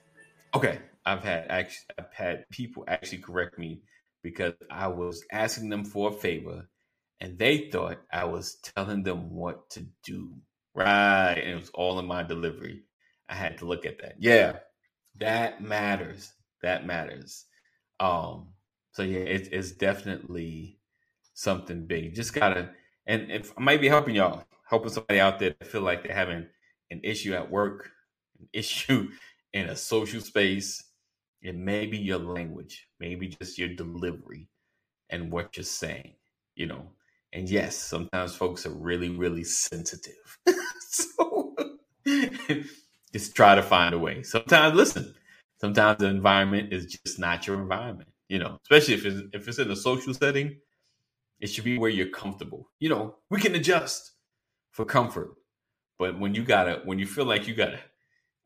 Okay, 0.55 0.79
I've 1.05 1.23
had 1.23 1.45
actually 1.49 1.85
I've 1.99 2.13
had 2.13 2.49
people 2.49 2.83
actually 2.87 3.19
correct 3.19 3.59
me 3.59 3.81
because 4.23 4.53
I 4.71 4.87
was 4.87 5.23
asking 5.31 5.69
them 5.69 5.85
for 5.85 6.09
a 6.09 6.13
favor, 6.13 6.67
and 7.19 7.37
they 7.37 7.69
thought 7.69 7.99
I 8.11 8.25
was 8.25 8.55
telling 8.55 9.03
them 9.03 9.31
what 9.31 9.69
to 9.71 9.85
do. 10.03 10.33
Right, 10.73 11.33
and 11.33 11.51
it 11.51 11.59
was 11.59 11.71
all 11.73 11.99
in 11.99 12.05
my 12.05 12.23
delivery. 12.23 12.83
I 13.29 13.35
had 13.35 13.57
to 13.59 13.65
look 13.65 13.85
at 13.85 13.99
that. 14.01 14.15
Yeah, 14.19 14.57
that 15.17 15.61
matters. 15.61 16.33
That 16.61 16.85
matters. 16.85 17.45
Um. 17.99 18.49
So 18.93 19.03
yeah, 19.03 19.19
it, 19.19 19.49
it's 19.51 19.71
definitely 19.71 20.79
something 21.33 21.85
big. 21.85 22.05
You 22.05 22.11
just 22.11 22.33
gotta, 22.33 22.71
and 23.05 23.29
if 23.31 23.53
I 23.57 23.61
might 23.61 23.81
be 23.81 23.89
helping 23.89 24.15
y'all, 24.15 24.43
helping 24.67 24.89
somebody 24.89 25.19
out 25.19 25.39
there 25.39 25.55
that 25.59 25.67
feel 25.67 25.81
like 25.81 26.03
they're 26.03 26.15
having 26.15 26.47
an 26.91 27.01
issue 27.03 27.33
at 27.33 27.49
work, 27.49 27.91
an 28.39 28.47
issue 28.53 29.09
in 29.53 29.69
a 29.69 29.75
social 29.75 30.21
space, 30.21 30.83
it 31.41 31.55
may 31.55 31.85
be 31.85 31.97
your 31.97 32.19
language, 32.19 32.87
maybe 32.99 33.27
just 33.27 33.57
your 33.57 33.69
delivery 33.69 34.47
and 35.09 35.31
what 35.31 35.55
you're 35.55 35.63
saying, 35.63 36.13
you 36.55 36.65
know. 36.65 36.89
And 37.33 37.49
yes, 37.49 37.75
sometimes 37.75 38.35
folks 38.35 38.65
are 38.65 38.73
really, 38.73 39.09
really 39.09 39.43
sensitive. 39.43 40.37
so 40.79 41.55
just 43.13 43.35
try 43.35 43.55
to 43.55 43.63
find 43.63 43.93
a 43.93 43.99
way. 43.99 44.23
Sometimes, 44.23 44.75
listen, 44.75 45.13
sometimes 45.59 45.99
the 45.99 46.07
environment 46.07 46.73
is 46.73 46.85
just 46.85 47.19
not 47.19 47.45
your 47.45 47.61
environment, 47.61 48.09
you 48.29 48.39
know, 48.39 48.57
especially 48.63 48.95
if 48.95 49.05
it's, 49.05 49.21
if 49.33 49.47
it's 49.47 49.59
in 49.59 49.71
a 49.71 49.75
social 49.75 50.13
setting, 50.13 50.57
it 51.39 51.47
should 51.47 51.63
be 51.63 51.77
where 51.77 51.89
you're 51.89 52.09
comfortable. 52.09 52.69
You 52.79 52.89
know, 52.89 53.15
we 53.29 53.39
can 53.39 53.55
adjust 53.55 54.13
for 54.71 54.85
comfort. 54.85 55.36
But 55.99 56.19
when 56.19 56.35
you 56.35 56.43
gotta, 56.43 56.81
when 56.85 56.99
you 56.99 57.07
feel 57.07 57.25
like 57.25 57.47
you 57.47 57.55
gotta 57.55 57.79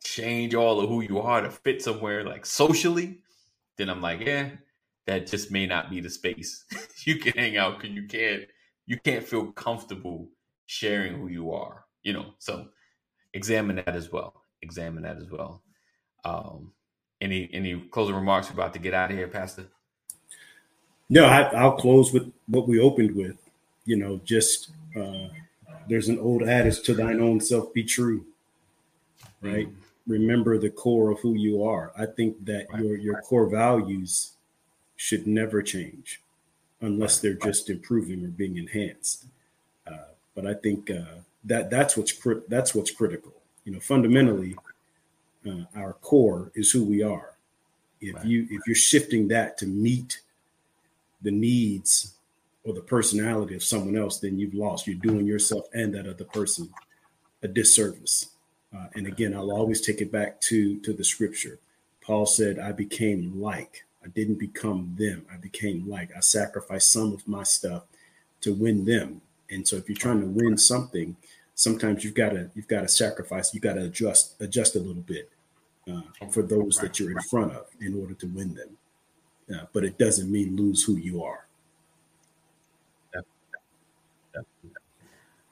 change 0.03 0.55
all 0.55 0.79
of 0.79 0.89
who 0.89 1.01
you 1.01 1.19
are 1.19 1.41
to 1.41 1.49
fit 1.49 1.81
somewhere 1.81 2.23
like 2.23 2.45
socially, 2.45 3.19
then 3.77 3.89
I'm 3.89 4.01
like, 4.01 4.21
yeah, 4.21 4.51
that 5.07 5.27
just 5.27 5.51
may 5.51 5.65
not 5.65 5.89
be 5.89 5.99
the 5.99 6.09
space 6.09 6.65
you 7.05 7.17
can 7.17 7.33
hang 7.33 7.57
out 7.57 7.79
because 7.79 7.95
you 7.95 8.07
can't 8.07 8.43
you 8.85 8.97
can't 8.97 9.27
feel 9.27 9.51
comfortable 9.51 10.29
sharing 10.65 11.19
who 11.19 11.27
you 11.27 11.51
are, 11.51 11.85
you 12.03 12.13
know. 12.13 12.33
So 12.39 12.67
examine 13.33 13.77
that 13.77 13.95
as 13.95 14.11
well. 14.11 14.43
Examine 14.61 15.03
that 15.03 15.17
as 15.17 15.29
well. 15.29 15.61
Um, 16.23 16.71
any 17.19 17.49
any 17.53 17.79
closing 17.91 18.15
remarks 18.15 18.47
We're 18.47 18.53
about 18.53 18.73
to 18.73 18.79
get 18.79 18.93
out 18.93 19.11
of 19.11 19.17
here, 19.17 19.27
Pastor? 19.27 19.65
No, 21.09 21.25
I, 21.25 21.41
I'll 21.41 21.73
close 21.73 22.13
with 22.13 22.31
what 22.47 22.67
we 22.67 22.79
opened 22.79 23.15
with. 23.15 23.37
You 23.85 23.97
know, 23.97 24.21
just 24.23 24.71
uh, 24.95 25.27
there's 25.87 26.09
an 26.09 26.19
old 26.19 26.43
adage 26.43 26.81
to 26.83 26.93
thine 26.93 27.19
own 27.19 27.39
self 27.39 27.73
be 27.73 27.83
true, 27.83 28.25
right? 29.41 29.69
Remember 30.07 30.57
the 30.57 30.69
core 30.69 31.11
of 31.11 31.19
who 31.19 31.35
you 31.35 31.63
are. 31.63 31.91
I 31.97 32.05
think 32.05 32.43
that 32.45 32.67
Right. 32.71 32.83
your 32.83 32.95
your 32.97 33.21
core 33.21 33.47
values 33.47 34.31
should 34.95 35.27
never 35.27 35.61
change 35.61 36.21
unless 36.81 37.19
they're 37.19 37.33
just 37.35 37.69
improving 37.69 38.23
or 38.25 38.29
being 38.29 38.57
enhanced. 38.57 39.25
Uh, 39.87 40.09
but 40.35 40.45
I 40.47 40.53
think 40.55 40.89
uh, 40.89 41.19
that 41.45 41.69
that's 41.69 41.95
what's 41.97 42.11
crit- 42.11 42.49
that's 42.49 42.73
what's 42.75 42.91
critical. 42.91 43.33
You 43.65 43.73
know, 43.73 43.79
fundamentally, 43.79 44.55
uh, 45.47 45.65
our 45.75 45.93
core 45.93 46.51
is 46.55 46.71
who 46.71 46.83
we 46.83 47.03
are. 47.03 47.33
If 47.99 48.15
Right. 48.15 48.25
you 48.25 48.47
if 48.49 48.65
you're 48.65 48.75
shifting 48.75 49.27
that 49.29 49.57
to 49.59 49.67
meet 49.67 50.21
the 51.21 51.31
needs 51.31 52.15
or 52.63 52.73
the 52.73 52.81
personality 52.81 53.55
of 53.55 53.63
someone 53.63 53.97
else, 53.97 54.19
then 54.19 54.37
you've 54.37 54.53
lost. 54.53 54.87
You're 54.87 54.95
doing 54.97 55.25
yourself 55.25 55.65
and 55.73 55.93
that 55.95 56.07
other 56.07 56.25
person 56.25 56.69
a 57.43 57.47
disservice. 57.47 58.31
Uh, 58.75 58.87
and 58.95 59.07
again, 59.07 59.33
I'll 59.33 59.51
always 59.51 59.81
take 59.81 60.01
it 60.01 60.11
back 60.11 60.39
to 60.41 60.79
to 60.79 60.93
the 60.93 61.03
scripture. 61.03 61.59
Paul 62.01 62.25
said, 62.25 62.59
"I 62.59 62.71
became 62.71 63.41
like. 63.41 63.85
I 64.03 64.07
didn't 64.07 64.39
become 64.39 64.95
them. 64.97 65.25
I 65.31 65.37
became 65.37 65.87
like. 65.87 66.09
I 66.15 66.21
sacrificed 66.21 66.91
some 66.91 67.13
of 67.13 67.27
my 67.27 67.43
stuff 67.43 67.83
to 68.41 68.53
win 68.53 68.85
them." 68.85 69.21
And 69.49 69.67
so, 69.67 69.75
if 69.75 69.89
you're 69.89 69.97
trying 69.97 70.21
to 70.21 70.27
win 70.27 70.57
something, 70.57 71.17
sometimes 71.55 72.03
you've 72.03 72.15
got 72.15 72.29
to 72.29 72.49
you've 72.55 72.67
got 72.67 72.81
to 72.81 72.87
sacrifice. 72.87 73.53
You 73.53 73.59
got 73.59 73.73
to 73.73 73.85
adjust 73.85 74.39
adjust 74.39 74.75
a 74.75 74.79
little 74.79 75.03
bit 75.03 75.29
uh, 75.91 76.01
for 76.31 76.43
those 76.43 76.77
that 76.77 76.99
you're 76.99 77.11
in 77.11 77.21
front 77.21 77.51
of 77.53 77.67
in 77.81 77.99
order 77.99 78.13
to 78.13 78.27
win 78.27 78.53
them. 78.53 78.77
Uh, 79.53 79.65
but 79.73 79.83
it 79.83 79.97
doesn't 79.97 80.31
mean 80.31 80.55
lose 80.55 80.83
who 80.83 80.95
you 80.95 81.23
are. 81.23 81.45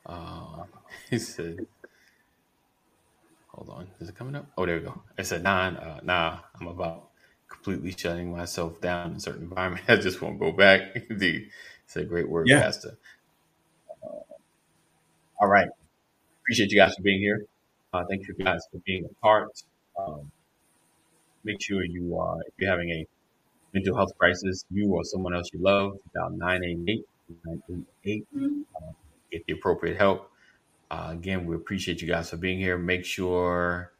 Uh, 0.09 0.63
he 1.11 1.19
said, 1.19 1.59
"Hold 3.49 3.69
on, 3.69 3.87
is 3.99 4.09
it 4.09 4.15
coming 4.15 4.35
up? 4.35 4.47
Oh, 4.57 4.65
there 4.65 4.77
we 4.77 4.83
go." 4.83 5.01
I 5.17 5.23
said, 5.23 5.43
"Nine, 5.43 5.75
uh, 5.77 5.99
nah, 6.03 6.39
I'm 6.59 6.67
about 6.67 7.09
completely 7.47 7.91
shutting 7.97 8.35
myself 8.35 8.81
down 8.81 9.11
in 9.11 9.17
a 9.17 9.19
certain 9.19 9.43
environment. 9.43 9.85
I 9.89 9.97
just 9.97 10.21
won't 10.21 10.39
go 10.39 10.51
back." 10.51 10.81
Indeed, 11.09 11.49
it's 11.85 11.95
a 11.95 12.03
great 12.05 12.29
word, 12.29 12.47
Yeah. 12.47 12.61
Pastor. 12.61 12.97
Uh, 14.03 14.07
all 15.41 15.47
right, 15.47 15.69
appreciate 16.41 16.71
you 16.71 16.79
guys 16.79 16.95
for 16.95 17.03
being 17.03 17.21
here. 17.21 17.45
Uh, 17.93 18.03
thank 18.09 18.27
you 18.27 18.33
guys 18.43 18.61
for 18.71 18.79
being 18.85 19.05
a 19.05 19.13
part. 19.25 19.49
Um, 19.97 20.31
make 21.43 21.61
sure 21.61 21.83
you 21.83 22.17
are, 22.17 22.37
if 22.47 22.53
you're 22.57 22.69
having 22.71 22.89
a 22.91 23.05
mental 23.73 23.95
health 23.95 24.11
crisis, 24.17 24.65
you 24.71 24.91
or 24.93 25.03
someone 25.03 25.35
else 25.35 25.49
you 25.53 25.59
love, 25.61 25.97
dial 26.13 26.31
988 26.31 27.05
988 27.45 28.27
uh, 28.75 28.79
get 29.31 29.45
the 29.45 29.53
appropriate 29.53 29.97
help. 29.97 30.31
Uh, 30.91 31.09
again, 31.11 31.45
we 31.45 31.55
appreciate 31.55 32.01
you 32.01 32.07
guys 32.07 32.29
for 32.29 32.37
being 32.37 32.57
here. 32.57 32.77
Make 32.77 33.05
sure 33.05 33.93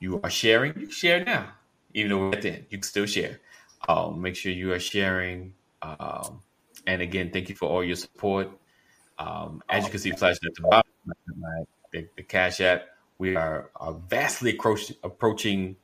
you 0.00 0.20
are 0.22 0.30
sharing. 0.30 0.78
You 0.78 0.90
share 0.90 1.24
now, 1.24 1.50
even 1.94 2.10
though 2.10 2.18
we're 2.18 2.34
at 2.34 2.42
the 2.42 2.50
end. 2.50 2.66
You 2.70 2.78
can 2.78 2.82
still 2.82 3.06
share. 3.06 3.40
Um, 3.88 4.20
make 4.20 4.36
sure 4.36 4.52
you 4.52 4.72
are 4.72 4.80
sharing. 4.80 5.54
Um, 5.82 6.42
and 6.86 7.02
again, 7.02 7.30
thank 7.32 7.48
you 7.48 7.54
for 7.54 7.68
all 7.68 7.82
your 7.82 7.96
support. 7.96 8.50
Um, 9.18 9.62
as 9.68 9.84
you 9.84 9.90
can 9.90 9.98
see, 9.98 10.10
flashing 10.12 10.46
at 10.46 10.54
the 10.54 10.62
bottom, 10.62 10.90
the, 11.92 12.08
the 12.16 12.22
Cash 12.22 12.60
App, 12.60 12.84
we 13.18 13.34
are, 13.34 13.70
are 13.76 13.94
vastly 13.94 14.56
approach, 14.56 14.92
approaching 15.02 15.76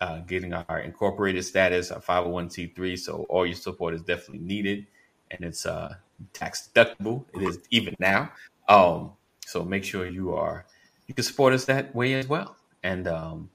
uh, 0.00 0.18
getting 0.20 0.52
our 0.52 0.80
incorporated 0.80 1.44
status, 1.44 1.90
our 1.90 2.00
501c3. 2.00 2.98
So 2.98 3.26
all 3.28 3.46
your 3.46 3.54
support 3.54 3.94
is 3.94 4.02
definitely 4.02 4.44
needed, 4.44 4.86
and 5.34 5.44
it's 5.44 5.66
uh, 5.66 5.94
tax 6.32 6.70
deductible. 6.74 7.24
It 7.34 7.42
is 7.42 7.58
even 7.70 7.94
now. 7.98 8.32
Um, 8.68 9.12
so 9.46 9.64
make 9.64 9.84
sure 9.84 10.06
you 10.06 10.34
are 10.34 10.66
you 11.06 11.14
can 11.14 11.24
support 11.24 11.52
us 11.52 11.64
that 11.66 11.94
way 11.94 12.14
as 12.14 12.28
well, 12.28 12.56
and 12.82 13.06
um, 13.06 13.50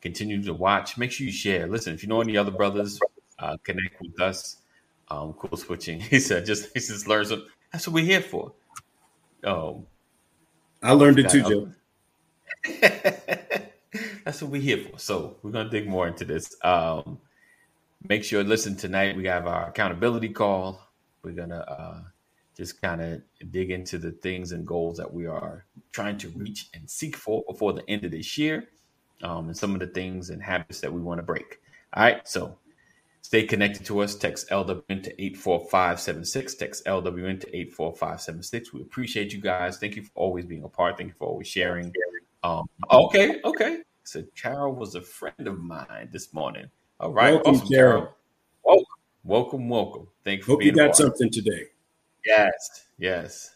continue 0.00 0.42
to 0.42 0.54
watch. 0.54 0.98
Make 0.98 1.12
sure 1.12 1.26
you 1.26 1.32
share. 1.32 1.66
Listen, 1.66 1.94
if 1.94 2.02
you 2.02 2.08
know 2.08 2.20
any 2.20 2.36
other 2.36 2.50
brothers, 2.50 3.00
uh, 3.38 3.56
connect 3.62 4.00
with 4.00 4.20
us. 4.20 4.56
Um, 5.08 5.32
cool 5.34 5.56
switching. 5.56 6.00
He 6.10 6.20
said, 6.20 6.46
just 6.46 6.70
he 6.74 6.80
just 6.80 7.08
learn 7.08 7.24
some. 7.24 7.46
That's 7.72 7.86
what 7.86 7.94
we're 7.94 8.04
here 8.04 8.20
for. 8.20 8.52
Um, 9.44 9.86
I 10.82 10.92
learned 10.92 11.18
it 11.18 11.30
too, 11.30 11.42
Joe. 11.42 11.72
That's 14.24 14.42
what 14.42 14.50
we're 14.50 14.60
here 14.60 14.78
for. 14.78 14.98
So 14.98 15.36
we're 15.42 15.50
gonna 15.50 15.70
dig 15.70 15.88
more 15.88 16.06
into 16.06 16.24
this. 16.24 16.54
Um, 16.62 17.18
make 18.08 18.24
sure 18.24 18.44
listen 18.44 18.76
tonight. 18.76 19.16
We 19.16 19.26
have 19.26 19.46
our 19.46 19.68
accountability 19.68 20.28
call. 20.28 20.89
We're 21.22 21.32
gonna 21.32 21.64
uh, 21.68 22.00
just 22.56 22.80
kind 22.82 23.00
of 23.00 23.22
dig 23.50 23.70
into 23.70 23.98
the 23.98 24.10
things 24.10 24.52
and 24.52 24.66
goals 24.66 24.96
that 24.98 25.12
we 25.12 25.26
are 25.26 25.64
trying 25.92 26.18
to 26.18 26.28
reach 26.30 26.68
and 26.74 26.88
seek 26.88 27.16
for 27.16 27.42
before 27.48 27.72
the 27.72 27.88
end 27.88 28.04
of 28.04 28.10
this 28.10 28.36
year, 28.36 28.68
um, 29.22 29.48
and 29.48 29.56
some 29.56 29.74
of 29.74 29.80
the 29.80 29.86
things 29.86 30.30
and 30.30 30.42
habits 30.42 30.80
that 30.80 30.92
we 30.92 31.00
want 31.00 31.18
to 31.18 31.22
break. 31.22 31.60
All 31.94 32.02
right, 32.02 32.26
so 32.26 32.56
stay 33.22 33.44
connected 33.44 33.84
to 33.86 34.00
us. 34.00 34.14
Text 34.14 34.48
LWN 34.50 35.02
to 35.02 35.22
eight 35.22 35.36
four 35.36 35.66
five 35.70 36.00
seven 36.00 36.24
six. 36.24 36.54
Text 36.54 36.84
LWN 36.86 37.40
to 37.40 37.56
eight 37.56 37.72
four 37.72 37.94
five 37.94 38.20
seven 38.20 38.42
six. 38.42 38.72
We 38.72 38.82
appreciate 38.82 39.32
you 39.32 39.40
guys. 39.40 39.78
Thank 39.78 39.96
you 39.96 40.02
for 40.02 40.12
always 40.14 40.44
being 40.44 40.64
a 40.64 40.68
part. 40.68 40.96
Thank 40.96 41.08
you 41.08 41.14
for 41.18 41.28
always 41.28 41.48
sharing. 41.48 41.92
Um, 42.42 42.68
okay, 42.90 43.40
okay. 43.44 43.82
So 44.04 44.24
Carol 44.34 44.74
was 44.74 44.94
a 44.94 45.00
friend 45.00 45.46
of 45.46 45.60
mine 45.60 46.08
this 46.12 46.32
morning. 46.32 46.70
All 46.98 47.12
right, 47.12 47.34
Welcome, 47.34 47.54
awesome, 47.54 47.68
Carol. 47.68 48.00
Carol. 48.00 48.16
Welcome, 48.64 48.84
welcome, 49.24 49.68
welcome. 49.68 50.08
Thank 50.24 50.40
you 50.40 50.44
for 50.44 50.52
Hope 50.52 50.62
you 50.64 50.72
got 50.72 50.86
part. 50.86 50.96
something 50.96 51.30
today. 51.30 51.66
Yes, 52.24 52.86
yes. 52.98 53.54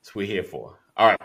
That's 0.00 0.14
what 0.14 0.22
we're 0.22 0.26
here 0.26 0.44
for. 0.44 0.78
All 0.96 1.08
right. 1.08 1.20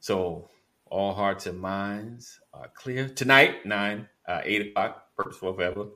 So 0.00 0.48
all 0.86 1.14
hearts 1.14 1.46
and 1.46 1.58
minds 1.58 2.40
are 2.54 2.68
clear. 2.74 3.08
Tonight, 3.08 3.66
nine, 3.66 4.08
uh, 4.26 4.40
eight 4.44 4.68
o'clock, 4.68 5.14
purposeful 5.16 5.54
forever. 5.54 5.86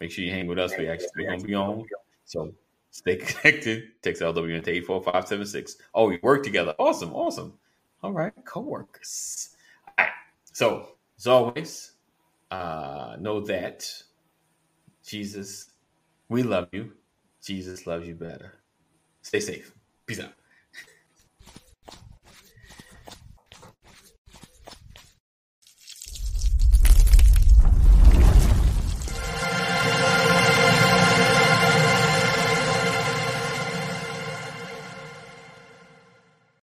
Make 0.00 0.10
sure 0.10 0.24
you 0.24 0.30
hang 0.30 0.46
with 0.46 0.58
us. 0.58 0.72
We 0.78 0.88
actually 0.88 1.08
we're 1.18 1.30
gonna 1.30 1.42
be 1.42 1.54
on. 1.54 1.84
So 2.24 2.52
stay 2.90 3.16
connected. 3.16 3.88
Text 4.02 4.22
LWN 4.22 4.64
to 4.64 4.70
84576. 4.70 5.76
Oh, 5.94 6.08
we 6.08 6.18
work 6.22 6.42
together. 6.42 6.74
Awesome, 6.78 7.12
awesome. 7.12 7.54
All 8.02 8.12
right, 8.12 8.32
co-workers. 8.44 9.50
All 9.86 9.92
right. 9.98 10.12
So 10.52 10.88
as 11.18 11.26
always, 11.26 11.92
uh, 12.50 13.16
know 13.20 13.40
that 13.40 13.92
Jesus, 15.04 15.69
we 16.30 16.42
love 16.42 16.68
you. 16.72 16.92
Jesus 17.44 17.86
loves 17.86 18.06
you 18.06 18.14
better. 18.14 18.54
Stay 19.20 19.40
safe. 19.40 19.72
Peace 20.06 20.20
out. 20.20 20.32